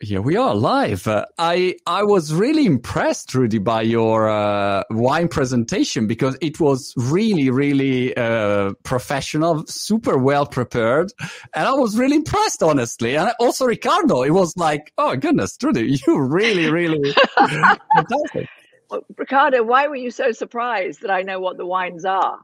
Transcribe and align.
here 0.00 0.22
we 0.22 0.36
are 0.36 0.54
live. 0.54 1.06
Uh, 1.06 1.26
I 1.38 1.76
I 1.86 2.02
was 2.04 2.32
really 2.32 2.66
impressed, 2.66 3.34
Rudy, 3.34 3.58
by 3.58 3.82
your 3.82 4.28
uh, 4.28 4.82
wine 4.90 5.28
presentation 5.28 6.06
because 6.06 6.36
it 6.40 6.60
was 6.60 6.94
really, 6.96 7.50
really 7.50 8.16
uh, 8.16 8.72
professional, 8.82 9.66
super 9.66 10.18
well 10.18 10.46
prepared, 10.46 11.12
and 11.54 11.66
I 11.66 11.72
was 11.72 11.98
really 11.98 12.16
impressed, 12.16 12.62
honestly. 12.62 13.16
And 13.16 13.32
also 13.40 13.66
Ricardo, 13.66 14.22
it 14.22 14.30
was 14.30 14.56
like, 14.56 14.92
oh 14.98 15.16
goodness, 15.16 15.56
Rudy, 15.62 15.98
you 16.06 16.20
really, 16.20 16.70
really 16.70 17.14
fantastic. 17.38 18.48
Well, 18.90 19.02
Riccardo, 19.18 19.62
why 19.64 19.86
were 19.86 19.96
you 19.96 20.10
so 20.10 20.32
surprised 20.32 21.02
that 21.02 21.10
I 21.10 21.22
know 21.22 21.40
what 21.40 21.58
the 21.58 21.66
wines 21.66 22.06
are? 22.06 22.38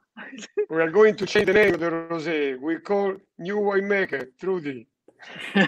we 0.69 0.77
are 0.77 0.91
going 0.91 1.17
to 1.17 1.27
change 1.27 1.47
the 1.47 1.55
name 1.55 1.75
of 1.75 1.81
the 1.81 1.91
rosé. 1.91 2.61
We 2.61 2.79
call 2.79 3.15
new 3.39 3.57
winemaker 3.57 4.29
Trudy. 4.39 4.87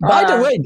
By 0.00 0.24
the 0.24 0.40
way, 0.42 0.58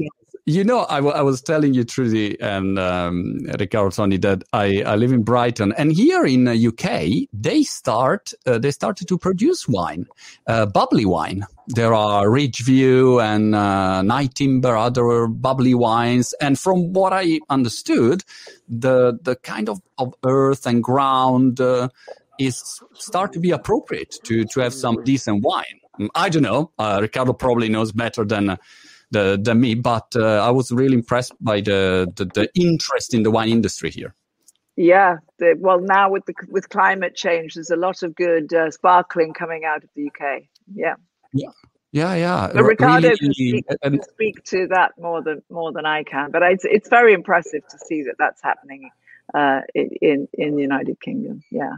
you 0.45 0.63
know, 0.63 0.85
I, 0.89 0.97
w- 0.97 1.15
I 1.15 1.21
was 1.21 1.41
telling 1.41 1.73
you, 1.73 1.85
Trudy 1.85 2.39
and 2.41 2.77
um, 2.77 3.39
Riccardo 3.59 3.91
Tony, 3.91 4.17
that 4.17 4.43
I, 4.51 4.83
I 4.85 4.95
live 4.95 5.13
in 5.13 5.23
Brighton, 5.23 5.73
and 5.77 5.91
here 5.91 6.25
in 6.25 6.43
the 6.43 6.67
UK, 6.67 7.29
they 7.31 7.63
start 7.63 8.33
uh, 8.45 8.59
they 8.59 8.71
started 8.71 9.07
to 9.07 9.17
produce 9.17 9.67
wine, 9.67 10.05
uh, 10.47 10.65
bubbly 10.65 11.05
wine. 11.05 11.45
There 11.67 11.93
are 11.93 12.27
Ridgeview 12.27 13.23
and 13.23 13.55
uh, 13.55 14.01
Nyetimber, 14.03 14.77
other 14.77 15.27
bubbly 15.27 15.73
wines, 15.73 16.33
and 16.41 16.59
from 16.59 16.91
what 16.91 17.13
I 17.13 17.39
understood, 17.49 18.23
the 18.67 19.17
the 19.21 19.37
kind 19.37 19.69
of, 19.69 19.81
of 19.97 20.13
earth 20.25 20.65
and 20.65 20.83
ground 20.83 21.61
uh, 21.61 21.87
is 22.37 22.81
start 22.95 23.31
to 23.33 23.39
be 23.39 23.51
appropriate 23.51 24.13
to 24.25 24.43
to 24.45 24.59
have 24.59 24.73
some 24.73 24.97
decent 25.05 25.41
wine. 25.41 25.79
I 26.15 26.29
don't 26.29 26.43
know. 26.43 26.71
Uh, 26.77 26.99
Riccardo 27.01 27.33
probably 27.33 27.69
knows 27.69 27.91
better 27.91 28.25
than 28.25 28.57
the, 29.11 29.39
than 29.41 29.61
me, 29.61 29.75
but 29.75 30.15
uh, 30.15 30.45
I 30.45 30.49
was 30.49 30.71
really 30.71 30.95
impressed 30.95 31.33
by 31.39 31.61
the, 31.61 32.11
the, 32.15 32.25
the 32.25 32.49
interest 32.55 33.13
in 33.13 33.23
the 33.23 33.31
wine 33.31 33.49
industry 33.49 33.89
here. 33.89 34.13
Yeah, 34.75 35.17
the, 35.37 35.55
well, 35.59 35.79
now 35.79 36.09
with 36.09 36.25
the 36.25 36.33
with 36.49 36.67
climate 36.69 37.15
change, 37.15 37.53
there's 37.53 37.69
a 37.69 37.75
lot 37.75 38.01
of 38.01 38.15
good 38.15 38.51
uh, 38.53 38.71
sparkling 38.71 39.33
coming 39.33 39.65
out 39.65 39.83
of 39.83 39.89
the 39.95 40.07
UK. 40.07 40.43
Yeah, 40.73 40.95
yeah, 41.31 41.49
yeah, 41.91 42.15
yeah. 42.15 42.51
But 42.51 42.63
Riccardo 42.63 43.09
really, 43.09 43.17
can, 43.17 43.33
speak, 43.33 43.65
can 43.83 44.01
speak 44.01 44.43
to 44.45 44.67
that 44.71 44.93
more 44.97 45.21
than 45.21 45.43
more 45.51 45.71
than 45.71 45.85
I 45.85 46.01
can. 46.03 46.31
But 46.31 46.41
it's 46.41 46.65
it's 46.65 46.89
very 46.89 47.13
impressive 47.13 47.61
to 47.67 47.77
see 47.77 48.01
that 48.03 48.15
that's 48.17 48.41
happening 48.41 48.89
uh, 49.35 49.61
in 49.75 50.27
in 50.33 50.55
the 50.55 50.61
United 50.63 50.99
Kingdom. 50.99 51.43
Yeah. 51.51 51.73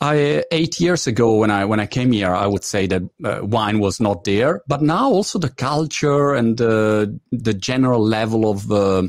I, 0.00 0.44
eight 0.52 0.78
years 0.78 1.08
ago 1.08 1.34
when 1.36 1.50
I 1.50 1.64
when 1.64 1.80
I 1.80 1.86
came 1.86 2.12
here, 2.12 2.32
I 2.32 2.46
would 2.46 2.62
say 2.62 2.86
that 2.86 3.02
uh, 3.24 3.40
wine 3.42 3.80
was 3.80 4.00
not 4.00 4.22
there, 4.22 4.62
but 4.68 4.80
now 4.80 5.10
also 5.10 5.40
the 5.40 5.48
culture 5.48 6.34
and 6.34 6.60
uh, 6.60 7.06
the 7.32 7.54
general 7.54 8.00
level 8.00 8.48
of 8.48 8.70
uh, 8.70 9.08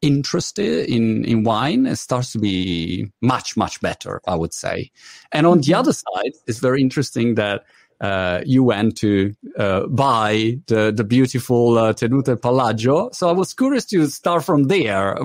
interest 0.00 0.58
in 0.58 1.26
in 1.26 1.44
wine 1.44 1.94
starts 1.94 2.32
to 2.32 2.38
be 2.38 3.12
much 3.20 3.56
much 3.58 3.82
better. 3.82 4.22
I 4.26 4.34
would 4.34 4.54
say, 4.54 4.90
and 5.30 5.46
on 5.46 5.58
the 5.58 5.72
mm-hmm. 5.72 5.80
other 5.80 5.92
side, 5.92 6.32
it's 6.46 6.58
very 6.58 6.80
interesting 6.80 7.34
that. 7.36 7.64
Uh, 8.02 8.40
you 8.46 8.64
went 8.64 8.96
to 8.96 9.34
uh, 9.58 9.86
buy 9.88 10.58
the 10.68 10.90
the 10.90 11.04
beautiful 11.04 11.76
uh, 11.76 11.92
Tenute 11.92 12.34
Palagio. 12.40 13.14
So 13.14 13.28
I 13.28 13.32
was 13.32 13.52
curious 13.52 13.84
to 13.92 14.06
start 14.06 14.42
from 14.42 14.68
there. 14.68 15.18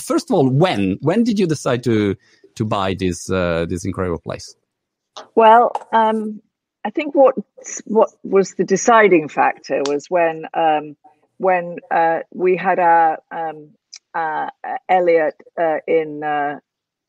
First 0.00 0.28
of 0.28 0.34
all, 0.34 0.50
when 0.50 0.98
when 1.02 1.22
did 1.22 1.38
you 1.38 1.46
decide 1.46 1.84
to 1.84 2.16
to 2.56 2.64
buy 2.64 2.94
this 2.94 3.30
uh, 3.30 3.66
this 3.68 3.84
incredible 3.84 4.18
place? 4.18 4.56
Well, 5.34 5.72
um, 5.92 6.42
I 6.84 6.90
think 6.90 7.14
what 7.14 7.34
what 7.84 8.10
was 8.22 8.54
the 8.54 8.64
deciding 8.64 9.28
factor 9.28 9.82
was 9.86 10.10
when 10.10 10.46
um, 10.54 10.96
when 11.38 11.76
uh, 11.90 12.20
we 12.32 12.56
had 12.56 12.78
our 12.78 13.18
um, 13.30 13.70
uh, 14.14 14.48
Elliot 14.88 15.34
uh, 15.60 15.78
in 15.86 16.22
uh, 16.22 16.60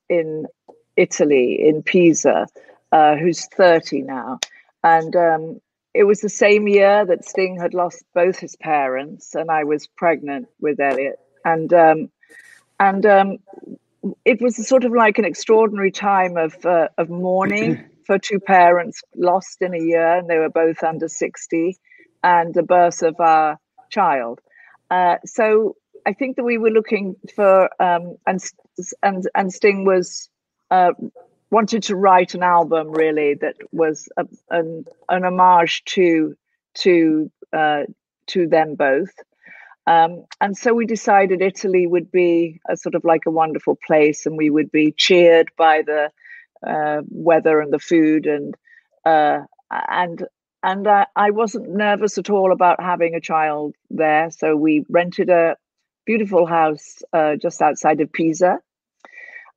in 0.09 0.48
Italy 0.95 1.67
in 1.67 1.83
Pisa, 1.83 2.48
uh, 2.92 3.16
who's 3.16 3.48
thirty 3.48 4.02
now, 4.02 4.39
and 4.83 5.16
um, 5.16 5.61
it 5.94 6.04
was 6.04 6.21
the 6.21 6.30
same 6.30 6.67
year 6.67 7.05
that 7.05 7.26
Sting 7.26 7.60
had 7.60 7.73
lost 7.73 8.04
both 8.14 8.39
his 8.39 8.55
parents, 8.55 9.36
and 9.36 9.50
I 9.50 9.64
was 9.64 9.88
pregnant 9.88 10.48
with 10.60 10.80
Elliot, 10.80 11.20
and 11.45 11.73
um, 11.73 12.11
and 12.80 13.05
um, 13.05 13.38
it 14.26 14.42
was 14.42 14.68
sort 14.68 14.84
of 14.84 14.92
like 14.92 15.18
an 15.18 15.26
extraordinary 15.26 15.92
time 15.92 16.38
of 16.38 16.66
uh, 16.66 16.88
of 16.98 17.10
mourning 17.10 17.84
for 18.06 18.18
two 18.18 18.40
parents 18.40 19.02
lost 19.16 19.58
in 19.62 19.73
a 19.73 19.80
year, 19.80 20.18
and 20.18 20.30
they 20.30 20.38
were 20.38 20.50
both 20.50 20.84
under 20.84 21.08
sixty, 21.08 21.78
and 22.23 22.54
the 22.54 22.64
birth 22.64 23.02
of 23.02 23.20
our 23.20 23.58
child. 23.90 24.40
Uh, 24.90 25.16
so 25.26 25.76
I 26.06 26.14
think 26.14 26.38
that 26.38 26.44
we 26.44 26.58
were 26.58 26.70
looking 26.70 27.16
for 27.36 27.70
um, 27.82 28.16
and 28.26 28.42
and 29.04 29.28
and 29.36 29.54
Sting 29.54 29.86
was 29.86 30.30
uh, 30.72 30.92
wanted 31.50 31.84
to 31.84 31.95
write 31.95 32.34
an 32.34 32.44
album 32.44 32.92
really 32.92 33.36
that 33.36 33.56
was 33.72 34.10
a, 34.18 34.26
an 34.50 34.86
an 35.10 35.26
homage 35.26 35.84
to 35.86 36.36
to 36.76 37.32
uh, 37.54 37.84
to 38.28 38.48
them 38.48 38.76
both. 38.76 39.10
Um, 39.87 40.25
and 40.42 40.55
so 40.58 40.73
we 40.73 40.86
decided 40.86 41.42
Italy 41.42 41.87
would 41.87 42.11
be 42.11 42.59
a 42.70 42.75
sort 42.75 42.93
of 42.93 43.05
like 43.05 43.25
a 43.25 43.31
wonderful 43.31 43.77
place, 43.87 44.25
and 44.25 44.37
we 44.37 44.49
would 44.49 44.70
be 44.70 44.92
cheered 44.92 45.49
by 45.58 45.81
the 45.81 46.11
uh, 46.67 47.02
weather 47.09 47.61
and 47.61 47.71
the 47.71 47.80
food, 47.80 48.27
and 48.27 48.55
uh, 49.05 49.39
and 49.71 50.26
and 50.61 50.86
uh, 50.86 51.05
I 51.15 51.31
wasn't 51.31 51.70
nervous 51.70 52.17
at 52.17 52.30
all 52.30 52.52
about 52.52 52.83
having 52.83 53.15
a 53.15 53.21
child 53.21 53.76
there. 53.89 54.30
So 54.30 54.58
we 54.58 54.86
rented 54.89 55.30
a 55.30 55.55
beautiful 56.05 56.45
house 56.45 56.97
uh, 57.14 57.37
just 57.37 57.61
outside 57.61 58.02
of 58.02 58.11
Pisa, 58.11 58.59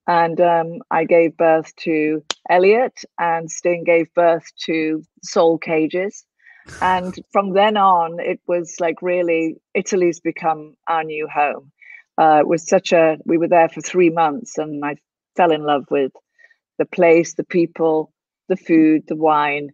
and 0.06 0.40
um, 0.40 0.78
I 0.92 1.06
gave 1.06 1.36
birth 1.36 1.74
to 1.86 2.22
Elliot, 2.48 3.02
and 3.18 3.50
Sting 3.50 3.82
gave 3.82 4.14
birth 4.14 4.46
to 4.66 5.02
Soul 5.24 5.58
Cages 5.58 6.24
and 6.80 7.14
from 7.32 7.52
then 7.52 7.76
on, 7.76 8.20
it 8.20 8.40
was 8.46 8.76
like 8.80 9.02
really 9.02 9.56
Italy's 9.74 10.20
become 10.20 10.76
our 10.88 11.04
new 11.04 11.28
home. 11.28 11.72
Uh, 12.18 12.38
it 12.40 12.48
was 12.48 12.68
such 12.68 12.92
a 12.92 13.18
we 13.26 13.38
were 13.38 13.48
there 13.48 13.68
for 13.68 13.80
three 13.80 14.10
months, 14.10 14.58
and 14.58 14.84
I 14.84 14.96
fell 15.36 15.52
in 15.52 15.62
love 15.62 15.84
with 15.90 16.12
the 16.78 16.86
place, 16.86 17.34
the 17.34 17.44
people, 17.44 18.12
the 18.48 18.56
food, 18.56 19.04
the 19.08 19.16
wine, 19.16 19.70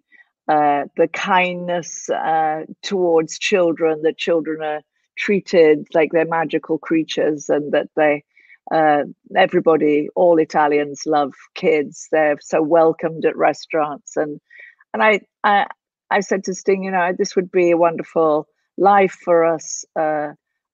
uh, 0.49 0.85
the 0.97 1.09
kindness 1.09 2.09
uh, 2.11 2.63
towards 2.83 3.39
children. 3.39 4.03
That 4.03 4.19
children 4.19 4.63
are 4.63 4.83
treated 5.19 5.87
like 5.95 6.13
they're 6.13 6.27
magical 6.27 6.79
creatures, 6.79 7.49
and 7.49 7.73
that 7.73 7.89
they 7.97 8.25
uh, 8.73 9.05
everybody, 9.37 10.09
all 10.17 10.39
Italians 10.39 11.03
love 11.07 11.35
kids. 11.55 12.09
They're 12.13 12.39
so 12.41 12.63
welcomed 12.63 13.25
at 13.25 13.37
restaurants, 13.37 14.17
and 14.17 14.41
and 14.95 15.03
I, 15.03 15.21
I 15.45 15.67
I 16.11 16.21
said 16.21 16.45
to 16.45 16.55
Sting, 16.55 16.85
you 16.85 16.91
know, 16.91 17.13
this 17.17 17.37
would 17.37 17.51
be 17.51 17.71
a 17.71 17.77
wonderful 17.77 18.47
life 18.79 19.17
for 19.25 19.45
us 19.45 19.85
uh, 19.99 20.33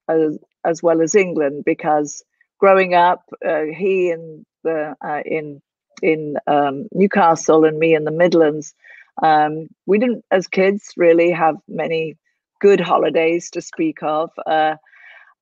as, 0.09 0.39
as 0.65 0.83
well 0.83 1.01
as 1.01 1.15
England 1.15 1.65
because 1.65 2.23
growing 2.59 2.95
up, 2.95 3.25
uh, 3.47 3.63
he 3.77 4.11
in 4.11 4.45
the 4.63 4.95
uh, 5.05 5.21
in 5.25 5.61
in 6.03 6.37
um, 6.47 6.89
Newcastle 6.93 7.65
and 7.65 7.79
me 7.79 7.95
in 7.95 8.05
the 8.05 8.11
Midlands, 8.11 8.75
um, 9.23 9.69
we 9.87 9.99
didn't, 9.99 10.25
as 10.31 10.49
kids, 10.49 10.93
really 10.97 11.31
have 11.31 11.57
many 11.69 12.17
good 12.61 12.81
holidays 12.81 13.51
to 13.51 13.61
speak 13.61 14.03
of, 14.03 14.31
uh, 14.47 14.77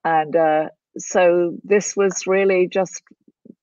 and 0.05 0.37
uh, 0.37 0.69
so 0.99 1.57
this 1.65 1.97
was 1.97 2.27
really 2.27 2.69
just 2.69 3.03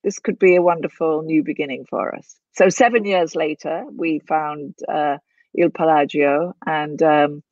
this 0.03 0.19
could 0.19 0.39
be 0.39 0.55
a 0.55 0.61
wonderful 0.61 1.21
new 1.23 1.43
beginning 1.43 1.85
for 1.89 2.16
us. 2.16 2.35
So 2.53 2.69
seven 2.69 3.05
years 3.05 3.35
later, 3.35 3.85
we 3.95 4.19
found 4.19 4.75
uh, 4.87 5.17
Il 5.57 5.69
Palagio, 5.69 6.53
and 6.66 7.01
um, 7.01 7.44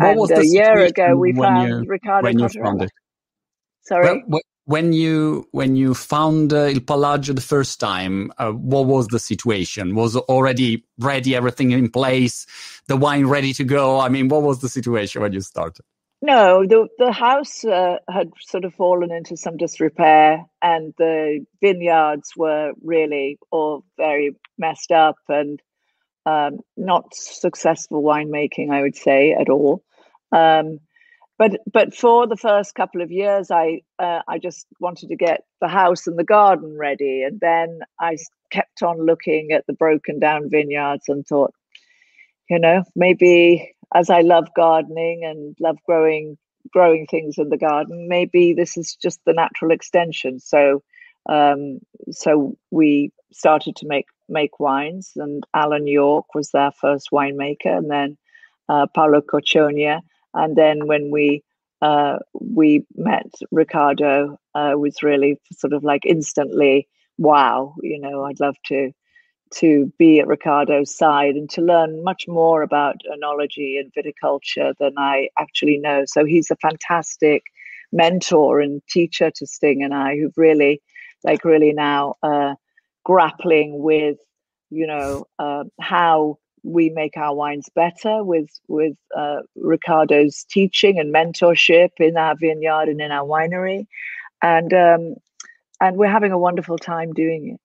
and 0.00 0.30
a 0.30 0.46
year 0.46 0.78
ago 0.78 1.16
we 1.16 1.32
found 1.32 1.84
you, 1.84 1.90
Riccardo 1.90 2.24
when 2.24 2.38
you 2.38 2.48
found 2.48 2.82
it. 2.82 2.90
Sorry. 3.82 4.22
Well, 4.26 4.40
when 4.66 4.92
you 4.92 5.48
when 5.52 5.76
you 5.76 5.94
found 5.94 6.52
uh, 6.52 6.66
Il 6.66 6.80
Palagio 6.80 7.34
the 7.34 7.40
first 7.40 7.80
time, 7.80 8.30
uh, 8.36 8.52
what 8.52 8.84
was 8.84 9.06
the 9.08 9.18
situation? 9.18 9.94
Was 9.94 10.14
already 10.14 10.84
ready, 10.98 11.34
everything 11.34 11.70
in 11.70 11.90
place, 11.90 12.46
the 12.86 12.96
wine 12.96 13.26
ready 13.26 13.54
to 13.54 13.64
go? 13.64 13.98
I 13.98 14.10
mean, 14.10 14.28
what 14.28 14.42
was 14.42 14.60
the 14.60 14.68
situation 14.68 15.22
when 15.22 15.32
you 15.32 15.40
started? 15.40 15.84
No, 16.20 16.66
the 16.66 16.88
the 16.98 17.12
house 17.12 17.64
uh, 17.64 17.96
had 18.10 18.30
sort 18.40 18.64
of 18.64 18.74
fallen 18.74 19.10
into 19.10 19.36
some 19.38 19.56
disrepair, 19.56 20.44
and 20.60 20.92
the 20.98 21.46
vineyards 21.62 22.32
were 22.36 22.72
really 22.82 23.38
all 23.50 23.84
very 23.96 24.36
messed 24.58 24.90
up, 24.90 25.16
and 25.28 25.62
um, 26.28 26.60
not 26.76 27.14
successful 27.14 28.02
winemaking, 28.02 28.70
I 28.70 28.82
would 28.82 28.96
say, 28.96 29.32
at 29.32 29.48
all. 29.48 29.82
Um, 30.30 30.80
but 31.38 31.60
but 31.72 31.94
for 31.94 32.26
the 32.26 32.36
first 32.36 32.74
couple 32.74 33.00
of 33.00 33.10
years, 33.10 33.50
I 33.50 33.82
uh, 33.98 34.20
I 34.28 34.38
just 34.38 34.66
wanted 34.80 35.08
to 35.08 35.16
get 35.16 35.44
the 35.60 35.68
house 35.68 36.06
and 36.06 36.18
the 36.18 36.24
garden 36.24 36.76
ready, 36.76 37.22
and 37.22 37.38
then 37.40 37.80
I 38.00 38.16
kept 38.50 38.82
on 38.82 39.06
looking 39.06 39.52
at 39.52 39.64
the 39.66 39.72
broken 39.72 40.18
down 40.18 40.50
vineyards 40.50 41.08
and 41.08 41.24
thought, 41.26 41.54
you 42.50 42.58
know, 42.58 42.82
maybe 42.96 43.74
as 43.94 44.10
I 44.10 44.20
love 44.20 44.48
gardening 44.54 45.22
and 45.24 45.56
love 45.60 45.78
growing 45.86 46.36
growing 46.72 47.06
things 47.06 47.38
in 47.38 47.48
the 47.48 47.56
garden, 47.56 48.08
maybe 48.08 48.52
this 48.52 48.76
is 48.76 48.96
just 49.00 49.20
the 49.24 49.32
natural 49.32 49.70
extension. 49.70 50.40
So 50.40 50.82
um, 51.26 51.80
so 52.10 52.56
we 52.70 53.12
started 53.32 53.76
to 53.76 53.86
make 53.86 54.06
make 54.28 54.60
wines, 54.60 55.12
and 55.16 55.44
Alan 55.54 55.86
York 55.86 56.34
was 56.34 56.50
their 56.50 56.72
first 56.72 57.08
winemaker, 57.12 57.76
and 57.76 57.90
then 57.90 58.16
uh, 58.68 58.86
Paolo 58.94 59.20
Caciorgna, 59.20 60.00
and 60.34 60.56
then 60.56 60.86
when 60.86 61.10
we 61.10 61.42
uh, 61.82 62.18
we 62.32 62.84
met 62.96 63.30
Ricardo, 63.50 64.38
uh, 64.54 64.72
was 64.76 65.02
really 65.02 65.40
sort 65.52 65.72
of 65.72 65.84
like 65.84 66.04
instantly 66.04 66.88
wow. 67.18 67.74
You 67.82 68.00
know, 68.00 68.24
I'd 68.24 68.40
love 68.40 68.56
to 68.66 68.92
to 69.50 69.92
be 69.98 70.20
at 70.20 70.26
Ricardo's 70.26 70.94
side 70.94 71.34
and 71.34 71.48
to 71.50 71.62
learn 71.62 72.04
much 72.04 72.26
more 72.28 72.62
about 72.62 72.96
enology 73.10 73.78
and 73.80 73.92
viticulture 73.94 74.74
than 74.78 74.92
I 74.98 75.28
actually 75.38 75.78
know. 75.78 76.04
So 76.06 76.24
he's 76.24 76.50
a 76.50 76.56
fantastic 76.56 77.44
mentor 77.92 78.60
and 78.60 78.82
teacher 78.88 79.30
to 79.34 79.46
Sting 79.46 79.82
and 79.82 79.94
I, 79.94 80.16
who've 80.16 80.36
really, 80.36 80.82
like, 81.24 81.44
really 81.44 81.72
now 81.72 82.14
uh, 82.22 82.54
grappling 83.04 83.82
with, 83.82 84.18
you 84.70 84.86
know, 84.86 85.26
uh, 85.38 85.64
how 85.80 86.38
we 86.62 86.90
make 86.90 87.16
our 87.16 87.34
wines 87.34 87.68
better 87.74 88.22
with 88.22 88.50
with 88.68 88.94
uh, 89.16 89.38
Riccardo's 89.56 90.44
teaching 90.50 90.98
and 90.98 91.14
mentorship 91.14 91.90
in 91.98 92.16
our 92.16 92.34
vineyard 92.34 92.88
and 92.88 93.00
in 93.00 93.10
our 93.10 93.26
winery, 93.26 93.86
and 94.42 94.72
um, 94.72 95.14
and 95.80 95.96
we're 95.96 96.10
having 96.10 96.32
a 96.32 96.38
wonderful 96.38 96.78
time 96.78 97.12
doing 97.12 97.54
it. 97.54 97.60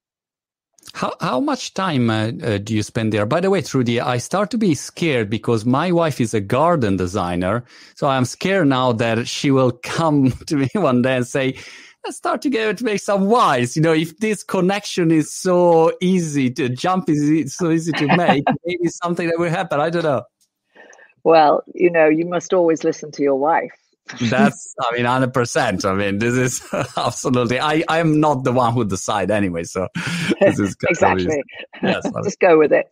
How 0.94 1.16
how 1.20 1.40
much 1.40 1.74
time 1.74 2.10
uh, 2.10 2.32
uh, 2.44 2.58
do 2.60 2.76
you 2.76 2.84
spend 2.84 3.14
there? 3.14 3.26
By 3.26 3.40
the 3.40 3.50
way, 3.50 3.62
Trudy, 3.62 4.00
I 4.00 4.18
start 4.18 4.52
to 4.52 4.58
be 4.58 4.76
scared 4.76 5.30
because 5.30 5.66
my 5.66 5.92
wife 5.92 6.22
is 6.22 6.34
a 6.34 6.42
garden 6.42 6.98
designer, 6.98 7.64
so 7.96 8.08
I'm 8.08 8.26
scared 8.26 8.68
now 8.68 8.92
that 8.94 9.28
she 9.28 9.50
will 9.50 9.72
come 9.72 10.32
to 10.48 10.56
me 10.56 10.70
one 10.74 11.02
day 11.02 11.18
and 11.18 11.28
say, 11.28 11.56
"Let's 12.06 12.18
start 12.18 12.42
together 12.42 12.74
to 12.74 12.84
make 12.84 13.00
some 13.00 13.26
wise. 13.26 13.76
You 13.76 13.82
know, 13.82 13.94
if 13.94 14.18
this 14.18 14.44
connection 14.44 15.12
is 15.12 15.34
so 15.34 15.94
easy 16.02 16.50
to 16.52 16.70
jump 16.70 17.10
is 17.10 17.30
it 17.30 17.50
so 17.50 17.72
easy 17.72 17.92
to 17.94 18.18
make, 18.18 18.44
maybe 18.66 18.88
something 18.88 19.28
that 19.28 19.40
will 19.40 19.50
happen. 19.50 19.80
I 19.80 19.90
don't 19.90 20.04
know. 20.04 20.24
Well, 21.24 21.64
you 21.74 21.90
know, 21.90 22.08
you 22.10 22.26
must 22.26 22.54
always 22.54 22.84
listen 22.84 23.12
to 23.14 23.24
your 23.24 23.36
wife. 23.36 23.72
That's, 24.20 24.74
I 24.82 24.96
mean, 24.96 25.06
hundred 25.06 25.34
percent. 25.34 25.86
I 25.86 25.94
mean, 25.94 26.20
this 26.20 26.36
is 26.36 26.74
absolutely. 26.98 27.60
I 27.60 27.84
I 27.88 28.00
am 28.00 28.20
not 28.20 28.44
the 28.44 28.52
one 28.52 28.74
who 28.74 28.86
decide 28.86 29.32
anyway, 29.32 29.64
so 29.64 29.88
this 30.42 30.60
is 30.60 30.76
exactly. 30.88 31.44
Yes, 31.82 32.06
just 32.24 32.40
go 32.40 32.58
with 32.58 32.74
it. 32.74 32.88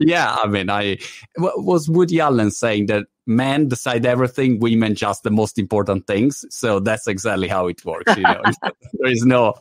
Yeah, 0.00 0.36
I 0.42 0.46
mean, 0.48 0.70
I 0.70 0.98
was 1.36 1.88
Woody 1.88 2.20
Allen 2.20 2.50
saying 2.50 2.86
that 2.86 3.06
men 3.26 3.68
decide 3.68 4.06
everything, 4.06 4.58
women 4.60 4.94
just 4.94 5.22
the 5.22 5.30
most 5.30 5.58
important 5.58 6.06
things. 6.06 6.44
So 6.50 6.80
that's 6.80 7.06
exactly 7.06 7.48
how 7.48 7.68
it 7.68 7.84
works. 7.84 8.16
You 8.16 8.22
know, 8.22 8.42
there 8.92 9.10
is 9.10 9.24
no 9.24 9.54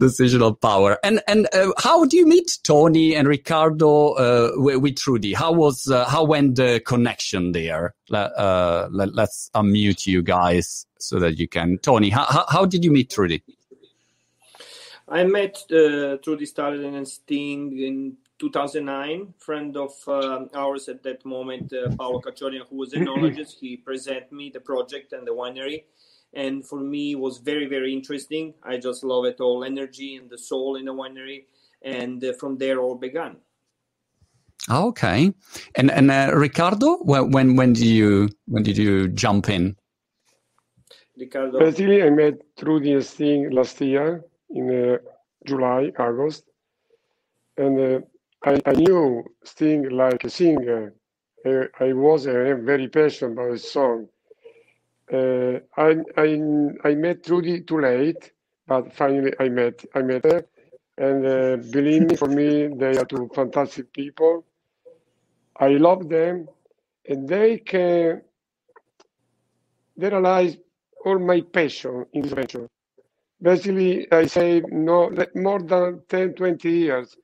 decisional 0.00 0.60
power. 0.60 0.98
And 1.04 1.20
and 1.26 1.48
uh, 1.52 1.72
how 1.78 2.04
do 2.04 2.16
you 2.16 2.26
meet 2.26 2.58
Tony 2.62 3.14
and 3.14 3.28
Ricardo 3.28 4.12
uh, 4.12 4.50
with, 4.54 4.78
with, 4.78 4.96
Trudy? 4.96 5.32
How 5.32 5.52
was 5.52 5.88
uh, 5.88 6.04
how 6.08 6.24
went 6.24 6.56
the 6.56 6.80
connection 6.84 7.52
there? 7.52 7.94
Uh, 8.10 8.88
let, 8.90 9.16
us 9.18 9.50
unmute 9.54 10.06
you 10.06 10.22
guys 10.22 10.86
so 10.98 11.18
that 11.20 11.38
you 11.38 11.48
can. 11.48 11.78
Tony, 11.78 12.10
how 12.10 12.24
how, 12.24 12.44
how 12.48 12.64
did 12.64 12.84
you 12.84 12.90
meet 12.90 13.10
Trudy? 13.10 13.42
I 15.08 15.24
met 15.24 15.56
uh, 15.72 16.18
Trudy 16.18 16.46
Styler 16.46 16.96
and 16.96 17.08
Sting 17.08 17.78
in 17.78 18.16
2009. 18.40 19.34
Friend 19.38 19.76
of 19.76 19.92
uh, 20.08 20.46
ours 20.54 20.88
at 20.88 21.02
that 21.02 21.24
moment, 21.24 21.72
Paolo 21.96 22.20
Caciorgna, 22.20 22.66
who 22.68 22.76
was 22.76 22.92
a 22.94 22.96
enologist, 23.04 23.60
he 23.60 23.76
presented 23.76 24.32
me 24.32 24.50
the 24.52 24.60
project 24.60 25.12
and 25.12 25.26
the 25.26 25.32
winery. 25.32 25.84
And 26.32 26.66
for 26.66 26.80
me 26.80 27.14
was 27.14 27.38
very 27.38 27.66
very 27.66 27.92
interesting. 27.92 28.54
I 28.62 28.78
just 28.78 29.04
love 29.04 29.24
it 29.24 29.40
all 29.40 29.64
energy 29.64 30.16
and 30.16 30.30
the 30.30 30.38
soul 30.38 30.76
in 30.76 30.86
the 30.86 30.94
winery. 30.94 31.44
And 31.82 32.22
uh, 32.24 32.32
from 32.34 32.56
there 32.58 32.78
all 32.78 32.94
began. 32.94 33.36
Okay. 34.68 35.32
And 35.74 35.90
and 35.90 36.10
uh, 36.10 36.30
riccardo 36.34 36.98
when, 36.98 37.30
when 37.30 37.56
when 37.56 37.72
did 37.72 37.86
you 37.86 38.28
when 38.46 38.62
did 38.62 38.76
you 38.76 39.08
jump 39.08 39.48
in? 39.48 39.76
Ricardo, 41.18 41.58
basically 41.58 42.02
i 42.02 42.08
met 42.08 42.40
trudy 42.56 42.98
thing 43.02 43.50
last 43.50 43.78
year 43.80 44.24
in 44.50 44.70
uh, 44.70 44.98
july 45.46 45.92
august. 45.98 46.44
And 47.56 47.78
uh, 47.78 48.00
I, 48.44 48.60
I 48.66 48.72
knew 48.72 49.24
sting 49.44 49.88
like 49.90 50.24
a 50.24 50.30
singer 50.30 50.94
I, 51.46 51.68
I 51.80 51.92
was 51.94 52.26
uh, 52.26 52.56
very 52.62 52.88
passionate 52.88 53.32
about 53.32 53.52
his 53.52 53.70
song 53.70 54.08
uh, 55.12 55.60
I, 55.76 55.96
I, 56.18 56.40
I 56.84 56.94
met 56.96 57.24
Trudy 57.24 57.62
too 57.62 57.80
late, 57.80 58.32
but 58.66 58.92
finally 58.94 59.32
I 59.40 59.48
met 59.48 59.84
I 59.94 60.02
met 60.02 60.24
her, 60.24 60.44
and 60.98 61.26
uh, 61.26 61.56
believe 61.70 62.02
me, 62.10 62.16
for 62.16 62.28
me 62.28 62.68
they 62.68 62.98
are 62.98 63.06
two 63.06 63.30
fantastic 63.34 63.92
people. 63.92 64.44
I 65.58 65.70
love 65.70 66.08
them, 66.08 66.48
and 67.08 67.28
they 67.28 67.58
can 67.58 68.22
they 69.96 70.10
realize 70.10 70.58
all 71.04 71.18
my 71.18 71.42
passion 71.42 72.06
in 72.14 72.22
this 72.22 72.32
venture. 72.32 72.68
Basically, 73.42 74.10
I 74.12 74.26
say 74.26 74.62
no 74.70 75.10
more 75.36 75.60
than 75.62 76.02
10, 76.08 76.34
20 76.34 76.70
years. 76.70 77.16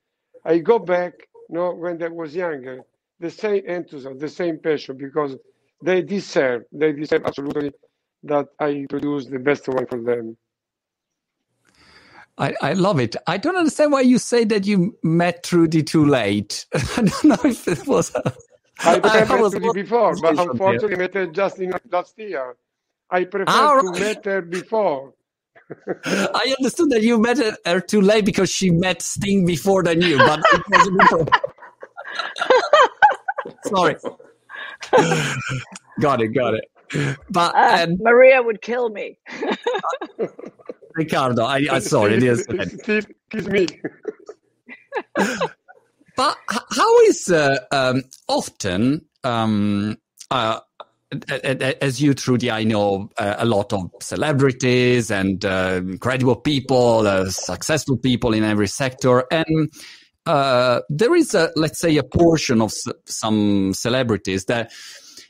I 0.47 0.59
go 0.59 0.79
back, 0.79 1.13
you 1.49 1.55
know, 1.55 1.73
when 1.73 2.01
I 2.01 2.07
was 2.07 2.33
younger, 2.33 2.79
the 3.19 3.29
same 3.29 3.65
enthusiasm, 3.65 4.17
the 4.17 4.29
same 4.29 4.59
passion, 4.59 4.95
because 4.97 5.35
they 5.83 6.01
deserve, 6.01 6.63
they 6.71 6.93
deserve 6.93 7.25
absolutely 7.25 7.73
that 8.23 8.47
I 8.57 8.85
produce 8.89 9.25
the 9.25 9.39
best 9.39 9.67
one 9.67 9.85
for 9.85 10.01
them. 10.01 10.37
I, 12.37 12.55
I 12.61 12.73
love 12.73 12.99
it. 12.99 13.15
I 13.25 13.37
don't 13.37 13.57
understand 13.57 13.91
why 13.91 14.01
you 14.01 14.17
say 14.19 14.45
that 14.45 14.65
you 14.65 14.97
met 15.03 15.43
Trudy 15.43 15.83
too 15.83 16.05
late. 16.05 16.65
I 16.73 17.01
don't 17.01 17.23
know 17.25 17.37
if 17.43 17.67
it 17.67 17.85
was. 17.85 18.15
A, 18.15 18.33
I, 18.79 18.95
I 19.03 19.25
met 19.25 19.41
was 19.41 19.53
Trudy 19.53 19.81
before, 19.81 20.15
but 20.15 20.39
unfortunately, 20.39 20.95
I 20.95 20.99
met 20.99 21.13
her 21.15 21.27
just 21.27 21.59
in 21.59 21.73
last 21.91 22.17
year. 22.17 22.55
I 23.09 23.25
prefer 23.25 23.45
ah, 23.47 23.71
right. 23.73 23.95
to 23.95 24.05
meet 24.05 24.25
her 24.25 24.41
before. 24.41 25.13
I 26.05 26.55
understood 26.57 26.89
that 26.91 27.01
you 27.03 27.19
met 27.19 27.37
her 27.65 27.81
too 27.81 28.01
late 28.01 28.25
because 28.25 28.49
she 28.49 28.69
met 28.69 29.01
Sting 29.01 29.45
before 29.45 29.83
than 29.83 30.01
you, 30.01 30.17
but 30.17 30.39
it 30.53 30.63
wasn't 30.69 31.01
important. 31.01 31.35
Sorry. 33.65 33.95
got 35.99 36.21
it, 36.21 36.29
got 36.29 36.53
it. 36.53 37.17
But 37.29 37.53
uh, 37.55 37.83
um, 37.83 37.97
Maria 37.99 38.41
would 38.41 38.61
kill 38.61 38.89
me. 38.89 39.17
Riccardo, 40.95 41.43
I, 41.43 41.67
I 41.69 41.79
sorry, 41.79 42.15
it 42.15 42.23
is. 42.23 42.45
Kiss 42.83 43.47
me. 43.47 43.67
but 46.15 46.37
how 46.47 46.99
is 47.01 47.29
uh, 47.29 47.57
um, 47.71 48.03
often 48.29 49.05
um, 49.23 49.97
uh, 50.31 50.59
as 51.11 52.01
you, 52.01 52.13
Trudy, 52.13 52.51
I 52.51 52.63
know 52.63 53.09
uh, 53.17 53.35
a 53.37 53.45
lot 53.45 53.71
of 53.71 53.89
celebrities 54.01 55.09
and 55.09 55.43
uh, 55.45 55.81
incredible 55.83 56.35
people, 56.35 57.07
uh, 57.07 57.29
successful 57.29 57.97
people 57.97 58.33
in 58.33 58.43
every 58.43 58.67
sector, 58.67 59.23
and 59.31 59.69
uh, 60.25 60.81
there 60.89 61.15
is 61.15 61.33
a, 61.33 61.51
let's 61.55 61.79
say, 61.79 61.95
a 61.97 62.03
portion 62.03 62.61
of 62.61 62.73
some 63.05 63.73
celebrities 63.73 64.45
that 64.45 64.71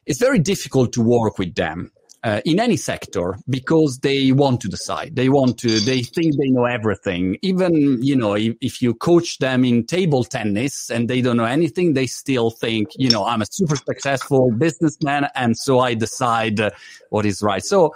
it's 0.07 0.19
very 0.19 0.39
difficult 0.39 0.93
to 0.93 1.01
work 1.01 1.38
with 1.38 1.53
them 1.53 1.91
uh, 2.24 2.42
in 2.46 2.60
any 2.60 2.78
sector 2.78 3.38
because 3.50 4.00
they 4.00 4.32
want 4.32 4.62
to 4.62 4.68
decide. 4.68 5.16
They 5.16 5.30
want 5.30 5.58
to, 5.60 5.80
they 5.80 6.02
think 6.02 6.36
they 6.38 6.50
know 6.50 6.66
everything. 6.66 7.38
Even, 7.42 8.02
you 8.02 8.16
know, 8.16 8.36
if, 8.36 8.56
if, 8.62 8.82
you 8.82 8.94
coach 8.94 9.38
them 9.38 9.64
in 9.64 9.86
table 9.86 10.24
tennis 10.24 10.90
and 10.90 11.10
they 11.10 11.22
don't 11.22 11.38
know 11.38 11.46
anything, 11.46 11.94
they 11.94 12.08
still 12.08 12.50
think, 12.50 12.90
you 12.96 13.10
know, 13.10 13.26
I'm 13.26 13.42
a 13.42 13.46
super 13.50 13.76
successful 13.76 14.52
businessman. 14.52 15.28
And 15.36 15.58
so 15.58 15.80
I 15.80 15.94
decide 15.94 16.60
uh, 16.60 16.72
what 17.10 17.26
is 17.26 17.42
right. 17.42 17.64
So 17.64 17.94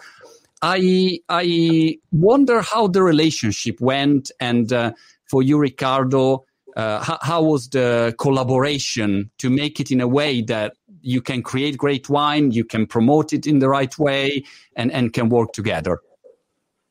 I, 0.62 1.20
I 1.30 1.98
wonder 2.12 2.62
how 2.62 2.88
the 2.88 3.04
relationship 3.04 3.82
went. 3.82 4.32
And 4.40 4.72
uh, 4.72 4.94
for 5.26 5.42
you, 5.42 5.58
Ricardo, 5.58 6.46
uh, 6.76 7.04
how, 7.04 7.18
how 7.22 7.44
was 7.44 7.70
the 7.70 8.16
collaboration 8.18 9.30
to 9.40 9.50
make 9.50 9.80
it 9.80 9.92
in 9.92 10.00
a 10.00 10.08
way 10.08 10.42
that 10.44 10.74
you 11.02 11.22
can 11.22 11.42
create 11.42 11.78
great 11.78 12.10
wine, 12.10 12.52
you 12.52 12.64
can 12.64 12.86
promote 12.86 13.34
it 13.34 13.48
in 13.48 13.60
the 13.60 13.70
right 13.70 13.98
way, 13.98 14.44
and, 14.76 14.92
and 14.92 15.14
can 15.14 15.30
work 15.30 15.54
together? 15.54 16.00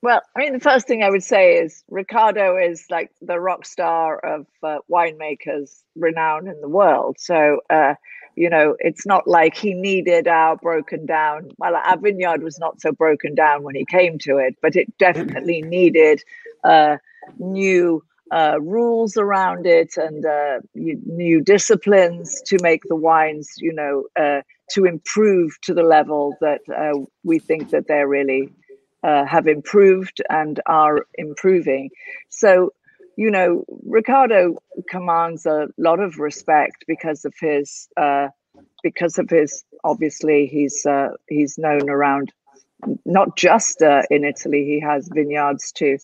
Well, 0.03 0.23
I 0.35 0.41
mean, 0.41 0.55
the 0.55 0.61
first 0.61 0.87
thing 0.87 1.03
I 1.03 1.11
would 1.11 1.23
say 1.23 1.57
is 1.59 1.85
Ricardo 1.91 2.57
is 2.57 2.87
like 2.91 3.11
the 3.21 3.39
rock 3.39 3.67
star 3.67 4.19
of 4.19 4.47
uh, 4.63 4.79
winemakers, 4.91 5.83
renowned 5.95 6.49
in 6.49 6.59
the 6.63 6.69
world. 6.69 7.17
So, 7.19 7.61
uh, 7.69 7.95
you 8.35 8.49
know, 8.49 8.77
it's 8.79 9.05
not 9.05 9.29
like 9.29 9.55
he 9.55 9.75
needed 9.75 10.27
our 10.27 10.57
broken 10.57 11.05
down. 11.05 11.51
Well, 11.59 11.77
our 11.77 11.99
vineyard 11.99 12.43
was 12.43 12.59
not 12.59 12.81
so 12.81 12.93
broken 12.93 13.35
down 13.35 13.63
when 13.63 13.75
he 13.75 13.85
came 13.85 14.19
to 14.21 14.39
it, 14.39 14.57
but 14.63 14.75
it 14.75 14.97
definitely 14.97 15.61
needed 15.61 16.23
uh, 16.65 16.97
new 17.39 18.03
uh, 18.33 18.59
rules 18.61 19.17
around 19.17 19.67
it 19.67 19.97
and 19.97 20.25
uh, 20.25 20.59
new 20.75 21.41
disciplines 21.41 22.41
to 22.47 22.59
make 22.63 22.83
the 22.89 22.97
wines, 22.97 23.55
you 23.59 23.73
know, 23.73 24.05
uh, 24.19 24.43
to 24.71 24.85
improve 24.85 25.61
to 25.63 25.75
the 25.75 25.83
level 25.83 26.37
that 26.41 26.61
uh, 26.75 26.99
we 27.25 27.39
think 27.41 27.71
that 27.71 27.89
they're 27.89 28.07
really 28.07 28.49
uh, 29.03 29.25
have 29.25 29.49
improved 29.49 30.21
and 30.31 30.61
are 30.67 31.07
improving. 31.15 31.91
So, 32.29 32.73
you 33.17 33.31
know, 33.31 33.65
Ricardo 33.85 34.63
commands 34.89 35.45
a 35.45 35.69
lot 35.77 35.99
of 35.99 36.19
respect 36.19 36.85
because 36.87 37.25
of 37.25 37.35
his 37.41 37.89
uh, 37.97 38.29
because 38.83 39.19
of 39.19 39.29
his 39.29 39.65
obviously 39.83 40.47
he's 40.47 40.87
he's 41.29 41.59
known 41.59 41.91
around 41.91 42.33
not 43.05 43.37
just 43.37 43.83
in 43.83 44.25
Italy. 44.25 44.65
He 44.65 44.81
has 44.81 45.09
vineyards 45.13 45.73
to 45.73 45.99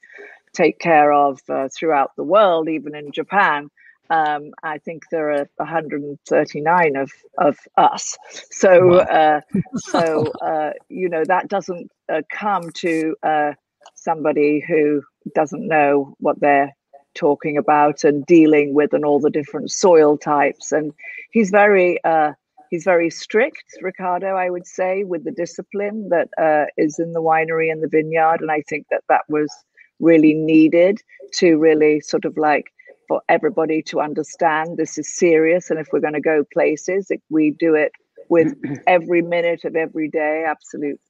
take 0.56 0.78
care 0.78 1.12
of 1.12 1.40
uh, 1.48 1.68
throughout 1.76 2.12
the 2.16 2.24
world, 2.24 2.68
even 2.68 2.94
in 2.94 3.12
Japan. 3.12 3.68
Um, 4.08 4.52
I 4.62 4.78
think 4.78 5.02
there 5.10 5.32
are 5.32 5.48
139 5.56 6.96
of 6.96 7.10
of 7.38 7.58
us. 7.76 8.16
So, 8.50 8.88
wow. 8.88 8.98
uh, 8.98 9.40
so 9.76 10.32
uh, 10.40 10.72
you 10.88 11.08
know 11.08 11.24
that 11.24 11.48
doesn't 11.48 11.90
uh, 12.08 12.22
come 12.30 12.70
to 12.76 13.16
uh, 13.22 13.52
somebody 13.94 14.64
who 14.66 15.02
doesn't 15.34 15.66
know 15.66 16.14
what 16.18 16.40
they're 16.40 16.74
talking 17.14 17.56
about 17.56 18.04
and 18.04 18.24
dealing 18.26 18.74
with, 18.74 18.92
and 18.92 19.04
all 19.04 19.20
the 19.20 19.30
different 19.30 19.70
soil 19.70 20.16
types. 20.16 20.72
And 20.72 20.92
he's 21.32 21.50
very 21.50 22.02
uh, 22.04 22.32
he's 22.70 22.84
very 22.84 23.10
strict, 23.10 23.64
Ricardo. 23.80 24.36
I 24.36 24.50
would 24.50 24.66
say 24.66 25.04
with 25.04 25.24
the 25.24 25.32
discipline 25.32 26.10
that 26.10 26.28
uh, 26.38 26.66
is 26.76 26.98
in 27.00 27.12
the 27.12 27.22
winery 27.22 27.72
and 27.72 27.82
the 27.82 27.88
vineyard, 27.88 28.40
and 28.40 28.52
I 28.52 28.62
think 28.68 28.86
that 28.90 29.02
that 29.08 29.22
was 29.28 29.50
really 30.00 30.34
needed 30.34 31.00
to 31.32 31.56
really 31.56 32.00
sort 32.00 32.24
of 32.24 32.36
like 32.36 32.66
for 33.08 33.22
everybody 33.28 33.82
to 33.82 34.00
understand 34.00 34.76
this 34.76 34.98
is 34.98 35.14
serious 35.14 35.70
and 35.70 35.78
if 35.78 35.88
we're 35.92 36.00
going 36.00 36.12
to 36.12 36.20
go 36.20 36.44
places 36.52 37.10
we 37.30 37.50
do 37.52 37.74
it 37.74 37.92
with 38.28 38.54
every 38.86 39.22
minute 39.22 39.64
of 39.64 39.76
every 39.76 40.08
day 40.08 40.44
absolute 40.46 41.00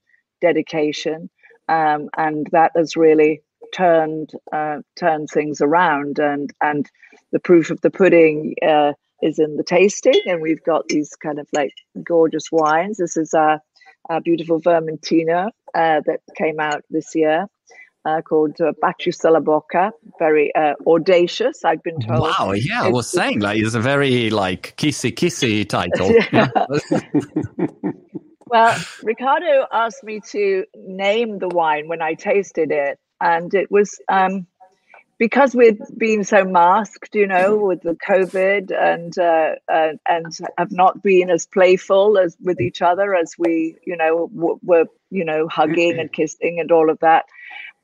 dedication. 0.41 1.31
Um, 1.69 2.09
and 2.17 2.47
that 2.53 2.73
has 2.77 2.97
really 2.97 3.43
turned 3.75 4.31
uh, 4.53 4.79
turned 4.95 5.29
things 5.31 5.61
around 5.61 6.19
and 6.19 6.53
and 6.63 6.89
the 7.33 7.41
proof 7.41 7.71
of 7.71 7.81
the 7.81 7.91
pudding 7.91 8.55
uh, 8.67 8.93
is 9.23 9.39
in 9.39 9.57
the 9.57 9.65
tasting 9.65 10.21
and 10.27 10.41
we've 10.41 10.63
got 10.63 10.87
these 10.89 11.11
kind 11.17 11.39
of 11.39 11.49
like 11.53 11.73
gorgeous 12.05 12.53
wines. 12.53 12.99
This 12.99 13.17
is 13.17 13.35
our, 13.35 13.61
our 14.09 14.21
beautiful 14.21 14.61
vermentino 14.61 15.49
uh, 15.75 16.01
that 16.07 16.21
came 16.37 16.61
out 16.61 16.85
this 16.91 17.15
year 17.15 17.47
uh, 18.07 18.23
called 18.23 18.57
uh, 18.61 18.73
bocca, 18.83 19.91
very 20.19 20.55
uh, 20.55 20.75
audacious. 20.87 21.65
I've 21.65 21.83
been 21.83 22.01
told. 22.01 22.21
Wow, 22.39 22.53
yeah, 22.53 22.85
I 22.85 22.89
was 22.89 23.11
saying 23.11 23.41
like 23.41 23.59
it's 23.59 23.75
a 23.75 23.81
very 23.81 24.31
like 24.31 24.75
kissy 24.77 25.13
kissy 25.13 25.69
title. 25.69 26.15
well, 28.47 28.79
Ricardo 29.03 29.67
asked 29.73 30.05
me 30.05 30.21
to 30.31 30.65
name 30.77 31.39
the 31.39 31.49
wine 31.49 31.89
when 31.89 32.01
I 32.01 32.15
tasted 32.15 32.71
it, 32.71 32.99
and 33.21 33.53
it 33.55 33.71
was 33.71 33.99
um, 34.09 34.47
because 35.19 35.55
we've 35.55 35.81
been 35.97 36.25
so 36.25 36.45
masked, 36.45 37.15
you 37.15 37.27
know, 37.27 37.57
with 37.57 37.83
the 37.83 37.97
COVID, 38.07 38.71
and 38.71 39.19
uh, 39.19 39.55
uh, 39.73 39.93
and 40.09 40.39
have 40.59 40.71
not 40.71 41.03
been 41.03 41.31
as 41.31 41.47
playful 41.47 42.19
as 42.19 42.37
with 42.43 42.61
each 42.61 42.83
other 42.83 43.15
as 43.15 43.35
we, 43.39 43.77
you 43.87 43.97
know, 43.97 44.31
w- 44.35 44.61
were, 44.63 44.85
you 45.11 45.25
know, 45.25 45.49
hugging 45.49 45.99
and 45.99 46.13
kissing 46.13 46.61
and 46.61 46.71
all 46.71 46.91
of 46.91 46.99
that. 47.01 47.25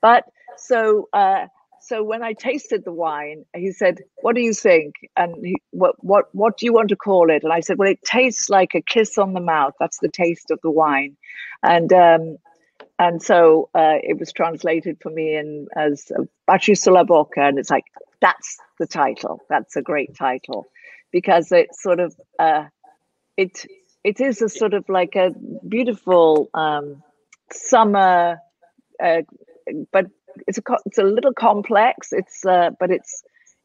But 0.03 0.25
so 0.57 1.09
uh, 1.13 1.47
so 1.81 2.03
when 2.03 2.23
I 2.23 2.33
tasted 2.33 2.83
the 2.85 2.93
wine, 2.93 3.45
he 3.55 3.71
said, 3.71 4.01
"What 4.21 4.35
do 4.35 4.41
you 4.41 4.53
think?" 4.53 4.95
And 5.17 5.35
he, 5.43 5.55
what 5.71 5.95
what 6.03 6.25
what 6.33 6.57
do 6.57 6.65
you 6.67 6.73
want 6.73 6.89
to 6.89 6.97
call 6.97 7.31
it? 7.31 7.43
And 7.43 7.53
I 7.53 7.61
said, 7.61 7.79
"Well, 7.79 7.89
it 7.89 8.03
tastes 8.03 8.49
like 8.49 8.75
a 8.75 8.81
kiss 8.81 9.17
on 9.17 9.33
the 9.33 9.39
mouth. 9.41 9.73
That's 9.79 9.99
the 9.99 10.09
taste 10.09 10.51
of 10.51 10.59
the 10.61 10.69
wine." 10.69 11.17
And 11.63 11.91
um, 11.93 12.37
and 12.99 13.23
so 13.23 13.69
uh, 13.73 13.97
it 14.03 14.19
was 14.19 14.33
translated 14.33 14.97
for 15.01 15.09
me 15.09 15.35
in 15.37 15.67
as 15.75 16.11
Baci 16.49 16.77
sulla 16.77 17.05
bocca, 17.05 17.47
and 17.47 17.57
it's 17.57 17.71
like 17.71 17.85
that's 18.21 18.57
the 18.79 18.87
title. 18.87 19.41
That's 19.49 19.77
a 19.77 19.81
great 19.81 20.15
title 20.15 20.67
because 21.13 21.51
it's 21.51 21.81
sort 21.81 22.01
of 22.01 22.13
uh, 22.39 22.65
it 23.37 23.65
it 24.03 24.19
is 24.19 24.41
a 24.41 24.49
sort 24.49 24.73
of 24.73 24.89
like 24.89 25.15
a 25.15 25.31
beautiful 25.67 26.49
um, 26.53 27.01
summer 27.51 28.39
uh, 29.03 29.21
but 29.91 30.07
it's 30.47 30.57
a 30.57 30.61
it's 30.85 30.97
a 30.97 31.03
little 31.03 31.33
complex. 31.33 32.09
It's 32.11 32.45
uh, 32.45 32.71
but 32.79 32.91
it's 32.91 33.23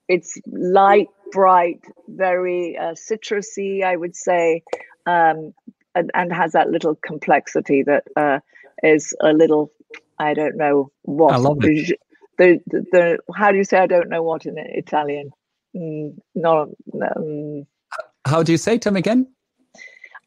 it's 0.09 0.39
light, 0.47 1.09
bright, 1.33 1.85
very 2.09 2.77
uh, 2.77 2.95
citrusy, 2.95 3.85
I 3.85 3.95
would 3.95 4.17
say, 4.17 4.63
um, 5.07 5.53
and, 5.95 6.11
and 6.15 6.33
has 6.33 6.53
that 6.53 6.71
little 6.71 6.95
complexity 6.95 7.83
that 7.83 8.05
uh, 8.17 8.39
is 8.83 9.15
a 9.21 9.33
little 9.33 9.71
I 10.19 10.35
don't 10.35 10.57
know 10.57 10.91
what. 11.03 11.35
I 11.35 11.37
love 11.37 11.59
it. 11.63 11.99
The, 12.39 12.61
the, 12.67 12.87
the, 12.93 13.19
how 13.35 13.51
do 13.51 13.57
you 13.59 13.65
say 13.65 13.79
I 13.79 13.87
don't 13.87 14.09
know 14.09 14.23
what 14.23 14.47
in 14.47 14.57
Italian? 14.59 15.33
Mm, 15.75 16.19
no, 16.35 16.75
um, 17.03 17.67
how 18.25 18.43
do 18.43 18.53
you 18.53 18.59
say 18.59 18.79
to 18.79 18.89
him 18.89 18.97
again? 18.97 19.27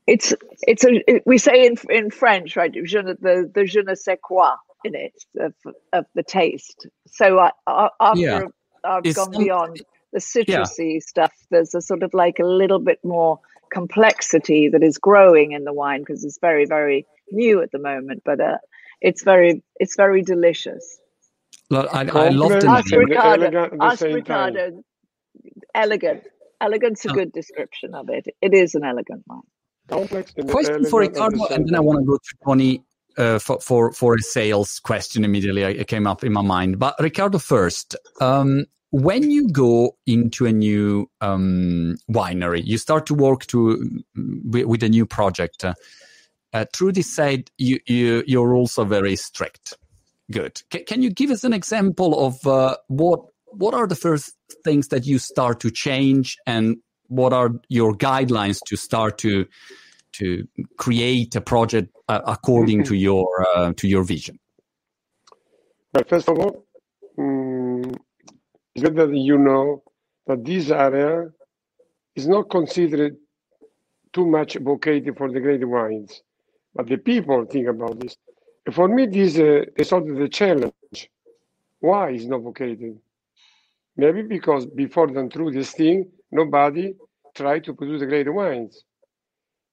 It's 0.08 0.34
it's 0.64 0.84
a 0.84 1.10
it, 1.10 1.24
we 1.26 1.38
say 1.38 1.66
in 1.66 1.76
in 1.90 2.10
French, 2.10 2.56
right? 2.56 2.72
Je 2.72 3.02
the 3.02 3.50
the 3.54 3.66
je 3.66 3.82
ne 3.82 3.96
sais 3.96 4.18
quoi 4.22 4.56
in 4.84 4.96
it 4.96 5.14
of, 5.40 5.54
of 5.94 6.06
the 6.16 6.24
taste. 6.24 6.88
So 7.08 7.40
I, 7.40 7.52
I, 7.68 7.90
after 8.00 8.20
yeah. 8.20 8.42
I've 8.84 9.06
it's 9.06 9.18
gone 9.18 9.32
beyond 9.32 9.82
the 10.14 10.20
citrusy 10.20 10.96
yeah. 10.96 11.00
stuff, 11.00 11.34
there's 11.50 11.74
a 11.76 11.82
sort 11.82 12.04
of 12.04 12.14
like 12.14 12.40
a 12.40 12.46
little 12.46 12.80
bit 12.80 13.00
more 13.04 13.40
complexity 13.72 14.68
that 14.70 14.84
is 14.84 14.98
growing 14.98 15.54
in 15.54 15.64
the 15.64 15.74
wine 15.74 16.02
because 16.02 16.24
it's 16.24 16.40
very 16.40 16.66
very 16.66 17.06
new 17.32 17.62
at 17.62 17.72
the 17.72 17.80
moment. 17.80 18.24
But 18.26 18.40
uh, 18.40 18.58
it's 19.02 19.24
very 19.24 19.64
it's 19.80 19.96
very 19.96 20.22
delicious. 20.22 21.00
Look, 21.70 21.88
I, 21.94 22.02
I 22.02 22.30
love 22.30 22.62
the 22.62 22.68
ask 22.68 22.92
Ricardo. 22.92 23.78
Ask 23.80 24.02
Ricardo. 24.02 24.84
Elegant. 25.74 26.24
Elegant's 26.60 27.06
a 27.06 27.12
oh. 27.12 27.14
good 27.14 27.32
description 27.32 27.96
of 27.96 28.10
it. 28.10 28.28
It 28.42 28.54
is 28.54 28.76
an 28.76 28.84
elegant 28.84 29.24
wine. 29.26 29.42
Question 30.48 30.86
for 30.86 31.00
Ricardo, 31.02 31.46
and 31.48 31.68
then 31.68 31.76
I 31.76 31.80
want 31.80 32.00
to 32.00 32.06
go 32.06 32.18
to 32.18 32.36
Tony 32.46 32.84
uh, 33.18 33.40
for, 33.40 33.60
for 33.60 33.92
for 33.92 34.16
a 34.16 34.22
sales 34.22 34.80
question 34.80 35.24
immediately 35.26 35.64
it 35.64 35.88
came 35.88 36.08
up 36.08 36.24
in 36.24 36.34
my 36.34 36.42
mind. 36.42 36.80
But 36.80 36.96
Ricardo, 37.00 37.40
first, 37.40 37.96
um, 38.20 38.66
when 38.92 39.32
you 39.32 39.50
go 39.50 39.98
into 40.06 40.46
a 40.46 40.52
new 40.52 41.10
um, 41.22 41.98
winery, 42.10 42.62
you 42.64 42.78
start 42.78 43.06
to 43.08 43.14
work 43.14 43.46
to 43.48 44.04
with, 44.16 44.66
with 44.66 44.84
a 44.84 44.90
new 44.90 45.06
project. 45.06 45.64
Uh, 45.64 45.74
uh, 46.54 46.66
Trudy 46.74 47.02
said 47.02 47.50
you, 47.58 47.80
you 47.88 48.24
you're 48.28 48.54
also 48.54 48.84
very 48.84 49.16
strict. 49.16 49.74
Good. 50.30 50.62
C- 50.72 50.84
can 50.84 51.02
you 51.02 51.10
give 51.10 51.32
us 51.32 51.44
an 51.44 51.54
example 51.54 52.26
of 52.26 52.46
uh, 52.46 52.76
what 52.88 53.22
what 53.46 53.74
are 53.74 53.88
the 53.88 53.96
first 53.96 54.34
things 54.64 54.90
that 54.90 55.06
you 55.06 55.20
start 55.20 55.60
to 55.62 55.72
change, 55.72 56.38
and 56.46 56.78
what 57.08 57.34
are 57.34 57.52
your 57.70 57.94
guidelines 57.94 58.60
to 58.68 58.76
start 58.76 59.18
to 59.20 59.46
to 60.14 60.48
create 60.78 61.36
a 61.36 61.42
project 61.42 61.96
uh, 62.10 62.22
according 62.26 62.84
to 62.84 62.96
your 62.96 63.28
uh, 63.56 63.74
to 63.78 63.88
your 63.88 64.04
vision? 64.04 64.40
Well, 65.94 66.04
first 66.08 66.30
of 66.30 66.40
all, 66.40 66.66
um, 67.18 67.84
it's 68.76 68.84
good 68.84 68.96
that 68.96 69.16
you 69.16 69.38
know 69.38 69.84
that 70.28 70.44
this 70.46 70.70
area 70.70 71.30
is 72.16 72.28
not 72.28 72.50
considered 72.50 73.18
too 74.14 74.26
much 74.26 74.58
vocated 74.58 75.18
for 75.18 75.32
the 75.32 75.40
great 75.40 75.66
wines, 75.68 76.22
but 76.76 76.88
the 76.88 76.98
people 76.98 77.46
think 77.46 77.68
about 77.68 78.00
this. 78.00 78.16
For 78.72 78.88
me, 78.88 79.08
this 79.08 79.38
uh, 79.38 79.66
is 79.76 79.90
sort 79.90 80.10
of 80.10 80.18
the 80.18 80.30
challenge. 80.30 81.10
Why 81.80 82.12
is 82.12 82.28
not 82.28 82.42
vocated? 82.42 83.00
Maybe 83.98 84.22
because 84.22 84.66
before 84.66 85.08
them 85.08 85.30
through 85.30 85.52
this 85.52 85.72
thing, 85.72 86.10
nobody 86.32 86.94
tried 87.36 87.64
to 87.66 87.74
produce 87.74 88.02
the 88.02 88.06
great 88.06 88.32
wines 88.32 88.84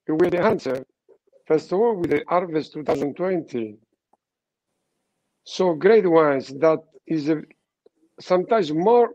with 0.09 0.33
the 0.33 0.43
answer. 0.43 0.85
First 1.47 1.73
of 1.73 1.81
all, 1.81 1.97
with 1.97 2.11
the 2.11 2.23
harvest 2.29 2.73
2020. 2.75 3.77
So 5.45 5.75
great 5.75 6.09
wines 6.09 6.49
that 6.49 6.81
is 7.07 7.29
a, 7.31 7.43
sometimes 8.21 8.73
more 8.73 9.11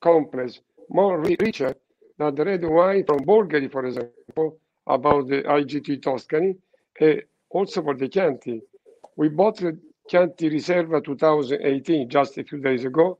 complex, 0.00 0.60
more 0.90 1.20
richer 1.20 1.74
than 2.18 2.34
the 2.34 2.44
red 2.44 2.64
wine 2.64 3.04
from 3.06 3.20
Bolgheri, 3.20 3.70
for 3.70 3.86
example, 3.86 4.58
about 4.86 5.28
the 5.28 5.42
IGT 5.42 6.02
Tuscany, 6.02 6.56
and 7.00 7.22
also 7.50 7.82
for 7.82 7.94
the 7.94 8.08
Chianti. 8.08 8.60
We 9.16 9.28
bought 9.28 9.58
the 9.58 9.78
Chianti 10.08 10.50
Riserva 10.50 11.04
2018 11.04 12.08
just 12.08 12.38
a 12.38 12.44
few 12.44 12.58
days 12.60 12.84
ago. 12.84 13.18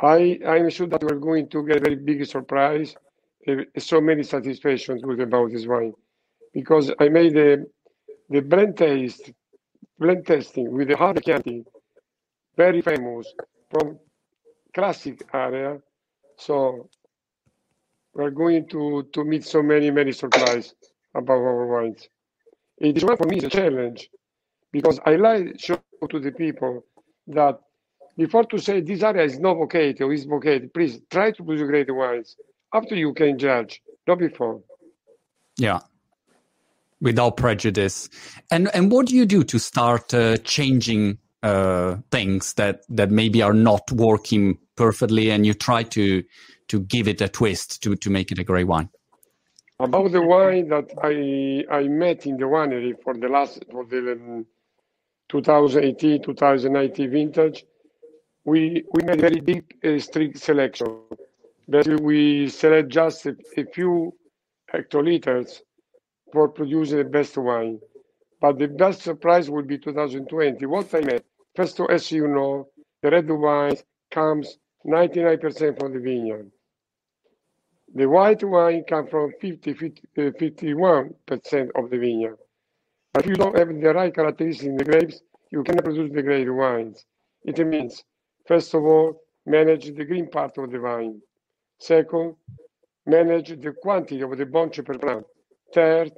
I, 0.00 0.38
I'm 0.46 0.70
sure 0.70 0.86
that 0.88 1.02
we're 1.02 1.18
going 1.18 1.48
to 1.50 1.66
get 1.66 1.78
a 1.78 1.80
very 1.80 1.96
big 1.96 2.24
surprise 2.26 2.94
so 3.78 4.00
many 4.00 4.22
satisfactions 4.22 5.02
with 5.04 5.20
about 5.20 5.50
this 5.50 5.66
wine 5.66 5.92
because 6.52 6.92
I 6.98 7.08
made 7.08 7.34
the 7.34 7.66
the 8.30 8.40
blend 8.40 8.76
taste 8.76 9.32
blend 9.98 10.26
testing 10.26 10.72
with 10.72 10.88
the 10.88 10.96
hard 10.96 11.22
Chianti, 11.24 11.64
very 12.56 12.80
famous 12.80 13.32
from 13.70 13.98
classic 14.74 15.22
area. 15.32 15.78
So 16.36 16.88
we're 18.12 18.30
going 18.30 18.68
to, 18.68 19.08
to 19.12 19.24
meet 19.24 19.44
so 19.44 19.62
many, 19.62 19.90
many 19.90 20.12
surprises 20.12 20.74
about 21.14 21.34
our 21.34 21.66
wines. 21.66 22.08
It 22.78 22.96
is 22.96 23.04
one 23.04 23.16
for 23.16 23.26
me 23.26 23.38
is 23.38 23.44
a 23.44 23.50
challenge 23.50 24.10
because 24.72 24.98
I 25.06 25.16
like 25.16 25.60
show 25.60 25.78
to 26.10 26.18
the 26.18 26.32
people 26.32 26.84
that 27.28 27.58
before 28.16 28.44
to 28.44 28.58
say 28.58 28.80
this 28.80 29.02
area 29.02 29.24
is 29.24 29.38
not 29.38 29.54
vocated 29.54 30.02
or 30.02 30.12
is 30.12 30.24
vocated, 30.24 30.74
please 30.74 31.00
try 31.10 31.30
to 31.30 31.42
produce 31.42 31.66
great 31.68 31.92
wines. 31.94 32.36
After 32.74 32.96
you 32.96 33.14
can 33.14 33.38
judge, 33.38 33.80
not 34.06 34.18
before. 34.18 34.60
Yeah, 35.56 35.78
without 37.00 37.36
prejudice. 37.36 38.08
And 38.50 38.68
and 38.74 38.90
what 38.90 39.06
do 39.06 39.14
you 39.14 39.26
do 39.26 39.44
to 39.44 39.58
start 39.58 40.12
uh, 40.12 40.38
changing 40.38 41.18
uh, 41.44 41.96
things 42.10 42.54
that 42.54 42.80
that 42.88 43.10
maybe 43.10 43.42
are 43.42 43.54
not 43.54 43.92
working 43.92 44.58
perfectly, 44.74 45.30
and 45.30 45.46
you 45.46 45.54
try 45.54 45.84
to 45.84 46.24
to 46.68 46.80
give 46.80 47.06
it 47.06 47.20
a 47.20 47.28
twist 47.28 47.82
to 47.84 47.94
to 47.94 48.10
make 48.10 48.32
it 48.32 48.38
a 48.38 48.44
great 48.44 48.66
wine? 48.66 48.88
About 49.78 50.10
the 50.10 50.22
wine 50.22 50.68
that 50.68 50.90
I 51.02 51.64
I 51.72 51.88
met 51.88 52.26
in 52.26 52.36
the 52.38 52.46
winery 52.46 52.94
for 53.02 53.14
the 53.14 53.28
last 53.28 53.64
for 53.70 53.84
the 53.84 54.12
um, 54.12 54.46
2018 55.28 56.22
2019 56.22 57.10
vintage, 57.10 57.64
we 58.44 58.84
we 58.92 59.02
made 59.04 59.18
a 59.18 59.22
very 59.22 59.40
big 59.40 59.74
uh, 59.84 59.98
strict 59.98 60.38
selection. 60.38 60.86
Basically, 61.68 62.02
we 62.02 62.48
select 62.48 62.88
just 62.90 63.26
a, 63.26 63.36
a 63.56 63.64
few 63.72 64.14
hectoliters 64.72 65.60
for 66.32 66.48
producing 66.48 66.98
the 66.98 67.04
best 67.04 67.36
wine. 67.38 67.80
But 68.40 68.58
the 68.58 68.68
best 68.68 69.02
surprise 69.02 69.48
will 69.48 69.62
be 69.62 69.78
2020. 69.78 70.66
What 70.66 70.94
I 70.94 71.00
meant, 71.00 71.24
first, 71.56 71.80
as 71.88 72.12
you 72.12 72.28
know, 72.28 72.68
the 73.02 73.10
red 73.10 73.30
wine 73.30 73.76
comes 74.10 74.58
99% 74.86 75.78
from 75.78 75.94
the 75.94 76.00
vineyard. 76.00 76.50
The 77.94 78.08
white 78.08 78.42
wine 78.42 78.84
comes 78.84 79.08
from 79.10 79.32
50, 79.40 79.74
50 79.74 80.02
uh, 80.18 80.20
51% 80.32 81.70
of 81.76 81.90
the 81.90 81.98
vineyard. 81.98 82.38
But 83.12 83.24
if 83.24 83.28
you 83.30 83.36
don't 83.36 83.56
have 83.56 83.68
the 83.68 83.94
right 83.94 84.14
characteristics 84.14 84.64
in 84.64 84.76
the 84.76 84.84
grapes, 84.84 85.22
you 85.50 85.62
cannot 85.62 85.84
produce 85.84 86.12
the 86.12 86.22
great 86.22 86.50
wines. 86.52 87.06
It 87.44 87.64
means, 87.64 88.02
first 88.46 88.74
of 88.74 88.82
all, 88.82 89.20
manage 89.46 89.94
the 89.94 90.04
green 90.04 90.28
part 90.28 90.58
of 90.58 90.70
the 90.72 90.80
vine. 90.80 91.20
Second, 91.78 92.36
manage 93.06 93.48
the 93.60 93.72
quantity 93.72 94.20
of 94.22 94.36
the 94.36 94.46
bunch 94.46 94.82
per 94.84 94.98
plant. 94.98 95.24
Third, 95.74 96.12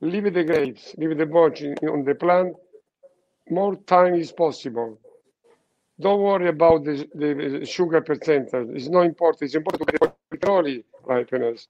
leave 0.00 0.32
the 0.32 0.44
grapes, 0.44 0.94
leave 0.98 1.16
the 1.16 1.26
bunch 1.26 1.62
on 1.62 2.04
the 2.04 2.14
plant 2.14 2.56
more 3.50 3.76
time 3.76 4.14
is 4.14 4.32
possible. 4.32 4.98
Don't 6.00 6.22
worry 6.22 6.48
about 6.48 6.84
the, 6.84 7.06
the 7.14 7.66
sugar 7.66 8.00
percentage. 8.00 8.68
It's 8.74 8.88
not 8.88 9.02
important. 9.02 9.42
It's 9.42 9.54
important 9.54 9.86
to 9.88 9.98
get 9.98 10.84
ripeness. 11.04 11.68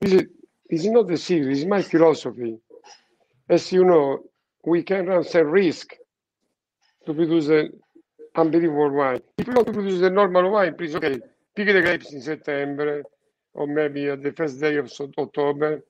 This 0.00 0.12
is, 0.12 0.22
this 0.68 0.80
is 0.84 0.90
not 0.90 1.08
the 1.08 1.16
secret. 1.16 1.56
It's 1.56 1.64
my 1.64 1.80
philosophy. 1.80 2.58
As 3.48 3.72
you 3.72 3.84
know, 3.84 4.24
we 4.64 4.82
can 4.82 5.06
run 5.06 5.24
some 5.24 5.46
risk 5.46 5.94
to 7.06 7.14
produce 7.14 7.48
an 7.48 7.72
unbelievable 8.36 8.90
wine. 8.90 9.22
If 9.38 9.46
you 9.46 9.54
want 9.54 9.68
to 9.68 9.72
produce 9.72 10.02
a 10.02 10.10
normal 10.10 10.50
wine, 10.50 10.74
please, 10.74 10.94
okay, 10.96 11.18
pick 11.54 11.66
the 11.66 11.80
grapes 11.80 12.12
in 12.12 12.20
September 12.20 13.02
or 13.54 13.66
maybe 13.66 14.08
at 14.08 14.22
the 14.22 14.32
first 14.32 14.60
day 14.60 14.76
of 14.76 14.92
October. 15.18 15.82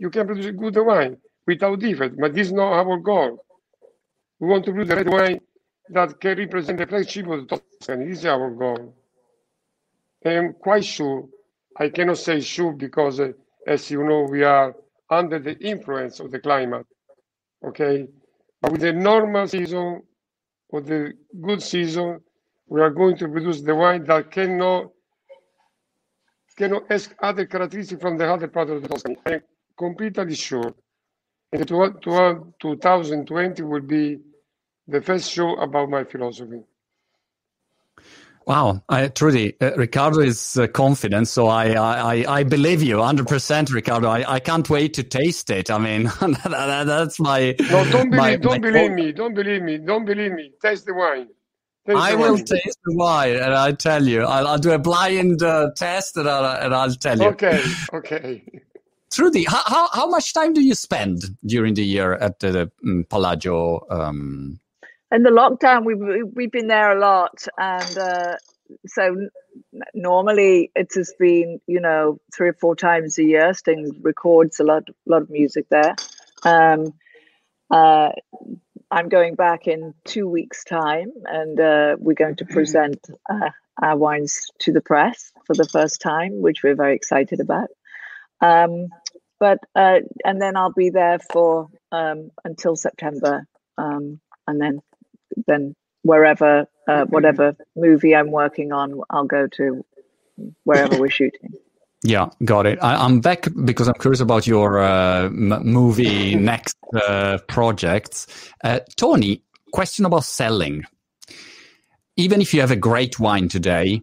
You 0.00 0.10
can 0.10 0.26
produce 0.26 0.46
a 0.46 0.52
good 0.52 0.76
wine 0.76 1.16
without 1.46 1.80
defect, 1.80 2.16
but 2.18 2.34
this 2.34 2.48
is 2.48 2.52
not 2.52 2.72
our 2.72 2.98
goal. 2.98 3.44
We 4.38 4.48
want 4.48 4.64
to 4.66 4.72
produce 4.72 4.92
a 4.92 4.96
red 4.96 5.08
wine 5.08 5.40
that 5.90 6.20
can 6.20 6.38
represent 6.38 6.78
the 6.78 6.86
flagship 6.86 7.26
of 7.26 7.48
the 7.48 7.56
Tuscany. 7.56 8.08
This 8.08 8.20
is 8.20 8.26
our 8.26 8.50
goal. 8.50 8.94
I'm 10.24 10.52
quite 10.54 10.84
sure, 10.84 11.28
I 11.76 11.88
cannot 11.88 12.18
say 12.18 12.40
sure 12.40 12.72
because, 12.72 13.20
uh, 13.20 13.32
as 13.66 13.90
you 13.90 14.04
know, 14.04 14.22
we 14.22 14.44
are 14.44 14.74
under 15.10 15.38
the 15.38 15.58
influence 15.58 16.20
of 16.20 16.30
the 16.30 16.38
climate. 16.38 16.86
Okay, 17.64 18.06
but 18.60 18.72
with 18.72 18.82
the 18.82 18.92
normal 18.92 19.48
season, 19.48 20.02
or 20.68 20.80
the 20.80 21.12
good 21.40 21.62
season, 21.62 22.20
we 22.68 22.80
are 22.80 22.90
going 22.90 23.16
to 23.16 23.28
produce 23.28 23.62
the 23.62 23.74
wine 23.74 24.04
that 24.04 24.30
cannot 24.30 24.90
cannot 26.58 26.90
ask 26.90 27.14
other 27.22 27.46
characteristics 27.46 28.02
from 28.02 28.18
the 28.18 28.30
other 28.30 28.48
part 28.48 28.68
of 28.68 28.82
the 28.82 28.88
Tuscany. 28.88 29.16
I'm 29.24 29.42
completely 29.78 30.34
sure. 30.34 30.74
And 31.52 31.66
2020 31.66 33.62
will 33.62 33.80
be 33.80 34.18
the 34.86 35.00
first 35.00 35.30
show 35.30 35.54
about 35.56 35.88
my 35.88 36.04
philosophy. 36.04 36.62
Wow, 38.46 38.82
I, 38.88 39.08
truly, 39.08 39.54
uh, 39.60 39.72
Riccardo 39.76 40.20
is 40.20 40.56
uh, 40.56 40.66
confident, 40.68 41.28
so 41.28 41.48
I, 41.48 41.72
I, 41.72 42.38
I 42.38 42.42
believe 42.44 42.82
you 42.82 42.96
100%, 42.96 43.72
Ricardo. 43.74 44.08
I, 44.08 44.36
I 44.36 44.40
can't 44.40 44.68
wait 44.70 44.94
to 44.94 45.02
taste 45.02 45.50
it. 45.50 45.70
I 45.70 45.76
mean, 45.76 46.04
that, 46.20 46.84
that's 46.86 47.20
my. 47.20 47.54
No, 47.60 47.84
don't 47.90 48.10
believe, 48.10 48.12
my, 48.12 48.36
don't 48.36 48.62
my 48.62 48.70
believe 48.70 48.92
me. 48.92 49.12
Don't 49.12 49.34
believe 49.34 49.62
me. 49.62 49.76
Don't 49.76 50.06
believe 50.06 50.32
me. 50.32 50.52
Taste 50.62 50.86
the 50.86 50.94
wine. 50.94 51.28
Taste 51.88 51.98
I 51.98 52.14
will 52.14 52.34
wine. 52.34 52.44
taste 52.44 52.78
the 52.84 52.94
wine, 52.94 53.36
and 53.36 53.54
I 53.54 53.72
tell 53.72 54.06
you, 54.06 54.20
I'll, 54.22 54.46
I'll 54.46 54.58
do 54.58 54.72
a 54.72 54.78
blind 54.78 55.42
uh, 55.42 55.70
test, 55.74 56.18
and 56.18 56.28
I'll, 56.28 56.62
and 56.62 56.74
I'll 56.74 56.94
tell 56.94 57.18
you. 57.18 57.28
Okay, 57.28 57.64
okay. 57.94 58.42
Trudy, 59.10 59.44
how, 59.44 59.62
how, 59.64 59.88
how 59.94 60.06
much 60.06 60.34
time 60.34 60.52
do 60.52 60.62
you 60.62 60.74
spend 60.74 61.22
during 61.46 61.72
the 61.72 61.82
year 61.82 62.12
at 62.12 62.40
the 62.40 62.70
um, 62.84 63.06
Palagio? 63.08 63.90
Um, 63.90 64.60
in 65.10 65.22
the 65.22 65.30
lockdown 65.30 65.86
we've 65.86 66.34
we've 66.34 66.52
been 66.52 66.66
there 66.66 66.94
a 66.94 67.00
lot 67.00 67.46
and 67.56 67.96
uh, 67.96 68.36
so 68.86 69.16
normally 69.94 70.70
it 70.74 70.88
has 70.94 71.14
been 71.18 71.58
you 71.66 71.80
know 71.80 72.20
three 72.36 72.50
or 72.50 72.56
four 72.60 72.76
times 72.76 73.18
a 73.18 73.24
year 73.24 73.54
sting 73.54 73.98
records 74.02 74.60
a 74.60 74.64
lot 74.64 74.86
lot 75.06 75.22
of 75.22 75.30
music 75.30 75.66
there 75.70 75.96
um, 76.42 76.92
uh, 77.70 78.10
i'm 78.90 79.08
going 79.08 79.34
back 79.34 79.66
in 79.66 79.94
two 80.04 80.28
weeks 80.28 80.64
time 80.64 81.12
and 81.24 81.60
uh, 81.60 81.96
we're 81.98 82.14
going 82.14 82.36
to 82.36 82.44
present 82.44 82.98
uh, 83.30 83.50
our 83.82 83.96
wines 83.96 84.46
to 84.60 84.72
the 84.72 84.80
press 84.80 85.32
for 85.46 85.54
the 85.54 85.68
first 85.68 86.00
time 86.00 86.40
which 86.40 86.62
we're 86.62 86.74
very 86.74 86.96
excited 86.96 87.40
about. 87.40 87.68
Um, 88.40 88.88
but 89.40 89.58
uh, 89.74 90.00
and 90.24 90.40
then 90.40 90.56
i'll 90.56 90.72
be 90.72 90.90
there 90.90 91.18
for 91.32 91.68
um, 91.92 92.30
until 92.44 92.76
september 92.76 93.46
um, 93.76 94.20
and 94.46 94.60
then 94.60 94.80
then 95.46 95.74
wherever, 96.02 96.66
uh, 96.86 97.04
whatever 97.06 97.56
movie 97.76 98.14
I'm 98.14 98.30
working 98.30 98.72
on, 98.72 99.00
I'll 99.10 99.26
go 99.26 99.46
to 99.46 99.84
wherever 100.64 100.98
we're 100.98 101.10
shooting. 101.10 101.52
Yeah, 102.04 102.28
got 102.44 102.66
it. 102.66 102.78
I, 102.80 103.04
am 103.04 103.20
back 103.20 103.48
because 103.64 103.88
I'm 103.88 103.94
curious 103.94 104.20
about 104.20 104.46
your 104.46 104.78
uh, 104.78 105.24
m- 105.24 105.62
movie 105.64 106.34
next 106.36 106.76
uh, 106.94 107.38
projects. 107.48 108.26
Uh, 108.62 108.80
Tony, 108.96 109.42
question 109.72 110.04
about 110.04 110.24
selling. 110.24 110.84
Even 112.16 112.40
if 112.40 112.54
you 112.54 112.60
have 112.60 112.70
a 112.70 112.76
great 112.76 113.18
wine 113.18 113.48
today, 113.48 114.02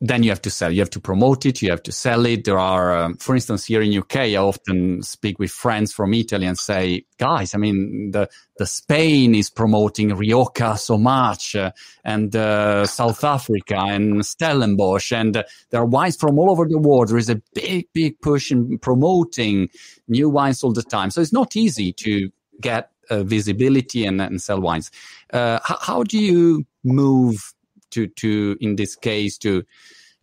then 0.00 0.22
you 0.22 0.30
have 0.30 0.42
to 0.42 0.50
sell. 0.50 0.72
You 0.72 0.80
have 0.80 0.90
to 0.90 1.00
promote 1.00 1.46
it. 1.46 1.62
You 1.62 1.70
have 1.70 1.82
to 1.84 1.92
sell 1.92 2.26
it. 2.26 2.44
There 2.44 2.58
are, 2.58 2.96
um, 2.96 3.16
for 3.16 3.34
instance, 3.34 3.64
here 3.64 3.82
in 3.82 3.96
UK, 3.96 4.16
I 4.16 4.36
often 4.36 5.02
speak 5.02 5.38
with 5.38 5.50
friends 5.50 5.92
from 5.92 6.14
Italy 6.14 6.46
and 6.46 6.58
say, 6.58 7.04
guys, 7.18 7.54
I 7.54 7.58
mean, 7.58 8.10
the 8.12 8.28
the 8.58 8.66
Spain 8.66 9.34
is 9.34 9.50
promoting 9.50 10.14
Rioja 10.16 10.78
so 10.78 10.96
much, 10.96 11.54
uh, 11.54 11.72
and 12.04 12.34
uh, 12.34 12.86
South 12.86 13.22
Africa 13.22 13.76
and 13.76 14.24
Stellenbosch, 14.24 15.12
and 15.12 15.36
uh, 15.36 15.42
there 15.70 15.82
are 15.82 15.86
wines 15.86 16.16
from 16.16 16.38
all 16.38 16.50
over 16.50 16.66
the 16.66 16.78
world. 16.78 17.08
There 17.08 17.18
is 17.18 17.28
a 17.28 17.40
big, 17.54 17.88
big 17.92 18.20
push 18.20 18.50
in 18.50 18.78
promoting 18.78 19.68
new 20.08 20.30
wines 20.30 20.64
all 20.64 20.72
the 20.72 20.82
time. 20.82 21.10
So 21.10 21.20
it's 21.20 21.34
not 21.34 21.54
easy 21.54 21.92
to 21.92 22.30
get 22.60 22.90
uh, 23.10 23.22
visibility 23.22 24.06
and, 24.06 24.20
and 24.20 24.40
sell 24.40 24.60
wines. 24.60 24.90
Uh, 25.32 25.60
how, 25.62 25.78
how 25.80 26.02
do 26.02 26.18
you 26.18 26.64
move? 26.82 27.52
To 27.96 28.06
to 28.06 28.56
in 28.60 28.76
this 28.76 28.94
case 28.94 29.38
to 29.38 29.64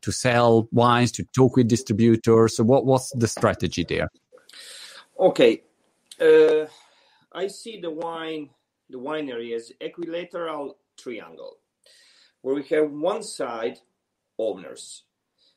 to 0.01 0.11
sell 0.11 0.67
wines, 0.71 1.11
to 1.13 1.23
talk 1.35 1.55
with 1.55 1.67
distributors? 1.67 2.57
So 2.57 2.63
what 2.63 2.85
was 2.85 3.09
the 3.15 3.27
strategy 3.27 3.85
there? 3.87 4.09
Okay, 5.19 5.63
uh, 6.19 6.65
I 7.31 7.47
see 7.47 7.79
the 7.79 7.91
wine 7.91 8.49
the 8.89 8.99
winery 8.99 9.55
as 9.55 9.71
equilateral 9.81 10.77
triangle, 10.97 11.57
where 12.41 12.55
we 12.55 12.63
have 12.63 12.91
one 12.91 13.23
side 13.23 13.79
owners. 14.37 15.03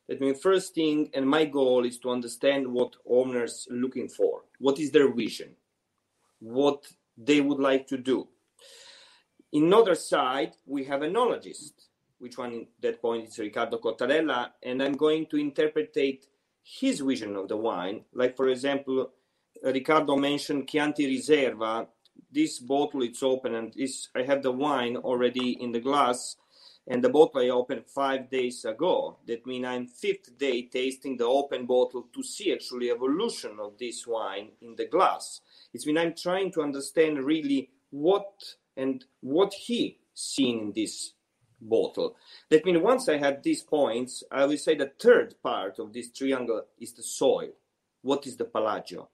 That 0.08 0.20
means 0.20 0.40
first 0.40 0.74
thing, 0.74 1.10
and 1.14 1.28
my 1.28 1.44
goal 1.44 1.84
is 1.84 1.98
to 1.98 2.10
understand 2.10 2.66
what 2.66 2.94
owners 3.04 3.66
looking 3.70 4.08
for. 4.08 4.42
What 4.58 4.78
is 4.78 4.92
their 4.92 5.12
vision? 5.12 5.56
What 6.38 6.86
they 7.18 7.40
would 7.40 7.58
like 7.58 7.88
to 7.88 7.98
do. 7.98 8.28
In 9.52 9.72
other 9.72 9.94
side, 9.94 10.52
we 10.66 10.84
have 10.84 11.02
a 11.02 11.08
enologist 11.08 11.72
which 12.18 12.38
one 12.38 12.52
at 12.54 12.66
that 12.80 13.02
point 13.02 13.28
is 13.28 13.38
Riccardo 13.38 13.78
Cotarella, 13.78 14.50
and 14.62 14.82
I'm 14.82 14.94
going 14.94 15.26
to 15.26 15.36
interpret 15.36 15.96
his 16.62 17.00
vision 17.00 17.36
of 17.36 17.48
the 17.48 17.56
wine. 17.56 18.04
Like, 18.12 18.36
for 18.36 18.48
example, 18.48 19.12
Riccardo 19.62 20.16
mentioned 20.16 20.68
Chianti 20.68 21.06
Riserva. 21.06 21.86
This 22.32 22.58
bottle 22.58 23.02
it's 23.02 23.22
open, 23.22 23.54
and 23.54 23.72
this 23.74 24.08
I 24.14 24.22
have 24.22 24.42
the 24.42 24.52
wine 24.52 24.96
already 24.96 25.52
in 25.62 25.72
the 25.72 25.80
glass. 25.80 26.36
and 26.88 27.02
the 27.02 27.08
bottle 27.08 27.40
I 27.40 27.48
opened 27.48 27.84
five 27.86 28.30
days 28.30 28.64
ago. 28.64 29.18
That 29.26 29.46
means 29.46 29.66
I'm 29.66 29.86
fifth 29.86 30.38
day 30.38 30.62
tasting 30.62 31.16
the 31.16 31.26
open 31.26 31.66
bottle 31.66 32.08
to 32.14 32.22
see 32.22 32.52
actually 32.52 32.90
evolution 32.90 33.58
of 33.60 33.76
this 33.78 34.06
wine 34.06 34.50
in 34.60 34.76
the 34.76 34.86
glass. 34.86 35.40
It's 35.74 35.86
mean 35.86 35.98
I'm 35.98 36.14
trying 36.14 36.52
to 36.52 36.62
understand 36.62 37.24
really 37.24 37.70
what 37.90 38.30
and 38.76 39.04
what 39.20 39.52
he 39.52 39.98
seen 40.14 40.58
in 40.60 40.72
this 40.74 41.12
bottle. 41.68 42.16
That 42.50 42.64
means 42.64 42.78
once 42.78 43.08
I 43.08 43.18
have 43.18 43.42
these 43.42 43.62
points, 43.62 44.22
I 44.30 44.46
will 44.46 44.58
say 44.58 44.74
the 44.74 44.92
third 44.98 45.34
part 45.42 45.78
of 45.78 45.92
this 45.92 46.10
triangle 46.10 46.62
is 46.78 46.92
the 46.92 47.02
soil. 47.02 47.50
What 48.02 48.26
is 48.26 48.36
the 48.36 48.44
palagio? 48.44 49.08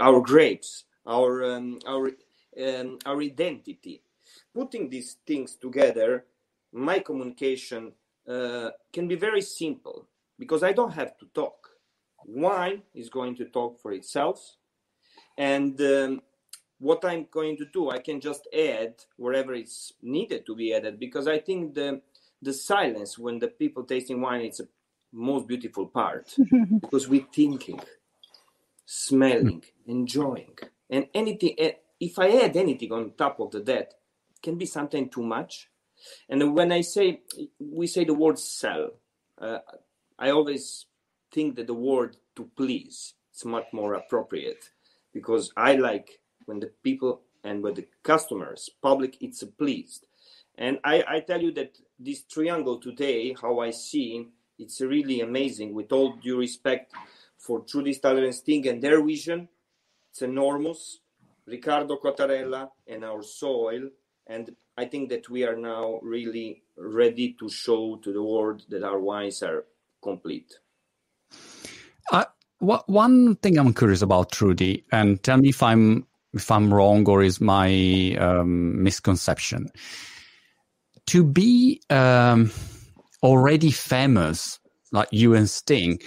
Our 0.00 0.20
grapes, 0.20 0.84
our 1.06 1.44
um, 1.44 1.78
our 1.86 2.10
um, 2.62 2.98
our 3.06 3.20
identity. 3.20 4.02
Putting 4.54 4.90
these 4.90 5.16
things 5.26 5.56
together, 5.56 6.24
my 6.72 6.98
communication 6.98 7.92
uh, 8.28 8.70
can 8.92 9.08
be 9.08 9.16
very 9.16 9.40
simple 9.40 10.06
because 10.38 10.62
I 10.62 10.72
don't 10.72 10.92
have 10.92 11.16
to 11.18 11.26
talk. 11.34 11.70
Wine 12.26 12.82
is 12.94 13.08
going 13.08 13.36
to 13.36 13.46
talk 13.46 13.80
for 13.80 13.92
itself, 13.92 14.56
and 15.36 15.80
um, 15.80 16.20
what 16.78 17.04
I'm 17.04 17.26
going 17.30 17.56
to 17.58 17.66
do, 17.72 17.90
I 17.90 17.98
can 17.98 18.20
just 18.20 18.48
add 18.56 18.94
wherever 19.16 19.54
it's 19.54 19.92
needed 20.02 20.46
to 20.46 20.54
be 20.54 20.72
added 20.74 20.98
because 20.98 21.26
I 21.26 21.38
think 21.38 21.74
the 21.74 22.00
the 22.40 22.52
silence 22.52 23.18
when 23.18 23.40
the 23.40 23.48
people 23.48 23.82
tasting 23.82 24.20
wine 24.20 24.42
it's 24.42 24.60
a 24.60 24.68
most 25.12 25.48
beautiful 25.48 25.86
part 25.86 26.32
because 26.80 27.08
we're 27.08 27.26
thinking, 27.34 27.80
smelling, 28.86 29.64
enjoying, 29.86 30.56
and 30.88 31.06
anything. 31.14 31.54
Eh, 31.58 31.72
if 32.00 32.18
I 32.18 32.30
add 32.44 32.56
anything 32.56 32.92
on 32.92 33.12
top 33.18 33.40
of 33.40 33.50
the 33.50 33.60
that, 33.60 33.94
can 34.42 34.56
be 34.56 34.66
something 34.66 35.08
too 35.08 35.22
much. 35.22 35.68
And 36.28 36.54
when 36.54 36.70
I 36.70 36.82
say 36.82 37.22
we 37.58 37.88
say 37.88 38.04
the 38.04 38.14
word 38.14 38.38
sell, 38.38 38.90
uh, 39.40 39.58
I 40.16 40.30
always 40.30 40.86
think 41.32 41.56
that 41.56 41.66
the 41.66 41.74
word 41.74 42.16
to 42.36 42.48
please 42.56 43.14
is 43.34 43.44
much 43.44 43.66
more 43.72 43.94
appropriate 43.94 44.70
because 45.12 45.52
I 45.56 45.74
like 45.74 46.20
when 46.48 46.60
the 46.60 46.70
people 46.82 47.20
and 47.44 47.62
when 47.62 47.74
the 47.74 47.86
customers, 48.02 48.70
public, 48.82 49.16
it's 49.20 49.44
pleased. 49.44 50.06
And 50.56 50.78
I, 50.82 51.04
I 51.06 51.20
tell 51.20 51.40
you 51.40 51.52
that 51.52 51.78
this 51.98 52.22
triangle 52.24 52.78
today, 52.78 53.36
how 53.40 53.60
I 53.60 53.70
see, 53.70 54.26
it's 54.58 54.80
really 54.80 55.20
amazing. 55.20 55.74
With 55.74 55.92
all 55.92 56.14
due 56.16 56.38
respect 56.38 56.92
for 57.36 57.60
Trudy 57.60 57.94
Styler 57.94 58.24
and 58.24 58.34
Sting 58.34 58.66
and 58.66 58.82
their 58.82 59.04
vision, 59.04 59.48
it's 60.10 60.22
enormous. 60.22 60.98
Ricardo 61.46 61.96
Cotarella 61.96 62.70
and 62.86 63.04
our 63.04 63.22
soil. 63.22 63.88
And 64.26 64.54
I 64.76 64.86
think 64.86 65.10
that 65.10 65.28
we 65.30 65.44
are 65.44 65.56
now 65.56 66.00
really 66.02 66.62
ready 66.76 67.36
to 67.38 67.48
show 67.48 67.96
to 68.02 68.12
the 68.12 68.22
world 68.22 68.64
that 68.68 68.82
our 68.82 68.98
wines 68.98 69.42
are 69.42 69.64
complete. 70.02 70.58
Uh, 72.10 72.24
one 72.58 73.36
thing 73.36 73.58
I'm 73.58 73.72
curious 73.72 74.02
about, 74.02 74.32
Trudy, 74.32 74.84
and 74.90 75.22
tell 75.22 75.36
me 75.36 75.50
if 75.50 75.62
I'm 75.62 76.06
if 76.34 76.50
I'm 76.50 76.72
wrong 76.72 77.08
or 77.08 77.22
is 77.22 77.40
my 77.40 78.16
um, 78.18 78.82
misconception. 78.82 79.68
To 81.06 81.24
be 81.24 81.80
um, 81.90 82.50
already 83.22 83.70
famous, 83.70 84.58
like 84.92 85.08
you 85.10 85.34
and 85.34 85.48
Sting, 85.48 85.98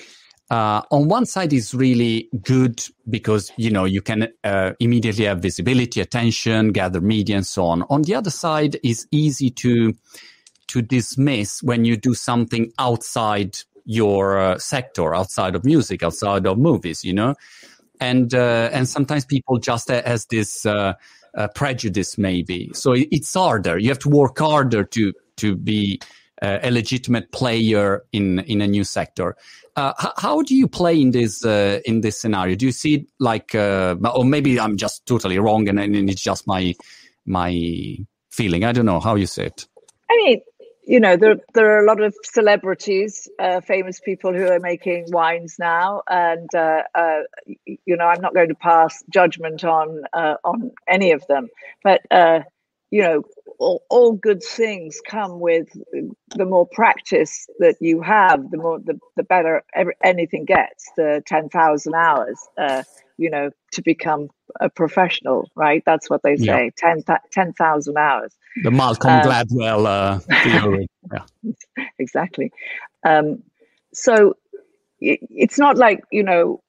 uh, 0.51 0.81
on 0.91 1.07
one 1.07 1.25
side 1.25 1.53
is 1.53 1.73
really 1.73 2.27
good 2.43 2.83
because 3.09 3.53
you 3.55 3.71
know 3.71 3.85
you 3.85 4.01
can 4.01 4.27
uh, 4.43 4.73
immediately 4.81 5.23
have 5.23 5.39
visibility, 5.39 6.01
attention, 6.01 6.73
gather 6.73 6.99
media, 6.99 7.37
and 7.37 7.47
so 7.47 7.65
on. 7.65 7.83
On 7.83 8.01
the 8.01 8.13
other 8.13 8.29
side, 8.29 8.77
is 8.83 9.07
easy 9.11 9.49
to 9.49 9.93
to 10.67 10.81
dismiss 10.81 11.63
when 11.63 11.85
you 11.85 11.95
do 11.95 12.13
something 12.13 12.71
outside 12.79 13.57
your 13.85 14.37
uh, 14.37 14.57
sector, 14.57 15.15
outside 15.15 15.55
of 15.55 15.63
music, 15.63 16.03
outside 16.03 16.45
of 16.45 16.57
movies. 16.57 17.01
You 17.03 17.13
know, 17.13 17.35
and 18.01 18.33
uh, 18.33 18.69
and 18.73 18.89
sometimes 18.89 19.23
people 19.23 19.59
just 19.59 19.87
has 19.89 20.25
this 20.25 20.65
uh, 20.65 20.93
uh, 21.37 21.47
prejudice 21.55 22.17
maybe. 22.17 22.69
So 22.73 22.93
it's 22.97 23.33
harder. 23.33 23.77
You 23.77 23.89
have 23.89 23.99
to 23.99 24.09
work 24.09 24.39
harder 24.39 24.83
to 24.83 25.13
to 25.37 25.55
be 25.55 26.01
uh, 26.41 26.57
a 26.63 26.71
legitimate 26.71 27.31
player 27.31 28.03
in 28.11 28.39
in 28.39 28.59
a 28.61 28.67
new 28.67 28.83
sector. 28.83 29.37
Uh, 29.77 29.93
how 30.17 30.41
do 30.41 30.53
you 30.53 30.67
play 30.67 30.99
in 30.99 31.11
this 31.11 31.45
uh, 31.45 31.79
in 31.85 32.01
this 32.01 32.19
scenario? 32.19 32.55
Do 32.55 32.65
you 32.65 32.73
see 32.73 32.95
it 32.95 33.05
like 33.19 33.55
or 33.55 34.25
maybe 34.25 34.59
i'm 34.59 34.75
just 34.75 35.05
totally 35.05 35.39
wrong 35.39 35.69
and, 35.69 35.79
and 35.79 36.09
it's 36.09 36.21
just 36.21 36.45
my 36.47 36.73
my 37.25 37.51
feeling. 38.31 38.65
I 38.65 38.71
don't 38.71 38.85
know 38.85 38.99
how 38.99 39.15
you 39.15 39.27
say 39.27 39.45
it. 39.45 39.67
I 40.09 40.17
mean 40.17 40.41
you 40.83 40.99
know 40.99 41.15
there 41.15 41.35
there 41.53 41.71
are 41.77 41.83
a 41.83 41.87
lot 41.87 42.01
of 42.01 42.15
celebrities, 42.23 43.29
uh, 43.39 43.61
famous 43.61 43.99
people 43.99 44.33
who 44.33 44.47
are 44.47 44.59
making 44.59 45.05
wines 45.09 45.57
now, 45.59 46.01
and 46.09 46.49
uh, 46.55 46.83
uh, 46.95 47.19
you 47.45 47.95
know 47.95 48.05
I'm 48.05 48.21
not 48.21 48.33
going 48.33 48.49
to 48.49 48.55
pass 48.55 49.03
judgment 49.09 49.63
on 49.63 50.03
uh, 50.13 50.35
on 50.43 50.71
any 50.87 51.11
of 51.11 51.25
them, 51.27 51.47
but 51.83 52.01
uh, 52.11 52.39
you 52.89 53.03
know 53.03 53.23
all, 53.59 53.83
all, 53.89 54.13
good 54.13 54.43
things 54.43 55.01
come 55.07 55.39
with 55.39 55.67
the 56.35 56.45
more 56.45 56.67
practice 56.67 57.47
that 57.59 57.75
you 57.79 58.01
have, 58.01 58.49
the 58.49 58.57
more 58.57 58.79
the, 58.79 58.99
the 59.17 59.23
better 59.23 59.63
every, 59.75 59.95
anything 60.03 60.45
gets. 60.45 60.89
The 60.97 61.21
ten 61.27 61.49
thousand 61.49 61.93
hours, 61.93 62.39
uh, 62.57 62.83
you 63.21 63.29
know, 63.29 63.51
to 63.71 63.81
become 63.83 64.29
a 64.59 64.69
professional, 64.69 65.47
right? 65.55 65.83
That's 65.85 66.09
what 66.09 66.23
they 66.23 66.37
say, 66.37 66.71
yeah. 66.83 66.95
10,000 66.95 67.21
10, 67.31 67.53
hours. 67.97 68.35
The 68.63 68.71
Malcolm 68.71 69.11
um, 69.11 69.21
Gladwell 69.21 69.85
uh, 69.85 70.19
theory. 70.43 70.87
yeah. 71.13 71.53
Exactly. 71.99 72.51
Um, 73.05 73.43
so 73.93 74.33
it, 74.99 75.19
it's 75.29 75.59
not 75.59 75.77
like, 75.77 76.03
you 76.11 76.23
know, 76.23 76.63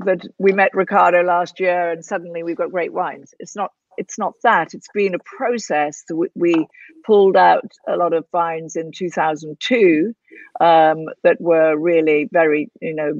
that 0.00 0.20
we 0.38 0.52
met 0.52 0.70
Ricardo 0.74 1.22
last 1.22 1.60
year 1.60 1.90
and 1.90 2.04
suddenly 2.04 2.42
we've 2.42 2.58
got 2.58 2.70
great 2.70 2.92
wines. 2.92 3.32
It's 3.38 3.56
not 3.56 3.70
it's 3.98 4.18
not 4.18 4.34
that. 4.42 4.74
It's 4.74 4.88
been 4.94 5.14
a 5.14 5.18
process. 5.20 6.04
We 6.34 6.66
pulled 7.04 7.36
out 7.36 7.70
a 7.88 7.96
lot 7.96 8.12
of 8.12 8.26
vines 8.32 8.76
in 8.76 8.92
2002 8.92 10.14
um, 10.60 11.06
that 11.22 11.40
were 11.40 11.76
really 11.76 12.28
very, 12.32 12.70
you 12.80 12.94
know, 12.94 13.12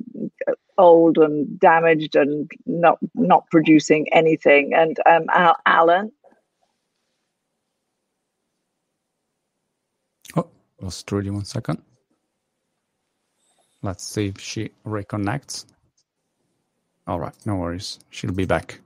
old 0.78 1.18
and 1.18 1.58
damaged 1.60 2.16
and 2.16 2.50
not 2.66 2.98
not 3.14 3.44
producing 3.50 4.06
anything. 4.12 4.72
And 4.74 4.96
um, 5.06 5.26
Alan. 5.66 6.12
Oh, 10.36 10.48
lost 10.80 11.06
Trudy 11.06 11.30
one 11.30 11.44
second. 11.44 11.82
Let's 13.82 14.04
see 14.04 14.26
if 14.26 14.40
she 14.40 14.70
reconnects. 14.86 15.66
All 17.06 17.18
right, 17.18 17.34
no 17.46 17.56
worries. 17.56 17.98
She'll 18.10 18.32
be 18.32 18.44
back. 18.44 18.80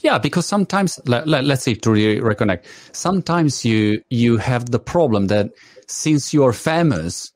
Yeah, 0.00 0.18
because 0.18 0.46
sometimes 0.46 1.00
let, 1.06 1.26
let, 1.26 1.48
us 1.48 1.64
see 1.64 1.74
to 1.76 1.90
re- 1.90 2.20
reconnect. 2.20 2.64
Sometimes 2.92 3.64
you 3.64 4.02
you 4.10 4.36
have 4.38 4.70
the 4.70 4.78
problem 4.78 5.28
that 5.28 5.50
since 5.88 6.34
you're 6.34 6.52
famous, 6.52 7.32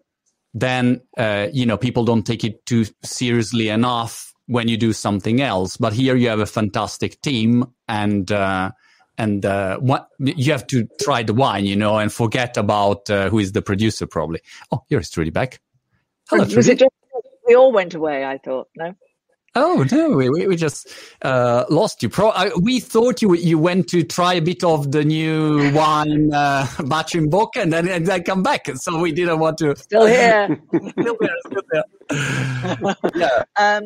then 0.55 1.01
uh, 1.17 1.49
you 1.53 1.67
know 1.67 1.77
people 1.77 2.05
don't 2.05 2.27
take 2.27 2.45
it 2.45 2.65
too 2.67 2.85
seriously 3.03 3.69
enough 3.69 4.33
when 4.47 4.69
you 4.69 4.77
do 4.77 4.93
something 4.93 5.41
else. 5.41 5.77
But 5.77 5.93
here 5.93 6.17
you 6.17 6.29
have 6.29 6.41
a 6.41 6.47
fantastic 6.47 7.21
team, 7.21 7.67
and 7.87 8.31
uh, 8.31 8.73
and 9.17 9.45
uh, 9.45 9.79
what 9.79 10.09
you 10.19 10.53
have 10.53 10.67
to 10.69 10.89
try 11.01 11.23
the 11.23 11.35
wine, 11.35 11.67
you 11.67 11.77
know, 11.77 11.99
and 11.99 12.13
forget 12.13 12.57
about 12.57 13.09
uh, 13.11 13.29
who 13.29 13.39
is 13.39 13.53
the 13.53 13.63
producer. 13.63 14.07
Probably. 14.07 14.41
Oh, 14.71 14.85
here's 14.89 15.11
Trudy 15.11 15.31
back. 15.31 15.61
Hello, 16.29 16.45
Trudy. 16.45 16.57
Was 16.57 16.69
it 16.69 16.79
just 16.79 16.93
we 17.47 17.55
all 17.55 17.73
went 17.73 17.95
away? 17.95 18.25
I 18.25 18.39
thought 18.39 18.69
no. 18.77 18.95
Oh 19.59 19.85
no, 19.91 20.11
we, 20.11 20.47
we 20.47 20.57
just 20.57 20.89
uh, 21.23 21.65
lost 21.69 22.03
you. 22.03 22.09
Pro- 22.09 22.31
I, 22.31 22.51
we 22.61 22.79
thought 22.79 23.21
you 23.21 23.35
you 23.35 23.59
went 23.59 23.89
to 23.89 24.05
try 24.05 24.35
a 24.35 24.41
bit 24.41 24.63
of 24.63 24.93
the 24.93 25.05
new 25.05 25.73
wine 25.73 26.33
uh, 26.33 26.67
in 27.13 27.29
book 27.29 27.57
and 27.57 27.73
then 27.73 27.89
and 27.89 28.07
then 28.07 28.23
come 28.23 28.43
back. 28.43 28.67
So 28.77 29.01
we 29.01 29.13
didn't 29.13 29.41
want 29.41 29.59
to. 29.59 29.75
Still 29.77 30.07
here. 30.07 30.61
still 31.01 31.17
there. 31.21 31.37
Still 31.47 31.63
there. 31.73 32.97
yeah. 33.15 33.45
Um, 33.57 33.85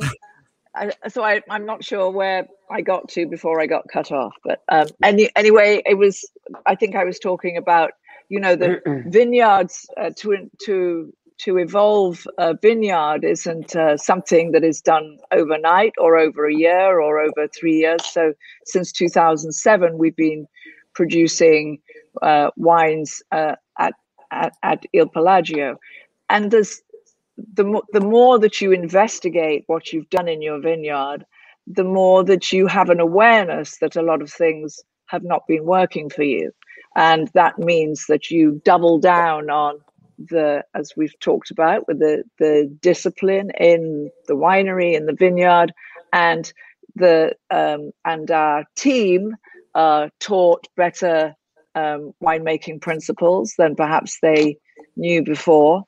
I, 0.75 0.93
so 1.09 1.23
I, 1.23 1.43
I'm 1.51 1.67
not 1.67 1.85
sure 1.85 2.11
where 2.11 2.47
I 2.71 2.81
got 2.83 3.09
to 3.11 3.27
before 3.27 3.61
I 3.61 3.67
got 3.67 3.89
cut 3.93 4.11
off, 4.13 4.35
but 4.45 4.63
um, 4.69 4.89
any, 5.03 5.31
anyway, 5.37 5.83
it 5.87 5.95
was. 5.95 6.25
I 6.67 6.75
think 6.75 6.97
I 6.97 7.05
was 7.05 7.19
talking 7.19 7.57
about 7.57 7.93
you 8.29 8.41
know 8.41 8.57
the 8.57 8.81
vineyards 9.07 9.87
uh, 9.97 10.11
to 10.19 10.51
to 10.67 11.13
to 11.45 11.59
evolve 11.59 12.27
a 12.39 12.55
vineyard 12.55 13.25
isn't 13.25 13.75
uh, 13.75 13.97
something 13.97 14.53
that 14.53 14.63
is 14.63 14.81
done 14.81 15.19
overnight 15.33 15.93
or 15.99 16.17
over 16.17 16.47
a 16.47 16.55
year 16.55 17.01
or 17.01 17.19
over 17.19 17.49
three 17.49 17.79
years. 17.79 18.05
So 18.07 18.33
since 18.65 18.93
2007, 18.93 19.99
we've 19.99 20.15
been 20.15 20.47
producing 20.95 21.81
uh, 22.21 22.51
wines 22.57 23.23
uh, 23.33 23.57
at, 23.79 23.95
at, 24.31 24.53
at 24.63 24.85
Il 24.93 25.09
Palagio. 25.09 25.77
And 26.31 26.53
there's, 26.53 26.81
the, 27.55 27.83
the 27.93 28.01
more 28.01 28.39
that 28.39 28.61
you 28.61 28.71
investigate 28.71 29.65
what 29.67 29.93
you've 29.93 30.11
done 30.11 30.29
in 30.29 30.43
your 30.43 30.61
vineyard, 30.61 31.25
the 31.67 31.85
more 31.85 32.23
that 32.25 32.53
you 32.53 32.69
have 32.69 32.89
an 32.89 33.01
awareness 33.01 33.79
that 33.79 33.97
a 33.97 34.03
lot 34.03 34.23
of 34.23 34.31
things 34.31 34.81
have 35.07 35.25
not 35.25 35.47
been 35.49 35.65
working 35.65 36.09
for 36.09 36.23
you. 36.23 36.53
and 36.95 37.29
that 37.35 37.59
means 37.59 38.07
that 38.07 38.31
you 38.31 38.61
double 38.65 38.99
down 38.99 39.51
on 39.51 39.81
the 40.29 40.65
as 40.75 40.93
we've 40.97 41.19
talked 41.21 41.51
about 41.51 41.87
with 41.87 41.99
the 41.99 42.25
the 42.39 42.71
discipline 42.81 43.51
in 43.59 44.11
the 44.27 44.35
winery 44.35 44.95
in 44.95 45.07
the 45.07 45.13
vineyard 45.15 45.73
and 46.13 46.53
the 46.95 47.35
um, 47.51 47.91
and 48.05 48.31
our 48.31 48.65
team 48.77 49.37
uh, 49.75 50.09
taught 50.21 50.67
better 50.77 51.35
um, 51.75 52.13
winemaking 52.23 52.81
principles 52.81 53.55
than 53.57 53.75
perhaps 53.75 54.19
they 54.21 54.57
knew 54.97 55.23
before. 55.23 55.85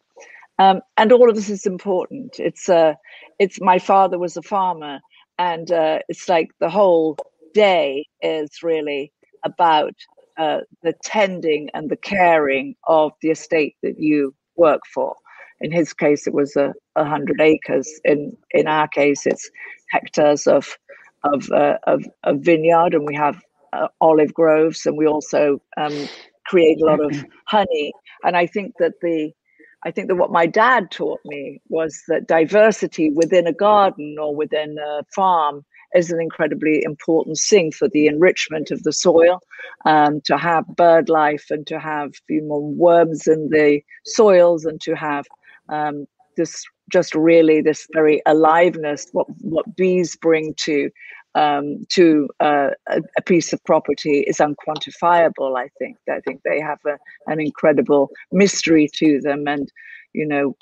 Um, 0.59 0.81
and 0.97 1.13
all 1.13 1.29
of 1.29 1.35
this 1.35 1.51
is 1.51 1.67
important. 1.67 2.39
It's 2.39 2.69
uh, 2.69 2.95
it's 3.39 3.61
my 3.61 3.79
father 3.79 4.19
was 4.19 4.37
a 4.37 4.43
farmer 4.43 5.01
and 5.39 5.71
uh, 5.71 5.99
it's 6.09 6.29
like 6.29 6.51
the 6.61 6.71
whole 6.71 7.19
day 7.55 8.07
is 8.23 8.63
really 8.63 9.13
about 9.45 9.95
uh, 10.37 10.59
the 10.83 10.95
tending 11.05 11.69
and 11.75 11.91
the 11.91 11.97
caring 11.97 12.75
of 12.87 13.13
the 13.23 13.31
estate 13.31 13.77
that 13.83 13.99
you 13.99 14.35
work 14.57 14.81
for. 14.93 15.15
In 15.61 15.71
his 15.71 15.93
case, 15.93 16.27
it 16.27 16.35
was 16.35 16.57
a, 16.57 16.75
a 16.97 17.05
hundred 17.05 17.41
acres. 17.41 17.89
In 18.05 18.37
in 18.51 18.67
our 18.67 18.89
case, 18.89 19.27
it's 19.27 19.51
hectares 19.91 20.47
of 20.47 20.77
of 21.23 21.51
uh, 21.51 21.79
of, 21.87 22.05
of, 22.25 22.41
vineyard, 22.41 22.95
and 22.95 23.07
we 23.07 23.15
have 23.15 23.41
uh, 23.73 23.89
olive 24.01 24.35
groves, 24.35 24.85
and 24.87 24.99
we 24.99 25.07
also 25.07 25.63
um, 25.77 26.09
create 26.47 26.81
a 26.83 26.85
lot 26.85 27.01
of 27.01 27.25
honey. 27.47 27.93
And 28.25 28.37
I 28.37 28.47
think 28.47 28.75
that 28.79 28.95
the 29.01 29.33
I 29.85 29.91
think 29.91 30.09
that 30.09 30.17
what 30.17 30.33
my 30.33 30.47
dad 30.47 30.91
taught 30.91 31.21
me 31.25 31.61
was 31.69 32.03
that 32.09 32.27
diversity 32.27 33.11
within 33.11 33.47
a 33.47 33.53
garden 33.53 34.17
or 34.19 34.35
within 34.35 34.77
a 34.79 35.05
farm 35.15 35.65
is 35.95 36.11
an 36.11 36.21
incredibly 36.21 36.83
important 36.85 37.39
thing 37.39 37.71
for 37.71 37.89
the 37.89 38.07
enrichment 38.07 38.71
of 38.71 38.83
the 38.83 38.93
soil. 38.93 39.41
Um, 39.87 40.21
to 40.23 40.37
have 40.37 40.67
bird 40.77 41.09
life 41.09 41.47
and 41.51 41.67
to 41.67 41.79
have 41.79 42.13
you 42.29 42.43
know, 42.43 42.75
worms 42.77 43.27
in 43.27 43.49
the 43.51 43.83
soils 44.05 44.65
and 44.65 44.81
to 44.83 44.95
have 44.95 45.27
um, 45.69 46.07
this 46.37 46.65
just 46.91 47.15
really 47.15 47.61
this 47.61 47.87
very 47.93 48.21
aliveness 48.27 49.07
what 49.13 49.27
what 49.41 49.77
bees 49.77 50.17
bring 50.17 50.55
to 50.59 50.91
um, 51.35 51.85
to 51.89 52.29
uh, 52.41 52.71
a, 52.89 53.23
piece 53.23 53.53
of 53.53 53.65
property 53.65 54.21
is 54.21 54.39
unquantifiable. 54.39 55.59
I 55.59 55.69
think 55.79 55.97
I 56.09 56.21
think 56.21 56.43
they 56.45 56.61
have 56.61 56.79
a, 56.87 56.97
an 57.27 57.41
incredible 57.41 58.11
mystery 58.31 58.89
to 58.95 59.21
them, 59.21 59.49
and 59.49 59.69
you 60.15 60.27
know, 60.27 60.57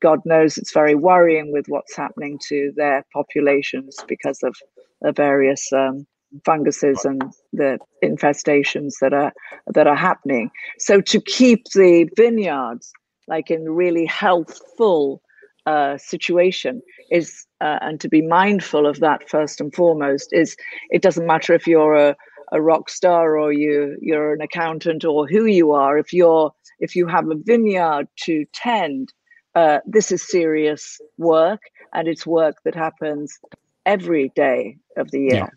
God 0.00 0.20
knows 0.24 0.58
it's 0.58 0.72
very 0.72 0.94
worrying 0.94 1.52
with 1.52 1.66
what's 1.68 1.96
happening 1.96 2.38
to 2.48 2.72
their 2.76 3.04
populations 3.12 3.96
because 4.08 4.42
of 4.42 4.56
the 5.02 5.12
various 5.12 5.72
um, 5.72 6.06
funguses 6.44 7.04
and 7.04 7.22
the 7.52 7.78
infestations 8.02 8.94
that 9.00 9.12
are 9.12 9.32
that 9.68 9.86
are 9.86 9.96
happening. 9.96 10.50
So 10.78 11.00
to 11.02 11.20
keep 11.20 11.64
the 11.74 12.08
vineyards 12.16 12.92
like 13.28 13.50
in 13.50 13.68
really 13.70 14.06
healthful 14.06 15.22
uh, 15.66 15.96
situation 15.96 16.82
is 17.10 17.46
uh, 17.60 17.78
and 17.80 18.00
to 18.00 18.08
be 18.08 18.22
mindful 18.22 18.86
of 18.86 19.00
that 19.00 19.28
first 19.28 19.60
and 19.60 19.74
foremost 19.74 20.28
is 20.32 20.56
it 20.90 21.02
doesn't 21.02 21.26
matter 21.26 21.54
if 21.54 21.66
you're 21.66 21.94
a, 21.94 22.16
a 22.52 22.60
rock 22.60 22.90
star 22.90 23.38
or 23.38 23.52
you 23.52 23.96
you're 24.00 24.32
an 24.32 24.40
accountant 24.40 25.04
or 25.04 25.26
who 25.26 25.46
you 25.46 25.72
are 25.72 25.98
if 25.98 26.12
you're 26.12 26.52
if 26.80 26.96
you 26.96 27.06
have 27.06 27.30
a 27.30 27.34
vineyard 27.34 28.08
to 28.24 28.44
tend, 28.52 29.12
uh, 29.54 29.78
this 29.86 30.10
is 30.12 30.22
serious 30.22 31.00
work, 31.18 31.60
and 31.92 32.08
it's 32.08 32.26
work 32.26 32.56
that 32.64 32.74
happens 32.74 33.38
every 33.86 34.30
day 34.34 34.76
of 34.96 35.10
the 35.10 35.20
year. 35.20 35.34
Yeah. 35.34 35.48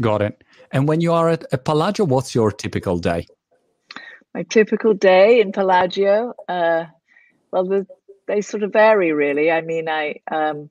Got 0.00 0.22
it. 0.22 0.42
And 0.72 0.88
when 0.88 1.00
you 1.00 1.12
are 1.12 1.28
at, 1.28 1.44
at 1.52 1.64
Palagio, 1.64 2.08
what's 2.08 2.34
your 2.34 2.50
typical 2.50 2.98
day? 2.98 3.26
My 4.34 4.42
typical 4.42 4.94
day 4.94 5.40
in 5.40 5.52
Palagio, 5.52 6.32
uh, 6.48 6.86
well, 7.52 7.64
the, 7.64 7.86
they 8.26 8.40
sort 8.40 8.64
of 8.64 8.72
vary, 8.72 9.12
really. 9.12 9.52
I 9.52 9.60
mean, 9.60 9.88
I 9.88 10.16
um, 10.30 10.70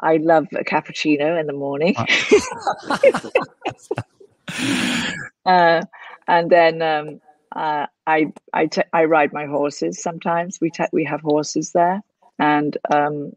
I 0.00 0.16
love 0.16 0.46
a 0.52 0.64
cappuccino 0.64 1.38
in 1.38 1.46
the 1.46 1.52
morning. 1.52 1.94
uh, 5.46 5.82
and 6.28 6.50
then 6.50 6.82
um, 6.82 7.20
uh, 7.54 7.86
I 8.06 8.32
I, 8.52 8.66
t- 8.66 8.82
I 8.92 9.04
ride 9.04 9.32
my 9.32 9.46
horses 9.46 10.02
sometimes. 10.02 10.58
We 10.60 10.70
we 10.92 11.04
have 11.04 11.20
horses 11.20 11.72
there, 11.72 12.02
and 12.38 12.76
um, 12.92 13.32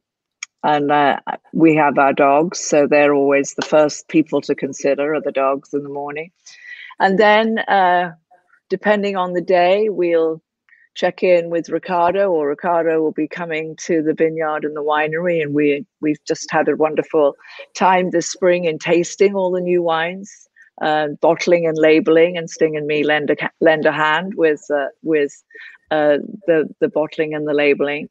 and 0.64 0.92
uh, 0.92 1.20
we 1.54 1.76
have 1.76 1.98
our 1.98 2.14
dogs, 2.14 2.60
so 2.60 2.88
they're 2.88 3.14
always 3.14 3.54
the 3.54 3.66
first 3.66 4.08
people 4.08 4.42
to 4.42 4.56
consider 4.56 5.14
are 5.16 5.22
the 5.22 5.32
dogs 5.32 5.74
in 5.74 5.84
the 5.84 5.90
morning, 5.90 6.32
and 7.00 7.18
then 7.18 7.60
uh, 7.60 8.14
depending 8.70 9.16
on 9.16 9.34
the 9.34 9.42
day, 9.42 9.90
we'll 9.90 10.42
check 10.96 11.24
in 11.24 11.50
with 11.50 11.70
Ricardo, 11.70 12.30
or 12.30 12.50
Ricardo 12.50 13.02
will 13.02 13.14
be 13.14 13.28
coming 13.28 13.76
to 13.78 14.02
the 14.02 14.14
vineyard 14.14 14.66
and 14.66 14.76
the 14.76 14.84
winery, 14.84 15.42
and 15.42 15.54
we 15.54 15.86
we've 16.02 16.24
just 16.26 16.52
had 16.52 16.68
a 16.68 16.76
wonderful 16.76 17.36
time 17.76 18.10
this 18.10 18.30
spring 18.30 18.66
in 18.66 18.80
tasting 18.80 19.34
all 19.34 19.52
the 19.52 19.62
new 19.62 19.82
wines 19.82 20.49
uh, 20.82 21.10
bottling 21.22 21.66
and 21.66 21.78
labeling, 21.78 22.38
and 22.38 22.50
Sting 22.50 22.76
and 22.78 22.88
me 22.88 23.04
lend 23.04 23.30
a 23.30 23.36
lend 23.62 23.86
a 23.86 23.92
hand 23.92 24.34
with 24.36 24.66
uh, 24.74 24.88
with 25.04 25.32
uh, 25.92 26.18
the 26.48 26.70
the 26.80 26.90
bottling 26.90 27.34
and 27.34 27.48
the 27.48 27.54
labeling. 27.54 28.10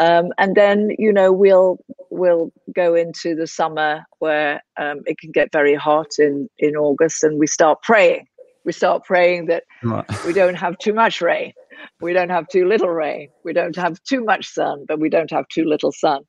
Um, 0.00 0.32
and 0.38 0.54
then 0.54 0.90
you 0.98 1.12
know 1.12 1.32
we'll 1.32 1.78
we'll 2.10 2.52
go 2.74 2.94
into 2.94 3.34
the 3.34 3.46
summer 3.46 4.04
where 4.18 4.62
um, 4.76 5.00
it 5.06 5.18
can 5.18 5.32
get 5.32 5.52
very 5.52 5.74
hot 5.74 6.18
in 6.18 6.48
in 6.58 6.76
August, 6.76 7.24
and 7.24 7.38
we 7.38 7.46
start 7.46 7.82
praying. 7.82 8.26
We 8.64 8.72
start 8.72 9.04
praying 9.04 9.46
that 9.46 9.64
right. 9.82 10.04
we 10.26 10.32
don't 10.32 10.56
have 10.56 10.76
too 10.78 10.92
much 10.92 11.20
rain, 11.20 11.52
we 12.00 12.12
don't 12.12 12.30
have 12.30 12.48
too 12.48 12.66
little 12.66 12.90
rain, 12.90 13.28
we 13.44 13.52
don't 13.52 13.76
have 13.76 14.02
too 14.04 14.22
much 14.22 14.46
sun, 14.46 14.84
but 14.86 15.00
we 15.00 15.08
don't 15.08 15.30
have 15.30 15.48
too 15.48 15.64
little 15.64 15.92
sun, 15.92 16.22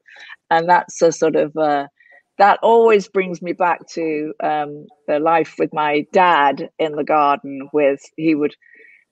and 0.49 0.67
that's 0.69 1.01
a 1.01 1.11
sort 1.11 1.35
of 1.35 1.55
uh, 1.57 1.87
that 2.39 2.57
always 2.63 3.09
brings 3.09 3.41
me 3.41 3.51
back 3.51 3.85
to 3.89 4.33
um, 4.41 4.87
the 5.07 5.19
life 5.19 5.55
with 5.59 5.73
my 5.73 6.05
dad 6.13 6.69
in 6.79 6.93
the 6.93 7.03
garden. 7.03 7.69
With 7.73 8.01
he 8.15 8.33
would, 8.33 8.55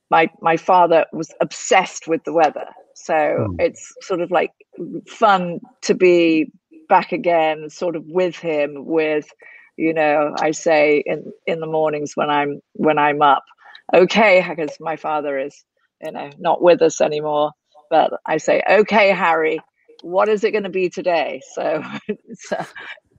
my 0.10 0.30
my 0.42 0.56
father 0.56 1.06
was 1.12 1.34
obsessed 1.42 2.08
with 2.08 2.24
the 2.24 2.34
weather, 2.34 2.68
so 2.96 3.14
mm. 3.14 3.56
it's 3.60 3.94
sort 4.02 4.22
of 4.22 4.32
like 4.32 4.52
fun 5.08 5.60
to 5.82 5.94
be 5.94 6.52
back 6.88 7.12
again, 7.12 7.70
sort 7.70 7.98
of 7.98 8.04
with 8.08 8.38
him. 8.38 8.86
With 8.86 9.28
you 9.76 9.94
know, 9.94 10.34
I 10.40 10.52
say 10.52 11.04
in 11.06 11.32
in 11.46 11.60
the 11.60 11.68
mornings 11.68 12.14
when 12.16 12.30
I'm 12.30 12.62
when 12.74 12.98
I'm 12.98 13.22
up, 13.22 13.44
okay, 13.94 14.44
because 14.48 14.78
my 14.80 14.96
father 14.96 15.38
is 15.38 15.66
you 16.02 16.14
know 16.14 16.30
not 16.40 16.62
with 16.62 16.82
us 16.82 17.02
anymore, 17.02 17.52
but 17.90 18.14
I 18.26 18.38
say, 18.38 18.64
okay, 18.70 19.12
Harry 19.12 19.60
what 20.04 20.30
is 20.30 20.44
it 20.44 20.52
going 20.52 20.64
to 20.64 20.70
be 20.70 20.90
today? 20.90 21.42
So 21.54 21.84
it's, 22.08 22.52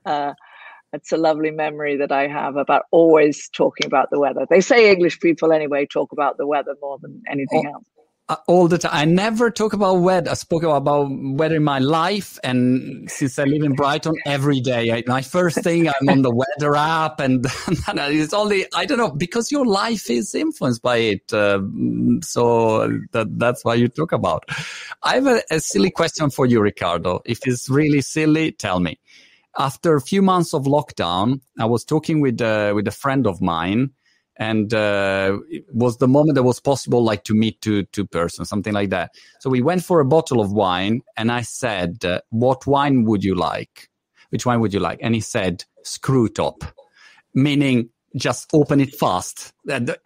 uh, 0.09 0.35
it's 0.93 1.13
a 1.13 1.17
lovely 1.17 1.51
memory 1.51 1.97
that 1.97 2.11
I 2.13 2.29
have 2.29 2.57
about 2.57 2.85
always 2.91 3.49
talking 3.51 3.87
about 3.87 4.11
the 4.11 4.19
weather. 4.19 4.47
They 4.49 4.61
say 4.61 4.91
English 4.91 5.21
people 5.21 5.53
anyway 5.53 5.87
talk 5.87 6.13
about 6.13 6.39
the 6.39 6.47
weather 6.47 6.75
more 6.81 6.99
than 6.99 7.23
anything 7.31 7.67
all, 7.67 7.75
else. 7.75 7.85
Uh, 8.31 8.37
all 8.47 8.69
the 8.69 8.79
time. 8.79 8.91
I 8.95 9.05
never 9.05 9.51
talk 9.51 9.75
about 9.75 9.97
weather. 9.97 10.31
I 10.31 10.35
spoke 10.35 10.63
about 10.63 11.09
weather 11.11 11.57
in 11.57 11.65
my 11.65 11.79
life, 11.79 12.39
and 12.43 13.11
since 13.11 13.39
I 13.39 13.45
live 13.45 13.63
in 13.63 13.75
Brighton 13.75 14.15
every 14.25 14.61
day, 14.61 14.93
I, 14.93 15.03
my 15.07 15.21
first 15.21 15.63
thing 15.63 15.89
I'm 15.89 16.09
on 16.09 16.23
the 16.23 16.35
weather 16.35 16.75
app, 16.75 17.21
and, 17.21 17.47
and 17.87 17.99
it's 17.99 18.33
only 18.33 18.65
I 18.75 18.87
don't 18.87 18.99
know 18.99 19.11
because 19.11 19.53
your 19.53 19.67
life 19.67 20.09
is 20.09 20.35
influenced 20.35 20.81
by 20.81 20.97
it. 20.97 21.33
Uh, 21.33 21.61
so 22.23 22.89
that, 23.13 23.29
that's 23.39 23.63
why 23.63 23.75
you 23.75 23.89
talk 23.89 24.13
about. 24.13 24.45
I 25.03 25.17
have 25.17 25.27
a, 25.27 25.43
a 25.51 25.61
silly 25.61 25.91
question 25.91 26.31
for 26.31 26.47
you, 26.47 26.61
Ricardo. 26.61 27.21
If 27.27 27.47
it's 27.47 27.69
really 27.69 28.01
silly, 28.01 28.53
tell 28.53 28.81
me 28.81 28.99
after 29.59 29.97
a 29.97 30.01
few 30.01 30.23
months 30.23 30.55
of 30.55 30.65
lockdown, 30.65 31.41
I 31.59 31.67
was 31.67 31.85
talking 31.85 32.21
with 32.21 32.41
uh, 32.41 32.73
with 32.75 32.87
a 32.87 32.93
friend 32.93 33.27
of 33.27 33.41
mine, 33.43 33.91
and 34.37 34.73
uh, 34.73 35.39
it 35.51 35.65
was 35.73 35.99
the 35.99 36.09
moment 36.09 36.37
that 36.37 36.45
was 36.45 36.61
possible, 36.61 37.03
like 37.03 37.25
to 37.25 37.35
meet 37.35 37.61
two 37.61 37.83
two 37.85 38.07
persons, 38.07 38.49
something 38.49 38.73
like 38.73 38.91
that. 38.91 39.11
So 39.41 39.51
we 39.51 39.61
went 39.61 39.85
for 39.85 40.01
a 40.01 40.05
bottle 40.05 40.41
of 40.41 40.53
wine, 40.53 41.03
and 41.17 41.33
I 41.33 41.43
said, 41.43 42.05
uh, 42.05 42.21
"What 42.31 42.67
wine 42.67 43.05
would 43.05 43.25
you 43.25 43.35
like? 43.35 43.91
Which 44.31 44.47
wine 44.47 44.61
would 44.61 44.73
you 44.73 44.81
like?" 44.81 45.01
And 45.03 45.15
he 45.15 45.21
said, 45.21 45.65
"Screw 45.83 46.29
top," 46.29 46.65
meaning 47.35 47.91
just 48.17 48.49
open 48.55 48.81
it 48.81 48.95
fast. 48.95 49.53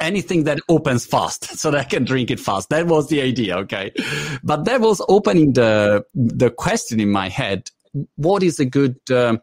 Anything 0.01 0.45
that 0.45 0.61
opens 0.69 1.07
fast 1.07 1.45
so 1.59 1.71
that 1.71 1.81
I 1.81 1.85
can 1.85 2.05
drink 2.05 2.31
it 2.31 2.41
fast. 2.41 2.71
That 2.71 2.87
was 2.87 3.09
the 3.09 3.23
idea. 3.23 3.59
Okay. 3.59 3.93
But 4.43 4.65
that 4.65 4.81
was 4.81 5.01
opening 5.09 5.53
the, 5.53 6.05
the 6.15 6.51
question 6.51 6.99
in 6.99 7.11
my 7.11 7.29
head 7.29 7.71
what 8.17 8.43
is 8.43 8.59
a 8.61 8.65
good 8.65 8.99
um, 9.11 9.41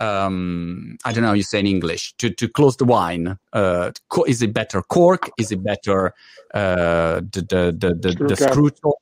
um, 0.00 0.96
I 1.04 1.12
don't 1.12 1.22
know 1.22 1.32
you 1.32 1.42
say 1.42 1.60
in 1.60 1.66
English 1.66 2.14
to 2.18 2.30
to 2.30 2.48
close 2.48 2.76
the 2.76 2.84
wine. 2.84 3.38
Uh, 3.52 3.92
is 4.26 4.42
it 4.42 4.54
better 4.54 4.82
cork? 4.82 5.30
Is 5.38 5.52
it 5.52 5.62
better 5.62 6.14
uh, 6.54 7.20
the 7.20 7.46
the 7.48 7.76
the, 7.78 7.94
the, 7.94 8.24
the 8.24 8.36
screw 8.36 8.70
top? 8.70 8.96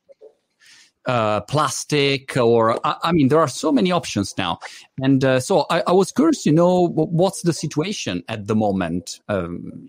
uh, 1.09 1.41
plastic, 1.41 2.37
or 2.37 2.85
I, 2.85 2.95
I, 3.03 3.11
mean, 3.11 3.29
there 3.29 3.39
are 3.39 3.47
so 3.47 3.71
many 3.71 3.91
options 3.91 4.37
now. 4.37 4.59
And 5.01 5.23
uh, 5.25 5.39
so 5.39 5.65
I, 5.69 5.81
I, 5.87 5.91
was 5.91 6.11
curious 6.11 6.43
to 6.43 6.51
know 6.51 6.89
what's 6.89 7.41
the 7.41 7.53
situation 7.53 8.23
at 8.27 8.45
the 8.45 8.55
moment 8.55 9.19
um, 9.27 9.87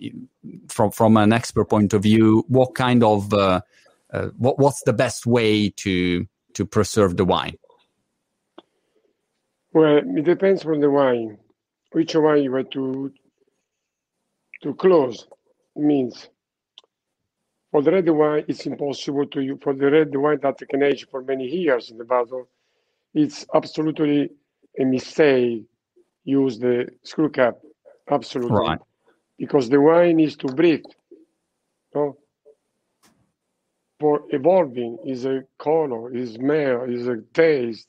from 0.68 0.90
from 0.90 1.18
an 1.18 1.32
expert 1.32 1.68
point 1.68 1.92
of 1.92 2.02
view. 2.04 2.44
What 2.48 2.74
kind 2.74 3.04
of 3.04 3.34
uh, 3.34 3.60
uh, 4.12 4.28
what 4.38 4.58
what's 4.58 4.82
the 4.84 4.94
best 4.94 5.26
way 5.26 5.70
to 5.70 6.26
to 6.54 6.66
preserve 6.66 7.18
the 7.18 7.26
wine? 7.26 7.56
Well, 9.72 9.98
it 9.98 10.24
depends 10.24 10.64
on 10.64 10.80
the 10.80 10.90
wine. 10.90 11.38
Which 11.92 12.14
wine 12.14 12.42
you 12.44 12.52
want 12.52 12.70
to 12.72 13.12
to 14.62 14.74
close 14.74 15.26
means 15.74 16.28
for 17.70 17.82
the 17.82 17.92
red 17.92 18.08
wine, 18.10 18.44
it's 18.48 18.66
impossible 18.66 19.26
to 19.26 19.40
use. 19.40 19.58
For 19.62 19.74
the 19.74 19.90
red 19.90 20.16
wine 20.16 20.40
that 20.42 20.58
can 20.68 20.82
age 20.82 21.06
for 21.10 21.22
many 21.22 21.46
years 21.46 21.90
in 21.90 21.98
the 21.98 22.04
bottle, 22.04 22.48
it's 23.14 23.46
absolutely 23.54 24.30
a 24.78 24.84
mistake. 24.84 25.64
Use 26.24 26.58
the 26.58 26.88
screw 27.02 27.30
cap, 27.30 27.58
absolutely, 28.10 28.58
right. 28.58 28.78
because 29.38 29.68
the 29.68 29.80
wine 29.80 30.16
needs 30.16 30.36
to 30.36 30.48
breathe. 30.48 30.84
No? 31.94 32.18
For 33.98 34.22
evolving 34.30 34.98
is 35.06 35.24
a 35.24 35.44
color, 35.58 36.14
is 36.14 36.34
smell, 36.34 36.84
is 36.84 37.06
a 37.06 37.18
taste, 37.32 37.88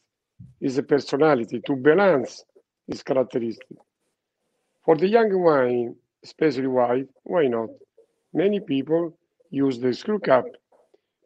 is 0.62 0.78
a 0.78 0.84
personality. 0.84 1.62
To 1.68 1.76
balance 1.76 2.44
is 2.88 3.04
characteristic. 3.04 3.78
For 4.86 4.96
the 4.96 5.08
young 5.08 5.42
wine, 5.42 5.96
especially 6.24 6.68
white, 6.68 7.10
why 7.24 7.48
not? 7.48 7.70
Many 8.34 8.60
people 8.60 9.18
use 9.50 9.80
the 9.80 9.94
screw 9.94 10.20
cap 10.20 10.46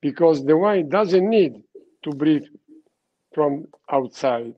because 0.01 0.43
the 0.45 0.58
wine 0.58 0.89
doesn't 0.89 1.30
need 1.30 1.63
to 2.04 2.12
breathe 2.12 2.45
from 3.34 3.65
outside. 3.91 4.56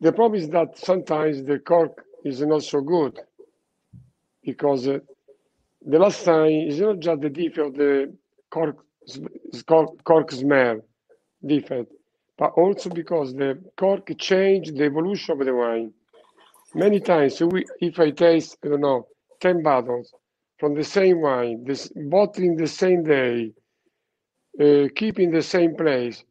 The 0.00 0.12
problem 0.12 0.40
is 0.40 0.48
that 0.50 0.76
sometimes 0.76 1.44
the 1.44 1.58
cork 1.58 2.04
is 2.24 2.40
not 2.42 2.62
so 2.64 2.80
good 2.80 3.18
because 4.42 4.86
uh, 4.88 4.98
the 5.84 5.98
last 5.98 6.24
time 6.24 6.50
is 6.68 6.80
not 6.80 6.98
just 7.00 7.20
the 7.20 7.30
defect 7.30 7.58
of 7.58 7.74
the 7.74 8.14
cork, 8.50 8.76
cork, 9.66 10.04
cork 10.04 10.30
smell 10.30 10.80
defect, 11.46 11.92
but 12.38 12.52
also 12.56 12.90
because 12.90 13.34
the 13.34 13.60
cork 13.78 14.10
changed 14.18 14.76
the 14.76 14.84
evolution 14.84 15.40
of 15.40 15.46
the 15.46 15.54
wine. 15.54 15.92
Many 16.74 17.00
times, 17.00 17.38
so 17.38 17.46
we, 17.48 17.66
if 17.80 18.00
I 18.00 18.10
taste, 18.10 18.58
I 18.64 18.68
don't 18.68 18.80
know, 18.82 19.08
10 19.40 19.62
bottles, 19.62 20.14
from 20.58 20.74
the 20.74 20.84
same 20.84 21.20
wine, 21.22 21.64
this 21.64 21.90
bottling 21.96 22.56
the 22.56 22.68
same 22.68 23.04
day, 23.04 23.52
uh, 24.60 24.88
keeping 24.96 25.30
the 25.30 25.42
same 25.42 25.76
place, 25.76 26.24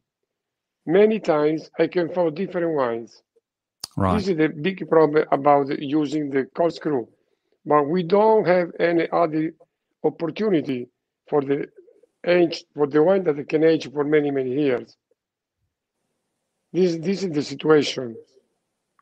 many 0.85 1.19
times 1.19 1.69
I 1.79 1.87
can 1.87 2.13
find 2.13 2.35
different 2.35 2.75
wines. 2.75 3.21
Right. 3.97 4.15
This 4.17 4.29
is 4.29 4.37
the 4.37 4.49
big 4.49 4.89
problem 4.89 5.25
about 5.31 5.67
using 5.79 6.29
the 6.29 6.45
corkscrew. 6.55 7.07
But 7.65 7.83
we 7.85 8.03
don't 8.03 8.47
have 8.47 8.71
any 8.79 9.07
other 9.11 9.53
opportunity 10.03 10.89
for 11.29 11.41
the 11.41 11.67
age 12.25 12.65
for 12.75 12.87
the 12.87 13.03
wine 13.03 13.23
that 13.25 13.49
can 13.49 13.63
age 13.63 13.91
for 13.91 14.03
many, 14.03 14.31
many 14.31 14.51
years. 14.51 14.97
This 16.77 16.97
this 16.97 17.23
is 17.23 17.31
the 17.31 17.41
situation. 17.41 18.15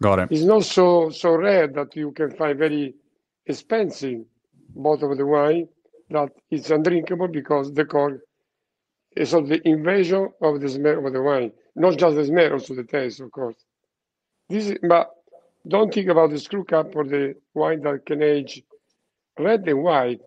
Got 0.01 0.19
it. 0.19 0.31
It's 0.31 0.43
not 0.53 0.63
so 0.63 1.09
so 1.09 1.35
rare 1.35 1.67
that 1.67 1.93
you 1.93 2.13
can 2.13 2.31
find 2.31 2.57
very 2.57 2.95
expensive 3.45 4.21
bottle 4.73 5.11
of 5.11 5.17
the 5.17 5.25
wine 5.25 5.67
that 6.09 6.29
it's 6.49 6.69
undrinkable 6.69 7.27
because 7.27 7.73
the 7.73 7.83
cork 7.83 8.21
is 9.17 9.33
of 9.33 9.49
the 9.49 9.59
invasion 9.67 10.29
of 10.41 10.61
the 10.61 10.69
smell 10.69 11.05
of 11.05 11.11
the 11.11 11.21
wine. 11.21 11.51
Not 11.75 11.97
just 11.97 12.15
the 12.15 12.25
smell, 12.25 12.53
also 12.53 12.75
the 12.75 12.85
taste, 12.85 13.19
of 13.19 13.29
course. 13.31 13.57
This 14.47 14.67
is, 14.69 14.77
but 14.81 15.09
don't 15.67 15.93
think 15.93 16.07
about 16.07 16.29
the 16.29 16.39
screw 16.39 16.63
cap 16.63 16.95
or 16.95 17.03
the 17.03 17.35
wine 17.53 17.81
that 17.81 18.05
can 18.05 18.23
age 18.23 18.63
red 19.37 19.67
and 19.67 19.83
white. 19.83 20.21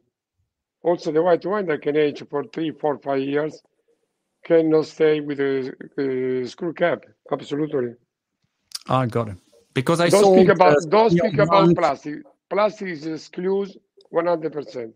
Also, 0.82 1.12
the 1.12 1.22
white 1.22 1.46
wine 1.46 1.66
that 1.68 1.80
can 1.80 1.96
age 1.96 2.22
for 2.28 2.44
three, 2.44 2.72
four, 2.72 2.98
five 2.98 3.22
years 3.22 3.62
cannot 4.44 4.86
stay 4.86 5.20
with 5.20 5.40
a, 5.40 6.46
screw 6.46 6.72
cap. 6.72 7.04
Absolutely. 7.30 7.94
I 8.88 9.06
got 9.06 9.28
it. 9.28 9.36
Because 9.74 10.00
I 10.00 10.08
don't 10.08 10.22
sold, 10.22 10.38
speak 10.38 10.48
about 10.48 10.72
uh, 10.72 10.80
don't 10.88 11.10
speak 11.10 11.38
about 11.38 11.74
plastic. 11.76 12.16
Plastic 12.50 12.88
is 12.88 13.06
excused 13.06 13.78
100%. 14.12 14.92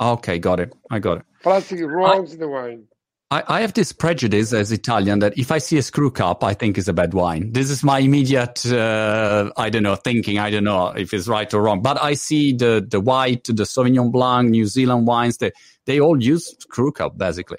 Okay, 0.00 0.38
got 0.38 0.60
it. 0.60 0.74
I 0.90 0.98
got 0.98 1.18
it. 1.18 1.24
Plastic 1.42 1.80
wrongs 1.82 2.34
I, 2.34 2.36
the 2.36 2.48
wine. 2.48 2.84
I, 3.30 3.44
I, 3.46 3.60
have 3.60 3.74
this 3.74 3.92
prejudice 3.92 4.52
as 4.52 4.72
Italian 4.72 5.20
that 5.20 5.38
if 5.38 5.52
I 5.52 5.58
see 5.58 5.78
a 5.78 5.82
screw 5.82 6.10
cap, 6.10 6.42
I 6.42 6.52
think 6.52 6.76
it's 6.76 6.88
a 6.88 6.92
bad 6.92 7.14
wine. 7.14 7.52
This 7.52 7.70
is 7.70 7.84
my 7.84 8.00
immediate, 8.00 8.66
uh, 8.66 9.50
I 9.56 9.70
don't 9.70 9.84
know, 9.84 9.94
thinking. 9.94 10.40
I 10.40 10.50
don't 10.50 10.64
know 10.64 10.88
if 10.88 11.14
it's 11.14 11.28
right 11.28 11.52
or 11.54 11.62
wrong. 11.62 11.80
But 11.80 12.02
I 12.02 12.14
see 12.14 12.52
the 12.52 12.84
the 12.86 13.00
white, 13.00 13.44
the 13.44 13.62
Sauvignon 13.62 14.10
Blanc, 14.10 14.50
New 14.50 14.66
Zealand 14.66 15.06
wines. 15.06 15.36
They 15.36 15.52
they 15.86 16.00
all 16.00 16.20
use 16.20 16.56
screw 16.58 16.90
cap 16.90 17.12
basically. 17.16 17.58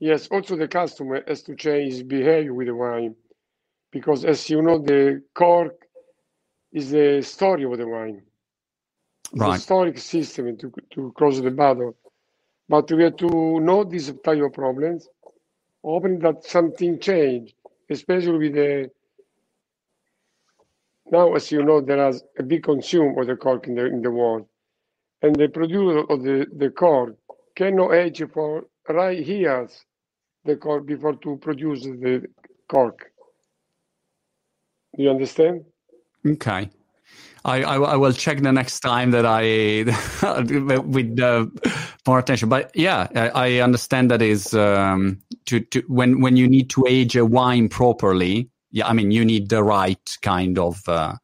Yes. 0.00 0.28
Also, 0.28 0.56
the 0.56 0.68
customer 0.68 1.24
has 1.26 1.42
to 1.44 1.56
change 1.56 1.94
his 1.94 2.02
behavior 2.02 2.54
with 2.54 2.68
the 2.68 2.74
wine, 2.74 3.16
because 3.90 4.24
as 4.24 4.48
you 4.50 4.62
know, 4.62 4.78
the 4.78 5.22
cork 5.34 5.74
is 6.72 6.90
the 6.90 7.22
story 7.22 7.64
of 7.64 7.76
the 7.78 7.88
wine 7.88 8.22
right. 9.34 9.54
historic 9.54 9.98
system 9.98 10.56
to, 10.58 10.72
to 10.92 11.12
close 11.16 11.40
the 11.42 11.50
bottle. 11.50 11.96
But 12.68 12.90
we 12.92 13.04
have 13.04 13.16
to 13.16 13.60
know 13.60 13.84
these 13.84 14.12
type 14.24 14.42
of 14.42 14.52
problems, 14.52 15.08
hoping 15.82 16.18
that 16.20 16.44
something 16.44 17.00
change, 17.00 17.54
especially 17.90 18.38
with 18.38 18.54
the 18.54 18.90
now, 21.10 21.34
as 21.34 21.50
you 21.50 21.64
know, 21.64 21.80
there 21.80 22.06
is 22.08 22.22
a 22.38 22.42
big 22.42 22.64
consume 22.64 23.18
of 23.18 23.26
the 23.26 23.36
cork 23.36 23.66
in 23.66 23.74
the 23.74 23.86
in 23.86 24.02
the 24.02 24.10
world, 24.10 24.46
and 25.22 25.34
the 25.36 25.48
producer 25.48 26.00
of 26.10 26.22
the 26.22 26.46
the 26.56 26.70
cork 26.70 27.16
cannot 27.56 27.94
age 27.94 28.22
for 28.32 28.64
right 28.88 29.24
here 29.24 29.68
the 30.44 30.56
cork 30.56 30.86
before 30.86 31.16
to 31.16 31.36
produce 31.36 31.82
the 31.84 32.26
cork. 32.68 33.12
Do 34.96 35.02
you 35.02 35.10
understand? 35.10 35.64
Okay. 36.26 36.70
I, 37.44 37.62
I, 37.62 37.76
I, 37.76 37.96
will 37.96 38.12
check 38.12 38.42
the 38.42 38.52
next 38.52 38.80
time 38.80 39.12
that 39.12 39.24
I 39.24 39.84
with 40.86 41.20
uh, 41.20 41.46
more 42.06 42.18
attention. 42.18 42.48
But 42.48 42.70
yeah, 42.74 43.08
I, 43.14 43.28
I 43.28 43.60
understand 43.60 44.10
that 44.10 44.22
is 44.22 44.54
um, 44.54 45.20
to, 45.46 45.60
to 45.60 45.80
when 45.86 46.20
when 46.20 46.36
you 46.36 46.48
need 46.48 46.68
to 46.70 46.84
age 46.88 47.16
a 47.16 47.24
wine 47.24 47.68
properly. 47.68 48.50
Yeah, 48.70 48.88
I 48.88 48.92
mean 48.92 49.10
you 49.12 49.24
need 49.24 49.48
the 49.48 49.62
right 49.62 50.16
kind 50.20 50.58
of 50.58 50.86
uh, 50.88 51.14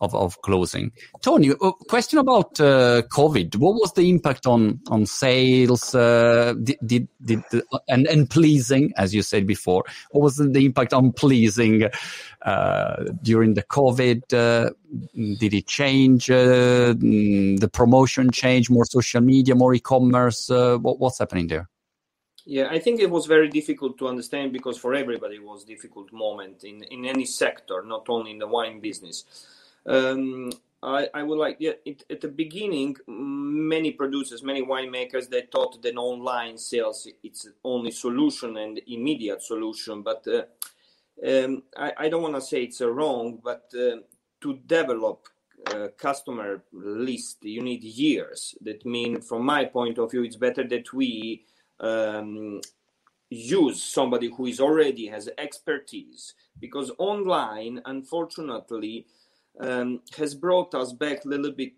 of, 0.00 0.14
of 0.14 0.40
closing. 0.42 0.92
Tony, 1.20 1.50
a 1.50 1.72
question 1.88 2.18
about 2.18 2.60
uh, 2.60 3.02
COVID. 3.10 3.56
What 3.56 3.74
was 3.74 3.92
the 3.92 4.08
impact 4.08 4.46
on 4.46 4.80
on 4.88 5.06
sales? 5.06 5.94
Uh, 5.94 6.54
did, 6.62 6.78
did, 6.84 7.08
did 7.24 7.42
and 7.88 8.06
and 8.06 8.28
pleasing, 8.28 8.92
as 8.96 9.14
you 9.14 9.22
said 9.22 9.46
before, 9.46 9.84
what 10.10 10.22
was 10.22 10.36
the 10.36 10.64
impact 10.64 10.92
on 10.92 11.12
pleasing 11.12 11.88
uh, 12.42 13.04
during 13.22 13.54
the 13.54 13.62
COVID? 13.62 14.32
Uh, 14.32 14.70
did 15.38 15.54
it 15.54 15.66
change 15.66 16.30
uh, 16.30 16.94
the 16.94 17.70
promotion? 17.72 18.30
Change 18.30 18.70
more 18.70 18.84
social 18.84 19.20
media, 19.20 19.54
more 19.54 19.74
e-commerce? 19.74 20.50
Uh, 20.50 20.78
what, 20.78 20.98
what's 20.98 21.18
happening 21.18 21.46
there? 21.46 21.68
Yeah, 22.46 22.68
I 22.70 22.78
think 22.78 23.00
it 23.00 23.10
was 23.10 23.26
very 23.26 23.48
difficult 23.48 23.98
to 23.98 24.08
understand 24.08 24.52
because 24.52 24.78
for 24.78 24.94
everybody 24.94 25.36
it 25.36 25.44
was 25.44 25.64
difficult 25.64 26.12
moment 26.12 26.64
in, 26.64 26.82
in 26.84 27.04
any 27.04 27.26
sector, 27.26 27.82
not 27.86 28.06
only 28.08 28.30
in 28.30 28.38
the 28.38 28.48
wine 28.48 28.80
business. 28.80 29.24
Um, 29.86 30.50
I, 30.82 31.08
I 31.12 31.22
would 31.22 31.38
like, 31.38 31.56
yeah, 31.58 31.72
it, 31.84 32.04
at 32.10 32.22
the 32.22 32.28
beginning, 32.28 32.96
many 33.06 33.90
producers, 33.90 34.42
many 34.42 34.64
winemakers, 34.64 35.28
they 35.28 35.42
thought 35.42 35.80
that 35.82 35.96
online 35.96 36.56
sales 36.56 37.06
it's 37.22 37.48
only 37.64 37.90
solution 37.90 38.56
and 38.56 38.80
immediate 38.86 39.42
solution. 39.42 40.02
But 40.02 40.26
uh, 40.26 40.44
um, 41.26 41.62
I, 41.76 41.92
I, 41.98 42.08
don't 42.08 42.22
want 42.22 42.34
to 42.36 42.40
say 42.40 42.62
it's 42.62 42.80
wrong, 42.80 43.40
but 43.44 43.70
uh, 43.74 43.96
to 44.40 44.58
develop 44.66 45.26
a 45.66 45.88
customer 45.88 46.62
list, 46.72 47.38
you 47.42 47.62
need 47.62 47.84
years. 47.84 48.54
That 48.62 48.86
means, 48.86 49.28
from 49.28 49.44
my 49.44 49.66
point 49.66 49.98
of 49.98 50.10
view, 50.10 50.22
it's 50.22 50.36
better 50.36 50.66
that 50.66 50.94
we 50.94 51.44
um, 51.78 52.62
use 53.28 53.82
somebody 53.82 54.30
who 54.34 54.46
is 54.46 54.60
already 54.60 55.08
has 55.08 55.28
expertise 55.36 56.34
because 56.58 56.90
online, 56.98 57.82
unfortunately 57.84 59.06
um, 59.58 60.00
has 60.16 60.34
brought 60.34 60.74
us 60.74 60.92
back 60.92 61.24
a 61.24 61.28
little 61.28 61.52
bit 61.52 61.74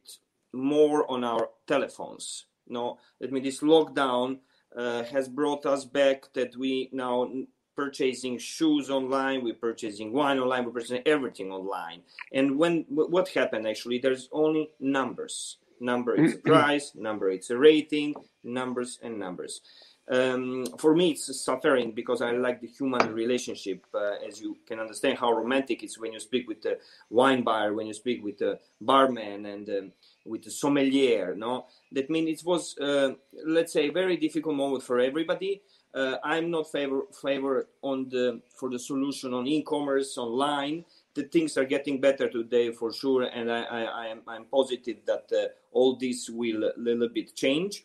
more 0.52 1.10
on 1.10 1.24
our 1.24 1.48
telephones. 1.66 2.46
No, 2.68 2.98
let 3.20 3.32
me 3.32 3.40
this 3.40 3.60
lockdown 3.60 4.38
uh, 4.76 5.04
has 5.04 5.28
brought 5.28 5.66
us 5.66 5.84
back 5.84 6.32
that 6.34 6.56
we 6.56 6.88
now 6.92 7.30
purchasing 7.74 8.38
shoes 8.38 8.90
online, 8.90 9.42
we're 9.42 9.54
purchasing 9.54 10.12
wine 10.12 10.38
online, 10.38 10.64
we're 10.64 10.72
purchasing 10.72 11.02
everything 11.06 11.50
online. 11.50 12.02
And 12.32 12.58
when 12.58 12.84
what 12.88 13.28
happened 13.28 13.66
actually, 13.66 13.98
there's 13.98 14.28
only 14.32 14.70
numbers. 14.80 15.58
Number 15.80 16.14
it's 16.14 16.34
a 16.34 16.38
price, 16.38 16.92
number 16.94 17.30
it's 17.30 17.50
a 17.50 17.58
rating, 17.58 18.14
numbers 18.44 19.00
and 19.02 19.18
numbers. 19.18 19.62
Um, 20.10 20.66
for 20.78 20.94
me 20.94 21.10
it's 21.10 21.44
suffering 21.44 21.92
because 21.92 22.22
i 22.22 22.32
like 22.32 22.60
the 22.60 22.66
human 22.66 23.12
relationship. 23.12 23.86
Uh, 23.94 24.14
as 24.26 24.40
you 24.40 24.56
can 24.66 24.80
understand 24.80 25.18
how 25.18 25.32
romantic 25.32 25.82
it's 25.82 25.98
when 25.98 26.12
you 26.12 26.20
speak 26.20 26.48
with 26.48 26.60
the 26.62 26.78
wine 27.10 27.42
buyer 27.42 27.72
when 27.72 27.86
you 27.86 27.94
speak 27.94 28.22
with 28.24 28.38
the 28.38 28.58
barman 28.80 29.46
and 29.46 29.68
um, 29.70 29.92
with 30.24 30.42
the 30.42 30.50
sommelier 30.50 31.34
no? 31.36 31.66
That 31.92 32.10
means 32.10 32.40
it 32.40 32.46
was 32.46 32.76
uh, 32.78 33.12
let's 33.46 33.72
say 33.72 33.88
a 33.88 33.92
very 33.92 34.16
difficult 34.16 34.56
moment 34.56 34.82
for 34.82 34.98
everybody. 34.98 35.62
Uh, 35.94 36.16
i'm 36.24 36.50
not 36.50 36.72
favor 36.72 37.02
favor 37.20 37.68
on 37.82 38.08
the 38.08 38.40
for 38.56 38.70
the 38.70 38.78
solution 38.78 39.34
on 39.34 39.46
e-commerce 39.46 40.18
online. 40.18 40.84
The 41.14 41.24
things 41.24 41.58
are 41.58 41.66
getting 41.66 42.00
better 42.00 42.30
today 42.30 42.72
for 42.72 42.92
sure 42.92 43.24
and 43.24 43.52
i 43.52 43.62
i, 43.62 43.82
I 43.82 44.06
am 44.06 44.22
i'm 44.26 44.46
positive 44.46 44.96
that 45.06 45.30
uh, 45.32 45.48
all 45.70 45.96
this 45.96 46.30
will 46.30 46.64
a 46.64 46.72
little 46.76 47.08
bit 47.08 47.36
change 47.36 47.84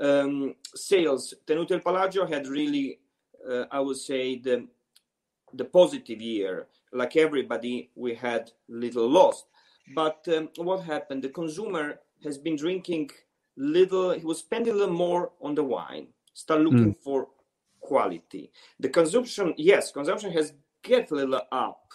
um, 0.00 0.54
sales, 0.74 1.34
Tenuta 1.46 1.72
Il 1.72 1.80
Palagio 1.80 2.28
had 2.28 2.46
really, 2.46 2.98
uh, 3.48 3.64
I 3.70 3.80
would 3.80 3.96
say, 3.96 4.38
the 4.38 4.66
the 5.52 5.64
positive 5.64 6.20
year. 6.20 6.66
Like 6.92 7.16
everybody, 7.16 7.90
we 7.94 8.14
had 8.14 8.50
little 8.68 9.08
lost. 9.08 9.46
But 9.94 10.26
um, 10.28 10.48
what 10.56 10.84
happened? 10.84 11.22
The 11.22 11.28
consumer 11.28 12.00
has 12.22 12.38
been 12.38 12.56
drinking 12.56 13.10
little. 13.56 14.12
He 14.12 14.24
was 14.24 14.38
spending 14.38 14.72
a 14.72 14.76
little 14.76 14.94
more 14.94 15.32
on 15.40 15.54
the 15.54 15.64
wine. 15.64 16.08
Start 16.32 16.60
looking 16.62 16.94
mm. 16.94 17.00
for 17.02 17.28
quality. 17.80 18.50
The 18.80 18.88
consumption, 18.88 19.54
yes, 19.56 19.92
consumption 19.92 20.32
has 20.32 20.54
get 20.82 21.10
a 21.10 21.14
little 21.14 21.42
up 21.52 21.92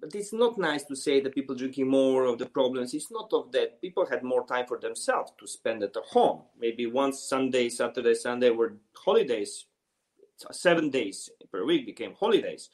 but 0.00 0.14
it's 0.14 0.32
not 0.32 0.58
nice 0.58 0.84
to 0.84 0.96
say 0.96 1.20
that 1.20 1.34
people 1.34 1.54
drinking 1.54 1.88
more 1.88 2.24
of 2.24 2.38
the 2.38 2.46
problems. 2.46 2.94
It's 2.94 3.10
not 3.10 3.32
of 3.32 3.52
that. 3.52 3.80
People 3.80 4.06
had 4.06 4.22
more 4.22 4.46
time 4.46 4.66
for 4.66 4.78
themselves 4.78 5.32
to 5.38 5.46
spend 5.46 5.82
at 5.82 5.92
the 5.92 6.02
home. 6.02 6.42
Maybe 6.58 6.86
once 6.86 7.22
Sunday, 7.22 7.68
Saturday, 7.68 8.14
Sunday 8.14 8.50
were 8.50 8.76
holidays. 8.96 9.66
Seven 10.50 10.90
days 10.90 11.30
per 11.50 11.64
week 11.64 11.86
became 11.86 12.14
holidays. 12.14 12.68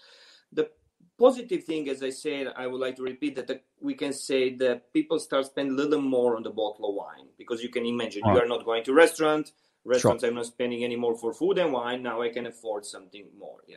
The 0.52 0.70
positive 1.18 1.64
thing, 1.64 1.88
as 1.88 2.02
I 2.02 2.10
said, 2.10 2.48
I 2.56 2.66
would 2.66 2.80
like 2.80 2.96
to 2.96 3.02
repeat 3.02 3.36
that 3.36 3.64
we 3.80 3.94
can 3.94 4.12
say 4.12 4.54
that 4.56 4.92
people 4.92 5.18
start 5.18 5.46
spending 5.46 5.78
a 5.78 5.82
little 5.82 6.00
more 6.00 6.36
on 6.36 6.42
the 6.42 6.50
bottle 6.50 6.88
of 6.88 6.94
wine 6.94 7.28
because 7.36 7.62
you 7.62 7.68
can 7.68 7.84
imagine 7.84 8.22
you 8.24 8.38
are 8.38 8.46
not 8.46 8.64
going 8.64 8.82
to 8.84 8.94
restaurant. 8.94 9.52
Restaurants 9.84 10.22
sure. 10.22 10.30
are 10.30 10.34
not 10.34 10.46
spending 10.46 10.84
any 10.84 10.96
more 10.96 11.16
for 11.16 11.32
food 11.32 11.58
and 11.58 11.72
wine. 11.72 12.02
Now 12.02 12.22
I 12.22 12.30
can 12.30 12.46
afford 12.46 12.84
something 12.84 13.26
more. 13.38 13.60
Yeah, 13.66 13.76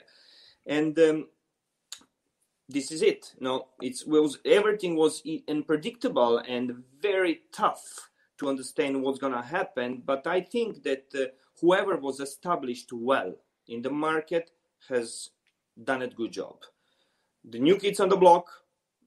and 0.66 0.98
um, 1.00 1.28
this 2.70 2.92
is 2.92 3.02
it. 3.02 3.34
No, 3.40 3.68
it 3.82 4.02
was 4.08 4.40
everything 4.46 4.96
was 4.96 5.22
unpredictable 5.48 6.40
and 6.40 6.84
very 7.02 7.42
tough 7.52 8.10
to 8.40 8.50
understand 8.50 9.02
what's 9.02 9.20
going 9.20 9.34
to 9.34 9.42
happen. 9.42 10.02
But 10.06 10.26
I 10.28 10.42
think 10.42 10.84
that 10.84 11.06
uh, 11.16 11.26
whoever 11.60 11.98
was 11.98 12.20
established 12.20 12.92
well 12.94 13.34
in 13.68 13.82
the 13.82 13.90
market 13.92 14.52
has 14.90 15.30
done 15.84 16.02
a 16.02 16.08
good 16.08 16.32
job. 16.32 16.58
The 17.46 17.60
new 17.60 17.78
kids 17.78 18.00
on 18.00 18.10
the 18.10 18.18
block 18.18 18.48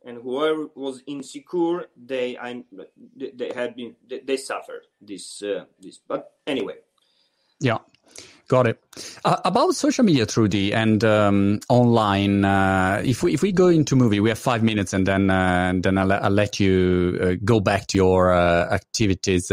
and 0.05 0.23
whoever 0.23 0.69
was 0.75 1.03
insecure, 1.07 1.87
they 1.97 2.37
I 2.39 2.63
they, 3.17 3.33
they 3.35 3.53
had 3.55 3.75
been 3.75 3.97
they, 4.07 4.21
they 4.21 4.37
suffered 4.37 4.87
this 5.01 5.43
uh, 5.43 5.65
this. 5.81 5.99
But 5.99 6.33
anyway, 6.47 6.77
yeah, 7.61 7.79
Got 8.49 8.69
it. 8.69 8.81
Uh, 9.25 9.39
about 9.45 9.75
social 9.75 10.05
media, 10.05 10.25
Trudie, 10.25 10.73
and 10.73 11.03
um, 11.03 11.59
online. 11.69 12.45
Uh, 12.45 13.03
if 13.05 13.25
we 13.25 13.35
if 13.35 13.43
we 13.43 13.51
go 13.51 13.67
into 13.67 13.97
movie, 13.97 14.21
we 14.21 14.29
have 14.29 14.39
five 14.39 14.63
minutes, 14.63 14.93
and 14.93 15.05
then 15.05 15.31
uh, 15.31 15.73
then 15.75 15.99
I'll, 15.99 16.13
I'll, 16.13 16.31
let 16.31 16.61
you 16.61 17.19
uh, 17.21 17.35
go 17.45 17.59
back 17.59 17.89
to 17.89 17.99
your 17.99 18.33
uh, 18.33 18.69
activities. 18.71 19.51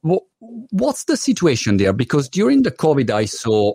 What, 0.00 0.22
what's 0.70 1.04
the 1.04 1.16
situation 1.16 1.76
there? 1.76 1.92
Because 1.92 2.30
during 2.30 2.62
the 2.62 2.70
COVID, 2.70 3.10
I 3.10 3.26
saw 3.26 3.74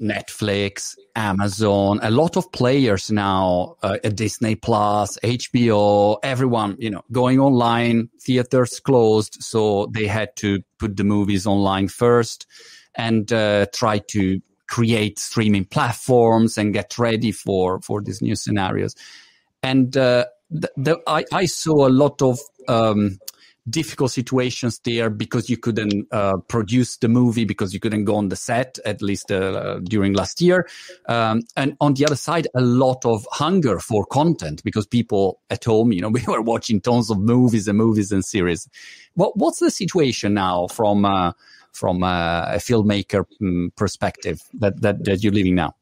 Netflix, 0.00 0.96
Amazon, 1.14 2.00
a 2.02 2.10
lot 2.10 2.36
of 2.36 2.50
players 2.50 3.12
now, 3.12 3.76
uh, 3.84 3.98
Disney 3.98 4.56
Plus, 4.56 5.16
HBO, 5.22 6.18
everyone, 6.24 6.76
you 6.80 6.90
know, 6.90 7.02
going 7.12 7.38
online, 7.38 8.10
theaters 8.20 8.80
closed. 8.80 9.36
So 9.40 9.86
they 9.92 10.08
had 10.08 10.34
to 10.36 10.60
put 10.78 10.96
the 10.96 11.04
movies 11.04 11.46
online 11.46 11.86
first 11.86 12.46
and 12.94 13.32
uh, 13.32 13.66
try 13.72 13.98
to 13.98 14.40
create 14.68 15.18
streaming 15.18 15.64
platforms 15.64 16.56
and 16.56 16.72
get 16.72 16.98
ready 16.98 17.32
for 17.32 17.80
for 17.82 18.00
these 18.00 18.22
new 18.22 18.34
scenarios. 18.34 18.94
And 19.62 19.96
uh, 19.96 20.26
the, 20.50 20.72
the, 20.76 21.00
I, 21.06 21.24
I, 21.32 21.46
saw 21.46 21.86
a 21.86 21.90
lot 21.90 22.20
of 22.20 22.38
um, 22.68 23.18
difficult 23.68 24.10
situations 24.10 24.80
there 24.84 25.08
because 25.08 25.48
you 25.48 25.56
couldn't 25.56 26.08
uh, 26.10 26.36
produce 26.48 26.96
the 26.96 27.08
movie 27.08 27.44
because 27.44 27.72
you 27.72 27.78
couldn't 27.78 28.04
go 28.04 28.16
on 28.16 28.28
the 28.28 28.36
set 28.36 28.78
at 28.84 29.00
least 29.00 29.30
uh, 29.30 29.78
during 29.84 30.14
last 30.14 30.40
year 30.40 30.66
um, 31.06 31.42
and 31.56 31.76
on 31.80 31.94
the 31.94 32.04
other 32.04 32.16
side 32.16 32.48
a 32.56 32.60
lot 32.60 33.04
of 33.04 33.24
hunger 33.30 33.78
for 33.78 34.04
content 34.04 34.62
because 34.64 34.84
people 34.84 35.38
at 35.48 35.64
home 35.64 35.92
you 35.92 36.00
know 36.00 36.08
we 36.16 36.22
were 36.26 36.42
watching 36.42 36.80
tons 36.80 37.08
of 37.08 37.18
movies 37.18 37.68
and 37.68 37.78
movies 37.78 38.10
and 38.10 38.24
series 38.24 38.68
what, 39.14 39.36
what's 39.36 39.60
the 39.60 39.70
situation 39.70 40.34
now 40.34 40.66
from 40.66 41.04
uh, 41.04 41.32
from 41.72 42.02
uh, 42.02 42.44
a 42.46 42.56
filmmaker 42.56 43.24
um, 43.40 43.72
perspective 43.76 44.40
that, 44.54 44.80
that, 44.82 45.04
that 45.04 45.22
you're 45.22 45.32
living 45.32 45.54
now? 45.54 45.74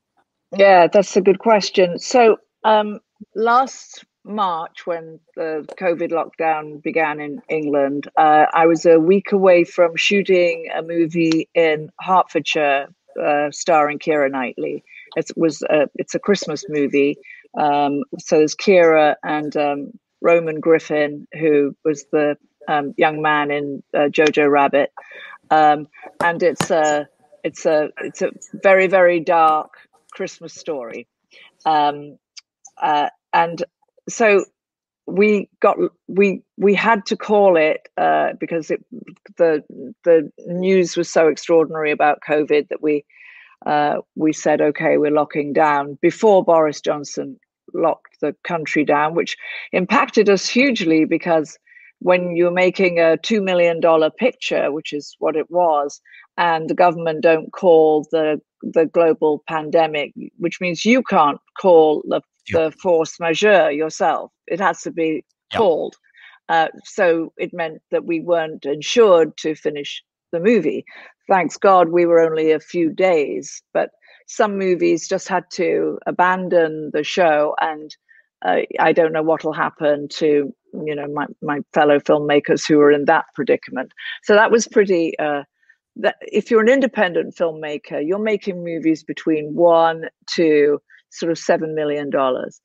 Yeah, 0.57 0.88
that's 0.88 1.16
a 1.16 1.20
good 1.20 1.38
question. 1.38 1.99
So 1.99 2.38
um, 2.64 3.01
last 3.34 4.05
March, 4.24 4.86
when 4.86 5.20
the 5.36 5.66
COVID 5.78 6.11
lockdown 6.11 6.82
began 6.82 7.20
in 7.20 7.41
England, 7.49 8.09
uh, 8.16 8.47
I 8.53 8.66
was 8.66 8.84
a 8.84 8.99
week 8.99 9.32
away 9.32 9.64
from 9.64 9.97
shooting 9.97 10.68
a 10.74 10.82
movie 10.82 11.49
in 11.55 11.91
Hertfordshire, 12.01 12.88
uh, 13.22 13.51
starring 13.51 13.99
Keira 13.99 14.30
Knightley. 14.30 14.84
It 15.16 15.30
was 15.36 15.62
a, 15.62 15.88
it's 15.97 16.14
a 16.14 16.20
Christmas 16.20 16.64
movie. 16.68 17.16
Um, 17.59 18.05
so 18.18 18.38
there's 18.38 18.55
Keira 18.55 19.16
and 19.24 19.57
um, 19.57 19.93
Roman 20.20 20.61
Griffin, 20.61 21.26
who 21.32 21.74
was 21.84 22.05
the 22.12 22.36
um, 22.68 22.95
young 22.97 23.22
man 23.22 23.51
in 23.51 23.82
uh, 23.95 24.09
Jojo 24.09 24.51
Rabbit, 24.51 24.93
um, 25.51 25.88
and 26.22 26.42
it's 26.42 26.70
a 26.70 27.09
it's 27.44 27.66
a 27.66 27.90
it's 28.03 28.22
a 28.22 28.30
very 28.62 28.86
very 28.86 29.20
dark 29.20 29.74
Christmas 30.12 30.55
story, 30.55 31.07
um, 31.64 32.18
uh, 32.80 33.09
and 33.32 33.64
so 34.09 34.44
we 35.07 35.48
got 35.61 35.76
we 36.09 36.42
we 36.57 36.74
had 36.74 37.05
to 37.07 37.16
call 37.16 37.57
it 37.57 37.88
uh, 37.96 38.32
because 38.38 38.70
it 38.70 38.84
the 39.36 39.62
the 40.05 40.30
news 40.46 40.96
was 40.96 41.11
so 41.11 41.28
extraordinary 41.28 41.90
about 41.90 42.20
COVID 42.28 42.68
that 42.68 42.82
we 42.82 43.05
uh, 43.66 43.96
we 44.14 44.32
said 44.32 44.61
okay 44.61 44.96
we're 44.96 45.11
locking 45.11 45.53
down 45.53 45.98
before 46.01 46.44
Boris 46.44 46.80
Johnson 46.80 47.38
locked 47.74 48.20
the 48.20 48.34
country 48.44 48.84
down, 48.84 49.14
which 49.14 49.36
impacted 49.72 50.28
us 50.28 50.48
hugely 50.48 51.05
because 51.05 51.59
when 52.01 52.34
you're 52.34 52.51
making 52.51 52.98
a 52.98 53.16
$2 53.18 53.42
million 53.42 53.80
picture, 54.18 54.72
which 54.72 54.92
is 54.92 55.14
what 55.18 55.36
it 55.36 55.51
was, 55.51 56.01
and 56.36 56.68
the 56.68 56.74
government 56.74 57.22
don't 57.22 57.53
call 57.53 58.07
the, 58.11 58.40
the 58.62 58.86
global 58.86 59.42
pandemic, 59.46 60.12
which 60.38 60.61
means 60.61 60.84
you 60.84 61.03
can't 61.03 61.38
call 61.61 62.03
the, 62.09 62.20
the 62.51 62.72
force 62.82 63.20
majeure 63.20 63.70
yourself. 63.70 64.32
It 64.46 64.61
has 64.61 64.80
to 64.82 64.90
be 64.90 65.24
called. 65.53 65.94
Uh, 66.48 66.68
so 66.84 67.32
it 67.36 67.53
meant 67.53 67.80
that 67.90 68.07
we 68.07 68.20
weren't 68.20 68.64
insured 68.64 69.36
to 69.36 69.55
finish 69.55 70.03
the 70.32 70.40
movie. 70.40 70.84
Thanks 71.28 71.57
God 71.57 71.90
we 71.90 72.07
were 72.07 72.20
only 72.20 72.51
a 72.51 72.61
few 72.61 72.90
days, 72.90 73.62
but 73.72 73.90
some 74.26 74.59
movies 74.59 75.09
just 75.09 75.28
had 75.28 75.44
to 75.53 75.98
abandon 76.07 76.90
the 76.92 77.05
show 77.05 77.55
and 77.61 77.94
uh, 78.42 78.61
I 78.78 78.92
don't 78.92 79.12
know 79.12 79.22
what 79.22 79.44
will 79.44 79.53
happen 79.53 80.09
to 80.12 80.55
you 80.73 80.95
know 80.95 81.07
my, 81.09 81.27
my 81.43 81.61
fellow 81.73 81.99
filmmakers 81.99 82.66
who 82.66 82.81
are 82.81 82.91
in 82.91 83.05
that 83.07 83.27
predicament. 83.35 83.93
So 84.23 84.35
that 84.35 84.51
was 84.51 84.66
pretty. 84.68 85.18
Uh, 85.18 85.43
that 85.97 86.16
if 86.21 86.51
you're 86.51 86.62
an 86.62 86.68
independent 86.68 87.35
filmmaker, 87.35 88.01
you're 88.07 88.21
making 88.21 88.64
movies 88.64 89.03
between 89.03 89.55
one 89.55 90.05
to 90.35 90.81
sort 91.11 91.33
of 91.33 91.37
seven 91.39 91.75
million 91.75 92.11
dollars, 92.11 92.61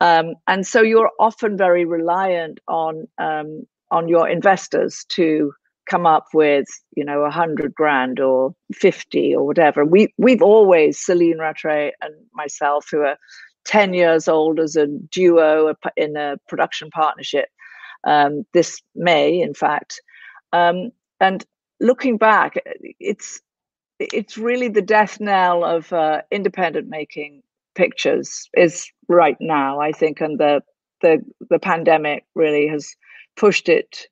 um, 0.00 0.34
and 0.46 0.66
so 0.66 0.82
you're 0.82 1.10
often 1.18 1.56
very 1.56 1.84
reliant 1.84 2.60
on 2.68 3.06
um, 3.18 3.66
on 3.90 4.08
your 4.08 4.28
investors 4.28 5.04
to 5.08 5.52
come 5.88 6.06
up 6.06 6.26
with 6.34 6.66
you 6.96 7.04
know 7.04 7.22
a 7.22 7.30
hundred 7.30 7.74
grand 7.74 8.20
or 8.20 8.54
50 8.74 9.34
or 9.34 9.46
whatever 9.46 9.84
we 9.84 10.12
we've 10.18 10.42
always 10.42 10.98
celine 10.98 11.38
rattray 11.38 11.92
and 12.02 12.14
myself 12.34 12.86
who 12.90 13.00
are 13.00 13.16
10 13.66 13.94
years 13.94 14.28
old 14.28 14.58
as 14.58 14.76
a 14.76 14.86
duo 14.86 15.74
in 15.96 16.16
a 16.16 16.36
production 16.48 16.90
partnership 16.90 17.48
um, 18.04 18.46
this 18.52 18.80
May, 18.94 19.40
in 19.40 19.54
fact. 19.54 20.00
Um, 20.52 20.90
and 21.20 21.44
looking 21.80 22.16
back, 22.16 22.54
it's 23.00 23.40
it's 23.98 24.36
really 24.36 24.68
the 24.68 24.82
death 24.82 25.18
knell 25.20 25.64
of 25.64 25.92
uh, 25.92 26.20
independent 26.30 26.88
making 26.88 27.42
pictures 27.74 28.48
is 28.54 28.90
right 29.08 29.36
now, 29.40 29.80
I 29.80 29.92
think, 29.92 30.20
and 30.20 30.38
the 30.38 30.62
the 31.02 31.18
the 31.50 31.58
pandemic 31.58 32.24
really 32.34 32.66
has 32.68 32.94
pushed 33.36 33.68
it 33.68 34.06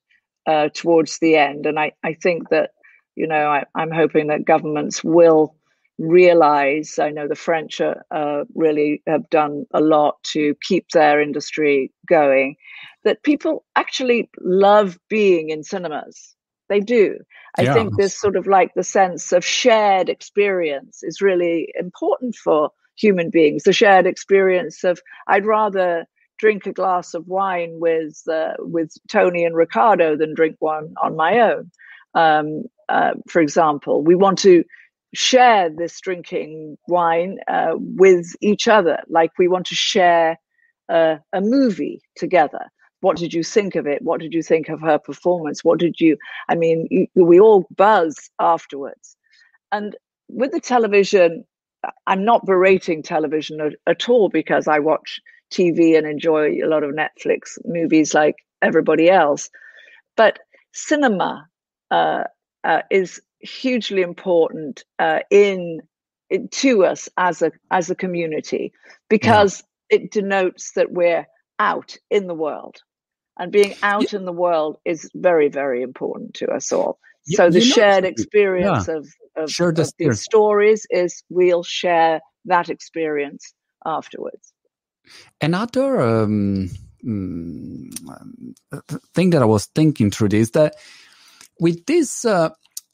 uh, 0.47 0.69
towards 0.73 1.19
the 1.19 1.35
end. 1.35 1.65
And 1.65 1.79
I, 1.79 1.93
I 2.03 2.13
think 2.13 2.49
that 2.49 2.71
you 3.15 3.27
know, 3.27 3.47
I, 3.47 3.81
am 3.81 3.91
hoping 3.91 4.27
that 4.27 4.45
governments 4.45 5.03
will 5.03 5.55
realize. 5.97 6.99
I 6.99 7.09
know 7.11 7.27
the 7.27 7.35
French 7.35 7.81
are, 7.81 8.05
uh, 8.11 8.45
really 8.53 9.01
have 9.07 9.29
done 9.29 9.65
a 9.73 9.81
lot 9.81 10.15
to 10.33 10.55
keep 10.61 10.89
their 10.89 11.21
industry 11.21 11.91
going. 12.07 12.55
That 13.03 13.23
people 13.23 13.63
actually 13.75 14.29
love 14.39 14.97
being 15.09 15.49
in 15.49 15.63
cinemas. 15.63 16.35
They 16.69 16.79
do. 16.79 17.19
I 17.57 17.63
yeah. 17.63 17.73
think 17.73 17.95
this 17.95 18.19
sort 18.19 18.35
of 18.35 18.47
like 18.47 18.73
the 18.73 18.83
sense 18.83 19.31
of 19.31 19.45
shared 19.45 20.09
experience 20.09 21.03
is 21.03 21.21
really 21.21 21.71
important 21.79 22.35
for 22.35 22.71
human 22.97 23.29
beings. 23.29 23.63
The 23.63 23.73
shared 23.73 24.07
experience 24.07 24.83
of 24.83 24.99
I'd 25.27 25.45
rather 25.45 26.05
drink 26.37 26.65
a 26.65 26.73
glass 26.73 27.13
of 27.13 27.27
wine 27.27 27.77
with 27.79 28.21
uh, 28.31 28.53
with 28.59 28.91
Tony 29.09 29.45
and 29.45 29.55
Riccardo 29.55 30.17
than 30.17 30.33
drink 30.33 30.55
one 30.59 30.95
on 31.01 31.15
my 31.15 31.39
own. 31.39 31.71
Um, 32.13 32.63
uh, 32.89 33.13
for 33.29 33.41
example, 33.41 34.03
we 34.03 34.15
want 34.15 34.39
to 34.39 34.63
share 35.15 35.69
this 35.69 35.99
drinking 35.99 36.77
wine 36.87 37.37
uh, 37.47 37.73
with 37.75 38.35
each 38.41 38.67
other, 38.67 38.99
like 39.09 39.31
we 39.37 39.47
want 39.47 39.65
to 39.67 39.75
share 39.75 40.37
a 40.89 41.19
movie 41.41 41.99
together. 42.15 42.59
What 43.01 43.17
did 43.17 43.33
you 43.33 43.43
think 43.43 43.75
of 43.75 43.87
it? 43.87 44.01
What 44.01 44.19
did 44.19 44.33
you 44.33 44.43
think 44.43 44.69
of 44.69 44.81
her 44.81 44.99
performance? 44.99 45.63
What 45.63 45.79
did 45.79 45.99
you? 45.99 46.17
I 46.49 46.55
mean, 46.55 46.87
you, 46.89 47.07
we 47.15 47.39
all 47.39 47.65
buzz 47.75 48.29
afterwards, 48.39 49.15
and 49.71 49.95
with 50.27 50.51
the 50.51 50.59
television, 50.59 51.43
I'm 52.07 52.25
not 52.25 52.45
berating 52.45 53.03
television 53.03 53.61
at, 53.61 53.73
at 53.87 54.09
all 54.09 54.29
because 54.29 54.67
I 54.67 54.79
watch 54.79 55.19
TV 55.51 55.97
and 55.97 56.07
enjoy 56.07 56.53
a 56.63 56.67
lot 56.67 56.83
of 56.83 56.91
Netflix 56.91 57.57
movies 57.65 58.13
like 58.13 58.35
everybody 58.61 59.09
else. 59.09 59.49
But 60.17 60.39
cinema 60.73 61.47
uh, 61.91 62.23
uh, 62.63 62.81
is 62.89 63.21
hugely 63.39 64.01
important 64.01 64.83
uh, 64.99 65.19
in, 65.29 65.81
in, 66.29 66.47
to 66.49 66.85
us 66.85 67.09
as 67.17 67.41
a 67.41 67.51
as 67.71 67.89
a 67.89 67.95
community 67.95 68.73
because 69.09 69.63
yeah. 69.89 69.97
it 69.97 70.11
denotes 70.11 70.73
that 70.73 70.91
we're 70.91 71.27
out 71.59 71.97
in 72.09 72.27
the 72.27 72.33
world, 72.33 72.77
and 73.37 73.51
being 73.51 73.75
out 73.83 74.11
yeah. 74.11 74.19
in 74.19 74.25
the 74.25 74.31
world 74.31 74.77
is 74.85 75.09
very 75.15 75.49
very 75.49 75.81
important 75.81 76.35
to 76.35 76.47
us 76.47 76.71
all. 76.71 76.99
You, 77.27 77.37
so 77.37 77.49
the 77.49 77.61
shared 77.61 78.03
know, 78.03 78.09
experience 78.09 78.87
yeah. 78.87 78.97
of 78.97 79.07
of, 79.35 79.49
sure, 79.49 79.69
of 79.69 79.91
these 79.97 80.21
stories 80.21 80.85
is 80.89 81.23
we'll 81.29 81.63
share 81.63 82.21
that 82.45 82.69
experience 82.69 83.53
afterwards. 83.85 84.53
Another 85.41 86.01
um, 86.01 86.69
mm, 87.03 88.55
thing 89.13 89.31
that 89.31 89.41
I 89.41 89.45
was 89.45 89.65
thinking 89.65 90.11
through 90.11 90.29
this 90.29 90.51
that 90.51 90.75
with 91.59 91.85
this 91.85 92.25
uh, 92.25 92.49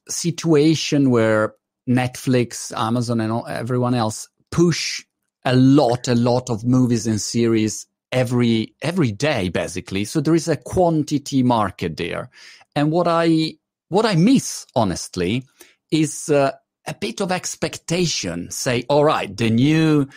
situation 0.08 1.10
where 1.10 1.56
Netflix, 1.88 2.76
Amazon, 2.78 3.22
and 3.22 3.32
all, 3.32 3.47
everyone 3.47 3.93
else 3.93 4.28
push 4.52 5.04
a 5.45 5.56
lot, 5.56 6.08
a 6.08 6.16
lot 6.16 6.49
of 6.49 6.64
movies 6.64 7.08
and 7.08 7.20
series 7.20 7.88
every 8.12 8.76
every 8.82 9.12
day, 9.12 9.49
basically. 9.49 10.06
So 10.06 10.22
there 10.22 10.36
is 10.36 10.47
a 10.47 10.58
quantity 10.58 11.43
market 11.43 11.97
there, 11.97 12.30
and 12.76 12.91
what 12.91 13.08
I 13.08 13.56
what 13.89 14.06
I 14.06 14.16
miss, 14.16 14.66
honestly, 14.76 15.45
is 15.91 16.30
uh, 16.30 16.52
a 16.88 16.93
bit 16.93 17.22
of 17.22 17.32
expectation. 17.32 18.52
Say, 18.52 18.86
all 18.89 19.06
right, 19.06 19.36
the 19.36 19.49
new 19.49 20.08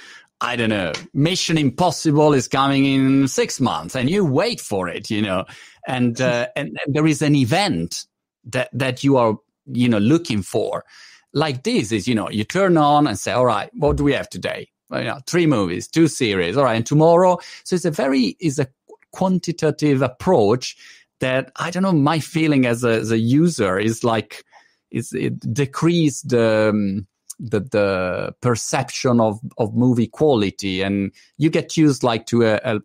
I 0.40 0.56
don't 0.56 0.68
know, 0.68 0.92
Mission 1.14 1.56
Impossible 1.56 2.34
is 2.34 2.48
coming 2.48 2.84
in 2.84 3.28
six 3.28 3.60
months 3.60 3.96
and 3.96 4.10
you 4.10 4.26
wait 4.26 4.60
for 4.60 4.88
it, 4.88 5.10
you 5.10 5.22
know, 5.22 5.46
and, 5.86 6.20
uh, 6.20 6.48
and, 6.54 6.76
there 6.86 7.06
is 7.06 7.22
an 7.22 7.34
event 7.34 8.04
that, 8.44 8.68
that 8.72 9.02
you 9.02 9.16
are, 9.16 9.38
you 9.66 9.88
know, 9.88 9.98
looking 9.98 10.42
for. 10.42 10.84
Like 11.32 11.62
this 11.62 11.92
is, 11.92 12.06
you 12.06 12.14
know, 12.14 12.30
you 12.30 12.44
turn 12.44 12.76
on 12.76 13.06
and 13.06 13.18
say, 13.18 13.32
all 13.32 13.46
right, 13.46 13.70
what 13.74 13.96
do 13.96 14.04
we 14.04 14.12
have 14.12 14.28
today? 14.28 14.68
Well, 14.90 15.00
you 15.00 15.08
know, 15.08 15.20
three 15.26 15.46
movies, 15.46 15.88
two 15.88 16.08
series. 16.08 16.56
All 16.56 16.64
right. 16.64 16.76
And 16.76 16.86
tomorrow. 16.86 17.38
So 17.64 17.76
it's 17.76 17.84
a 17.84 17.90
very, 17.90 18.36
is 18.40 18.58
a 18.58 18.68
quantitative 19.12 20.02
approach 20.02 20.76
that 21.20 21.50
I 21.56 21.70
don't 21.70 21.82
know. 21.82 21.92
My 21.92 22.18
feeling 22.18 22.66
as 22.66 22.84
a, 22.84 23.00
as 23.00 23.10
a 23.10 23.18
user 23.18 23.78
is 23.78 24.04
like, 24.04 24.44
is 24.90 25.12
it 25.12 25.40
decreased, 25.52 26.32
um, 26.34 27.06
the 27.40 27.60
the 27.60 28.34
perception 28.40 29.20
of 29.20 29.40
of 29.58 29.74
movie 29.74 30.06
quality, 30.06 30.82
and 30.82 31.10
you 31.36 31.50
get 31.50 31.76
used 31.76 32.02
like 32.02 32.26
to 32.26 32.42
a, 32.42 32.60
a, 32.64 32.80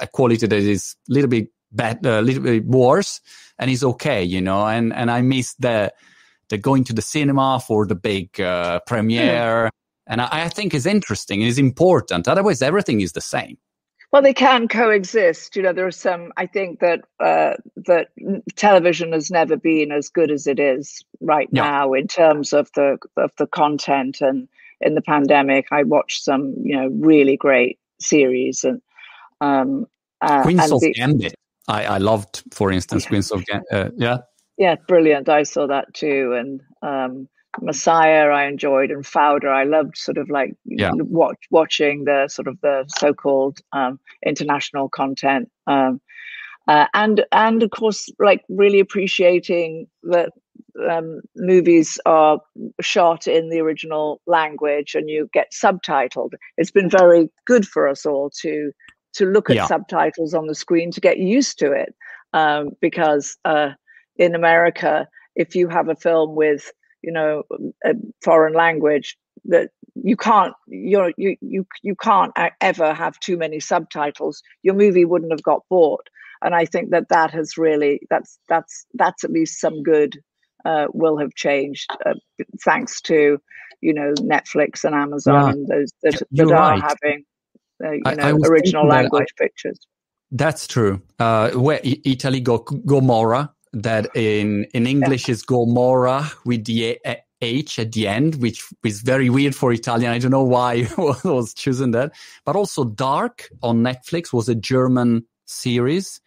a 0.00 0.06
quality 0.06 0.46
that 0.46 0.52
is 0.56 0.96
a 1.08 1.12
little 1.12 1.28
bit 1.28 1.48
bad, 1.72 2.04
a 2.06 2.22
little 2.22 2.42
bit 2.42 2.64
worse, 2.64 3.20
and 3.58 3.70
is 3.70 3.84
okay, 3.84 4.22
you 4.22 4.40
know. 4.40 4.66
And 4.66 4.92
and 4.92 5.10
I 5.10 5.22
miss 5.22 5.54
the 5.54 5.92
the 6.48 6.58
going 6.58 6.84
to 6.84 6.92
the 6.92 7.02
cinema 7.02 7.60
for 7.66 7.86
the 7.86 7.94
big 7.94 8.40
uh, 8.40 8.80
premiere, 8.86 9.70
and 10.06 10.20
I, 10.20 10.28
I 10.32 10.48
think 10.48 10.74
is 10.74 10.86
interesting. 10.86 11.42
It 11.42 11.48
is 11.48 11.58
important. 11.58 12.28
Otherwise, 12.28 12.62
everything 12.62 13.00
is 13.00 13.12
the 13.12 13.20
same. 13.20 13.58
Well, 14.12 14.22
they 14.22 14.34
can 14.34 14.68
coexist. 14.68 15.56
You 15.56 15.62
know, 15.62 15.72
there 15.72 15.88
are 15.88 15.90
some. 15.90 16.32
I 16.36 16.46
think 16.46 16.78
that 16.80 17.00
uh, 17.18 17.54
that 17.86 18.10
television 18.54 19.12
has 19.12 19.30
never 19.30 19.56
been 19.56 19.90
as 19.90 20.08
good 20.08 20.30
as 20.30 20.46
it 20.46 20.60
is 20.60 21.04
right 21.20 21.48
yeah. 21.50 21.64
now 21.64 21.92
in 21.94 22.06
terms 22.06 22.52
of 22.52 22.70
the 22.76 22.98
of 23.16 23.32
the 23.38 23.48
content. 23.48 24.20
And 24.20 24.48
in 24.80 24.94
the 24.94 25.02
pandemic, 25.02 25.66
I 25.72 25.82
watched 25.82 26.22
some, 26.22 26.54
you 26.62 26.76
know, 26.76 26.88
really 26.88 27.36
great 27.36 27.78
series 27.98 28.64
and 28.64 28.80
um, 29.40 29.86
uh, 30.20 30.42
Queens 30.42 30.70
of 30.70 30.80
the, 30.80 30.92
Gambit. 30.92 31.34
I, 31.68 31.84
I 31.84 31.98
loved, 31.98 32.42
for 32.52 32.70
instance. 32.70 33.06
Queens 33.06 33.30
of. 33.30 33.44
Uh, 33.72 33.90
yeah, 33.96 34.18
yeah, 34.58 34.76
brilliant. 34.86 35.28
I 35.28 35.44
saw 35.44 35.66
that 35.66 35.92
too, 35.94 36.34
and 36.38 36.60
um, 36.82 37.28
Messiah 37.60 38.28
I 38.28 38.46
enjoyed 38.46 38.90
and 38.90 39.04
Fauda 39.04 39.48
I 39.48 39.64
loved 39.64 39.96
sort 39.96 40.18
of 40.18 40.28
like 40.30 40.54
yeah. 40.64 40.90
watch, 40.94 41.38
watching 41.50 42.04
the 42.04 42.28
sort 42.28 42.48
of 42.48 42.58
the 42.62 42.84
so-called 42.98 43.60
um, 43.72 43.98
international 44.26 44.88
content 44.88 45.50
um, 45.66 46.00
uh, 46.68 46.86
and 46.94 47.24
and 47.32 47.62
of 47.62 47.70
course 47.70 48.08
like 48.18 48.42
really 48.48 48.80
appreciating 48.80 49.86
that 50.04 50.30
um, 50.90 51.20
movies 51.36 51.98
are 52.06 52.40
shot 52.80 53.26
in 53.26 53.48
the 53.48 53.60
original 53.60 54.20
language 54.26 54.94
and 54.94 55.08
you 55.08 55.28
get 55.32 55.52
subtitled 55.52 56.30
it's 56.56 56.70
been 56.70 56.90
very 56.90 57.28
good 57.46 57.66
for 57.66 57.88
us 57.88 58.04
all 58.04 58.30
to 58.30 58.72
to 59.14 59.26
look 59.26 59.50
at 59.50 59.56
yeah. 59.56 59.66
subtitles 59.66 60.34
on 60.34 60.46
the 60.46 60.54
screen 60.54 60.90
to 60.90 61.00
get 61.00 61.18
used 61.18 61.58
to 61.58 61.72
it 61.72 61.94
um, 62.32 62.70
because 62.80 63.36
uh, 63.44 63.70
in 64.16 64.34
America 64.34 65.08
if 65.36 65.54
you 65.54 65.68
have 65.68 65.88
a 65.88 65.96
film 65.96 66.34
with 66.34 66.70
you 67.02 67.12
know 67.12 67.42
a 67.84 67.94
foreign 68.22 68.54
language 68.54 69.16
that 69.44 69.70
you 69.94 70.16
can't 70.16 70.54
you 70.66 71.12
you 71.16 71.36
you 71.40 71.66
you 71.82 71.94
can't 71.94 72.32
ever 72.60 72.94
have 72.94 73.18
too 73.20 73.36
many 73.36 73.60
subtitles 73.60 74.42
your 74.62 74.74
movie 74.74 75.04
wouldn't 75.04 75.32
have 75.32 75.42
got 75.42 75.62
bought 75.68 76.08
and 76.42 76.54
i 76.54 76.64
think 76.64 76.90
that 76.90 77.08
that 77.08 77.30
has 77.30 77.56
really 77.56 78.00
that's 78.10 78.38
that's 78.48 78.86
that's 78.94 79.24
at 79.24 79.30
least 79.30 79.60
some 79.60 79.82
good 79.82 80.20
uh, 80.64 80.86
will 80.94 81.18
have 81.18 81.34
changed 81.34 81.90
uh, 82.06 82.14
thanks 82.64 83.00
to 83.02 83.38
you 83.82 83.92
know 83.92 84.14
netflix 84.20 84.82
and 84.82 84.94
amazon 84.94 85.34
yeah. 85.34 85.50
and 85.50 85.68
those 85.68 85.92
that, 86.02 86.22
that 86.30 86.50
are 86.50 86.70
right. 86.70 86.82
having 86.82 87.24
uh, 87.84 87.90
you 87.92 88.02
I, 88.06 88.14
know 88.14 88.38
I 88.42 88.48
original 88.48 88.86
language 88.86 89.28
I, 89.38 89.44
pictures 89.44 89.78
that's 90.32 90.66
true 90.66 91.02
uh 91.18 91.50
where 91.50 91.80
italy 91.82 92.40
go 92.40 92.58
gomorra 92.58 93.54
that 93.74 94.08
in 94.14 94.64
in 94.72 94.86
English 94.86 95.28
is 95.28 95.42
Gomorrah 95.42 96.30
with 96.44 96.64
the 96.64 96.98
a- 97.04 97.22
H 97.42 97.78
at 97.78 97.92
the 97.92 98.08
end, 98.08 98.36
which 98.36 98.64
is 98.84 99.02
very 99.02 99.28
weird 99.28 99.54
for 99.54 99.72
Italian. 99.72 100.12
I 100.12 100.18
don't 100.18 100.30
know 100.30 100.44
why 100.44 100.88
I 100.96 101.16
was 101.24 101.52
choosing 101.52 101.90
that. 101.90 102.12
But 102.44 102.56
also 102.56 102.84
Dark 102.84 103.48
on 103.62 103.82
Netflix 103.82 104.32
was 104.32 104.48
a 104.48 104.54
German 104.54 105.26
series. 105.44 106.20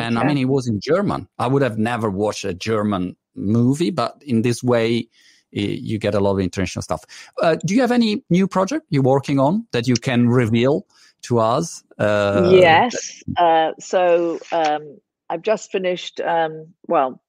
And 0.00 0.18
I 0.18 0.26
mean, 0.26 0.38
it 0.38 0.46
was 0.46 0.66
in 0.66 0.80
German. 0.80 1.28
I 1.38 1.46
would 1.46 1.62
have 1.62 1.78
never 1.78 2.10
watched 2.10 2.44
a 2.44 2.52
German 2.52 3.16
movie, 3.36 3.90
but 3.90 4.20
in 4.26 4.42
this 4.42 4.60
way, 4.60 5.08
you 5.54 5.98
get 5.98 6.14
a 6.14 6.20
lot 6.20 6.32
of 6.32 6.40
international 6.40 6.82
stuff. 6.82 7.04
Uh, 7.40 7.56
do 7.64 7.74
you 7.74 7.80
have 7.80 7.92
any 7.92 8.22
new 8.30 8.46
project 8.46 8.86
you're 8.90 9.02
working 9.02 9.38
on 9.38 9.66
that 9.72 9.86
you 9.86 9.94
can 9.94 10.28
reveal 10.28 10.86
to 11.22 11.38
us? 11.38 11.82
Uh, 11.98 12.50
yes. 12.52 13.22
Uh, 13.36 13.72
so 13.78 14.38
um, 14.52 14.98
I've 15.30 15.42
just 15.42 15.70
finished, 15.70 16.20
um, 16.20 16.66
well, 16.86 17.22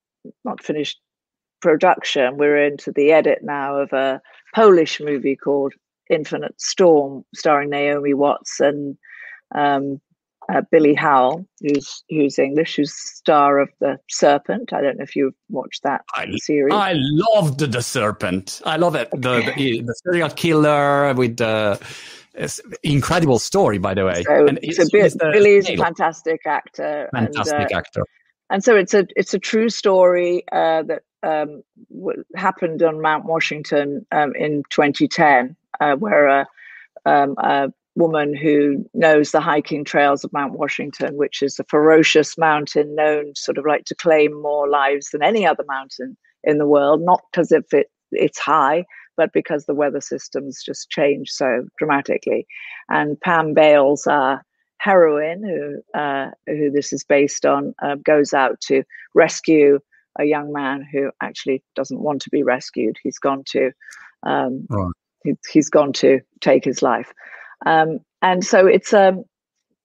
not 0.43 0.63
finished 0.63 0.99
production. 1.61 2.37
We're 2.37 2.65
into 2.65 2.91
the 2.91 3.11
edit 3.11 3.39
now 3.43 3.77
of 3.77 3.93
a 3.93 4.21
Polish 4.53 4.99
movie 4.99 5.35
called 5.35 5.73
Infinite 6.09 6.59
Storm, 6.59 7.23
starring 7.33 7.69
Naomi 7.69 8.13
Watts 8.13 8.59
and 8.59 8.97
um, 9.53 10.01
uh, 10.53 10.61
Billy 10.71 10.93
Howle, 10.93 11.45
who's 11.61 12.03
who's 12.09 12.39
English, 12.39 12.75
who's 12.75 12.93
star 12.93 13.59
of 13.59 13.69
The 13.79 13.99
Serpent. 14.09 14.73
I 14.73 14.81
don't 14.81 14.97
know 14.97 15.03
if 15.03 15.15
you've 15.15 15.33
watched 15.49 15.83
that 15.83 16.03
I, 16.15 16.27
series. 16.37 16.73
I 16.73 16.93
loved 16.95 17.59
The 17.59 17.81
Serpent. 17.81 18.61
I 18.65 18.77
love 18.77 18.95
it. 18.95 19.09
The, 19.11 19.53
the, 19.55 19.81
the 19.85 19.95
serial 20.05 20.29
killer 20.29 21.13
with 21.13 21.37
the 21.37 21.79
incredible 22.83 23.39
story, 23.39 23.77
by 23.77 23.93
the 23.93 24.05
way. 24.05 24.23
So, 24.23 24.47
and 24.47 24.59
so 24.71 24.83
Billy's 24.91 25.69
a 25.69 25.77
fantastic 25.77 26.41
actor. 26.45 27.09
Fantastic 27.13 27.53
and, 27.53 27.73
uh, 27.73 27.77
actor. 27.77 28.03
And 28.49 28.63
so 28.63 28.75
it's 28.75 28.93
a 28.93 29.07
it's 29.15 29.33
a 29.33 29.39
true 29.39 29.69
story 29.69 30.43
uh, 30.51 30.83
that 30.83 31.03
um, 31.23 31.63
happened 32.35 32.83
on 32.83 33.01
Mount 33.01 33.25
Washington 33.25 34.05
um, 34.11 34.35
in 34.35 34.63
2010, 34.69 35.55
uh, 35.79 35.95
where 35.95 36.27
a, 36.27 36.47
um, 37.05 37.35
a, 37.37 37.73
woman 37.95 38.35
who 38.35 38.85
knows 38.93 39.31
the 39.31 39.41
hiking 39.41 39.85
trails 39.85 40.23
of 40.23 40.33
Mount 40.33 40.53
Washington, 40.53 41.15
which 41.15 41.41
is 41.41 41.59
a 41.59 41.63
ferocious 41.65 42.37
mountain 42.37 42.93
known 42.95 43.33
sort 43.35 43.57
of 43.57 43.65
like 43.65 43.85
to 43.85 43.95
claim 43.95 44.41
more 44.41 44.69
lives 44.69 45.09
than 45.11 45.23
any 45.23 45.45
other 45.45 45.63
mountain 45.67 46.17
in 46.43 46.57
the 46.57 46.67
world, 46.67 47.01
not 47.01 47.21
because 47.31 47.51
if 47.51 47.73
it 47.73 47.87
it's 48.11 48.39
high, 48.39 48.85
but 49.17 49.33
because 49.33 49.65
the 49.65 49.73
weather 49.73 50.01
systems 50.01 50.63
just 50.63 50.89
change 50.89 51.29
so 51.29 51.65
dramatically. 51.77 52.45
And 52.89 53.19
Pam 53.19 53.53
Bales, 53.53 54.05
our 54.07 54.43
heroine, 54.77 55.43
who 55.43 55.99
uh, 55.99 56.31
who 56.47 56.71
this 56.71 56.93
is 56.93 57.03
based 57.03 57.45
on, 57.45 57.73
uh, 57.81 57.95
goes 57.95 58.33
out 58.33 58.59
to 58.61 58.83
rescue 59.13 59.79
a 60.19 60.25
young 60.25 60.53
man 60.53 60.85
who 60.91 61.11
actually 61.21 61.63
doesn't 61.75 62.01
want 62.01 62.21
to 62.21 62.29
be 62.29 62.43
rescued. 62.43 62.97
He's 63.03 63.19
gone 63.19 63.43
to 63.47 63.71
um, 64.23 64.65
right. 64.69 64.91
he, 65.23 65.59
has 65.59 65.69
gone 65.69 65.93
to 65.93 66.19
take 66.41 66.63
his 66.63 66.81
life, 66.81 67.13
um, 67.65 67.99
and 68.21 68.45
so 68.45 68.67
it's 68.67 68.93
a 68.93 69.09
um, 69.09 69.23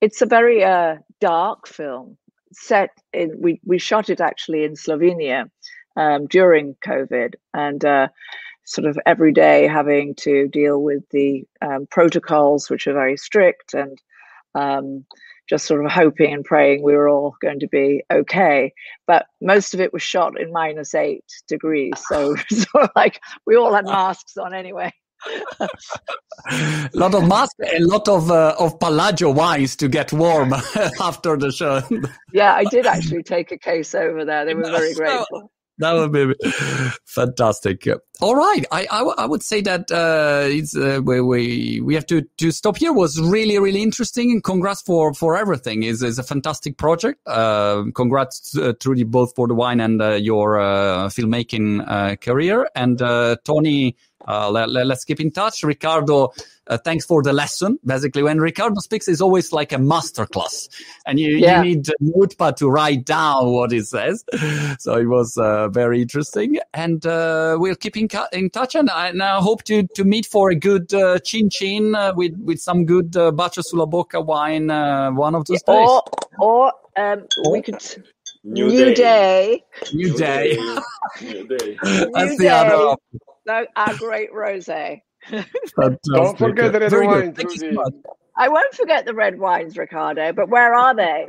it's 0.01 0.23
a 0.23 0.27
very 0.27 0.65
uh, 0.65 0.97
dark 1.21 1.67
film 1.67 2.17
set 2.53 2.91
in. 3.13 3.35
We 3.39 3.61
we 3.65 3.79
shot 3.79 4.09
it 4.09 4.21
actually 4.21 4.65
in 4.65 4.75
Slovenia 4.75 5.51
um, 5.97 6.27
during 6.27 6.77
COVID, 6.87 7.35
and 7.55 7.85
uh, 7.85 8.09
sort 8.65 8.87
of 8.87 8.99
every 9.07 9.33
day 9.33 9.67
having 9.67 10.15
to 10.17 10.49
deal 10.49 10.83
with 10.83 11.03
the 11.11 11.45
um, 11.61 11.87
protocols, 11.91 12.71
which 12.71 12.87
are 12.87 12.95
very 12.95 13.17
strict, 13.17 13.75
and 13.75 13.99
um, 14.55 15.05
just 15.49 15.67
sort 15.67 15.85
of 15.85 15.91
hoping 15.91 16.33
and 16.33 16.45
praying 16.45 16.83
we 16.83 16.95
were 16.95 17.09
all 17.09 17.35
going 17.43 17.61
to 17.61 17.69
be 17.69 18.03
okay. 18.11 18.73
But 19.07 19.27
most 19.41 19.75
of 19.75 19.81
it 19.81 19.93
was 19.93 20.03
shot 20.03 20.41
in 20.41 20.53
minus 20.53 20.95
eight 20.95 21.25
degrees. 21.49 21.95
So, 22.09 22.37
so 22.51 22.89
like 22.97 23.21
we 23.47 23.57
all 23.57 23.75
had 23.75 23.85
masks 23.85 24.37
on 24.37 24.55
anyway. 24.55 24.93
A 26.51 26.89
lot 26.95 27.15
of 27.15 27.27
masks 27.27 27.55
and 27.59 27.85
a 27.85 27.89
lot 27.89 28.09
of 28.09 28.31
uh, 28.31 28.55
of 28.59 28.79
Palagio 28.79 29.35
wines 29.35 29.77
to 29.77 29.89
get 29.89 30.13
warm 30.13 30.53
after 31.01 31.37
the 31.37 31.53
show. 31.53 31.83
yeah, 32.33 32.55
I 32.55 32.65
did 32.65 32.87
actually 32.87 33.23
take 33.23 33.53
a 33.53 33.59
case 33.59 33.95
over 33.95 34.25
there. 34.25 34.45
They 34.45 34.55
were 34.55 34.63
very 34.71 34.95
grateful 34.95 35.51
that 35.81 35.95
would 35.95 36.13
be 36.13 36.35
fantastic. 37.07 37.89
All 38.21 38.37
right, 38.37 38.65
I, 38.71 38.87
I, 38.91 39.01
I 39.01 39.27
would 39.27 39.43
say 39.43 39.63
that 39.63 39.91
uh, 39.91 40.47
it's 40.47 40.77
uh, 40.77 41.01
we, 41.03 41.21
we 41.21 41.81
we 41.81 41.95
have 41.95 42.07
to 42.07 42.23
to 42.39 42.51
stop 42.51 42.77
here. 42.77 42.91
It 42.91 42.95
was 42.95 43.21
really 43.21 43.59
really 43.59 43.83
interesting, 43.83 44.31
and 44.31 44.45
congrats 44.45 44.83
for 44.83 45.15
for 45.15 45.37
everything. 45.37 45.83
is 45.83 46.03
is 46.03 46.19
a 46.19 46.23
fantastic 46.23 46.77
project. 46.77 47.21
Uh, 47.27 47.85
congrats 47.95 48.57
uh, 48.57 48.75
Trudie 48.79 49.11
both 49.11 49.35
for 49.35 49.49
the 49.49 49.55
wine 49.55 49.81
and 49.81 50.01
uh, 50.01 50.13
your 50.13 50.61
uh, 50.61 51.09
filmmaking 51.09 51.85
uh, 51.89 52.17
career, 52.17 52.69
and 52.77 53.03
uh, 53.03 53.37
Tony. 53.45 53.97
Uh, 54.29 54.51
let, 54.51 54.71
let, 54.71 54.91
us 54.91 55.05
keep 55.05 55.21
in 55.21 55.31
touch. 55.31 55.63
Riccardo, 55.63 56.33
uh, 56.67 56.79
thanks 56.79 57.07
for 57.07 57.23
the 57.23 57.33
lesson. 57.33 57.79
Basically, 57.85 58.23
when 58.23 58.39
Riccardo 58.39 58.81
speaks, 58.81 59.09
it's 59.09 59.21
always 59.21 59.53
like 59.53 59.73
a 59.73 59.79
master 59.79 60.27
class, 60.27 60.69
and 61.07 61.19
you, 61.19 61.37
yeah. 61.37 61.63
you 61.63 61.77
need 61.77 61.89
a 61.89 61.93
notepad 62.01 62.57
to 62.59 62.69
write 62.69 63.05
down 63.05 63.53
what 63.53 63.73
he 63.73 63.81
says. 63.81 64.25
So 64.79 64.97
it 64.97 65.07
was 65.07 65.37
uh, 65.37 65.69
very 65.69 66.01
interesting, 66.03 66.59
and 66.73 67.05
uh, 67.05 67.57
we'll 67.59 67.75
keep 67.75 67.97
in, 67.97 68.09
in, 68.33 68.51
touch. 68.51 68.75
And 68.75 68.89
I 68.89 69.11
now 69.13 69.41
hope 69.41 69.65
to 69.65 69.87
to 69.95 70.05
meet 70.05 70.27
for 70.27 70.51
a 70.51 70.55
good 70.55 70.93
uh, 70.95 71.19
chin 71.19 71.51
chin 71.51 71.95
uh, 71.95 72.13
with 72.15 72.37
with 72.39 72.61
some 72.61 72.85
good 72.87 73.17
uh, 73.17 73.33
Bacio 73.33 73.63
sulla 73.63 73.87
bocca 73.87 74.25
wine 74.25 74.69
one 75.17 75.35
of 75.35 75.45
those 75.47 75.63
days. 75.63 75.89
Or 75.89 76.05
or 76.39 76.73
um, 76.97 77.27
or, 77.45 77.53
we 77.53 77.63
could. 77.63 77.83
New, 78.43 78.69
New 78.69 78.95
day. 78.95 78.95
day. 78.95 79.65
New 79.93 80.17
day. 80.17 80.59
New 81.21 81.47
day. 81.47 81.77
That's 82.15 82.39
the 82.39 82.49
other 82.49 82.75
option. 82.75 83.21
No, 83.51 83.67
our 83.75 83.97
great 83.97 84.33
rosé. 84.33 85.03
Don't 85.31 86.39
forget 86.39 86.73
the 86.73 86.81
red 86.81 87.75
wine. 87.75 88.03
I 88.37 88.49
won't 88.49 88.73
forget 88.75 89.05
the 89.05 89.13
red 89.13 89.39
wines, 89.39 89.77
Riccardo. 89.77 90.33
But 90.33 90.49
where 90.49 90.73
are 90.73 90.95
they? 90.95 91.27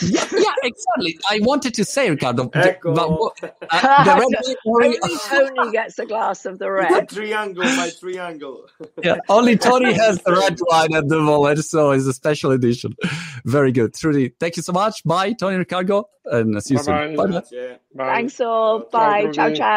yeah, 0.00 0.24
yeah, 0.32 0.54
exactly. 0.62 1.18
I 1.28 1.40
wanted 1.42 1.74
to 1.74 1.84
say, 1.84 2.08
Riccardo, 2.08 2.48
Echo. 2.54 2.94
but, 2.94 3.50
uh, 3.68 4.04
the 4.04 4.14
red 4.14 4.56
only 4.66 4.96
Tony 5.28 5.72
gets 5.72 5.98
a 5.98 6.06
glass 6.06 6.46
of 6.46 6.60
the 6.60 6.70
red. 6.70 7.08
triangle 7.08 7.64
by 7.64 7.90
triangle. 7.98 8.66
yeah, 9.02 9.16
only 9.28 9.56
Tony 9.58 9.92
has 9.92 10.22
the 10.22 10.32
red 10.32 10.56
wine 10.70 10.94
at 10.94 11.08
the 11.08 11.18
moment, 11.18 11.64
so 11.64 11.90
it's 11.90 12.06
a 12.06 12.12
special 12.12 12.52
edition. 12.52 12.94
Very 13.44 13.72
good, 13.72 13.92
Trudie. 13.94 14.32
Thank 14.38 14.56
you 14.56 14.62
so 14.62 14.72
much. 14.72 15.02
Bye, 15.04 15.32
Tony 15.32 15.56
Riccardo, 15.56 16.08
and 16.26 16.62
see 16.62 16.74
you 16.74 16.82
Bye-bye. 16.84 17.14
soon. 17.16 17.16
Bye. 17.16 17.42
Bye. 17.96 18.14
Thanks 18.14 18.40
all. 18.40 18.78
Bye. 18.90 19.30
Ciao, 19.32 19.52
ciao. 19.52 19.68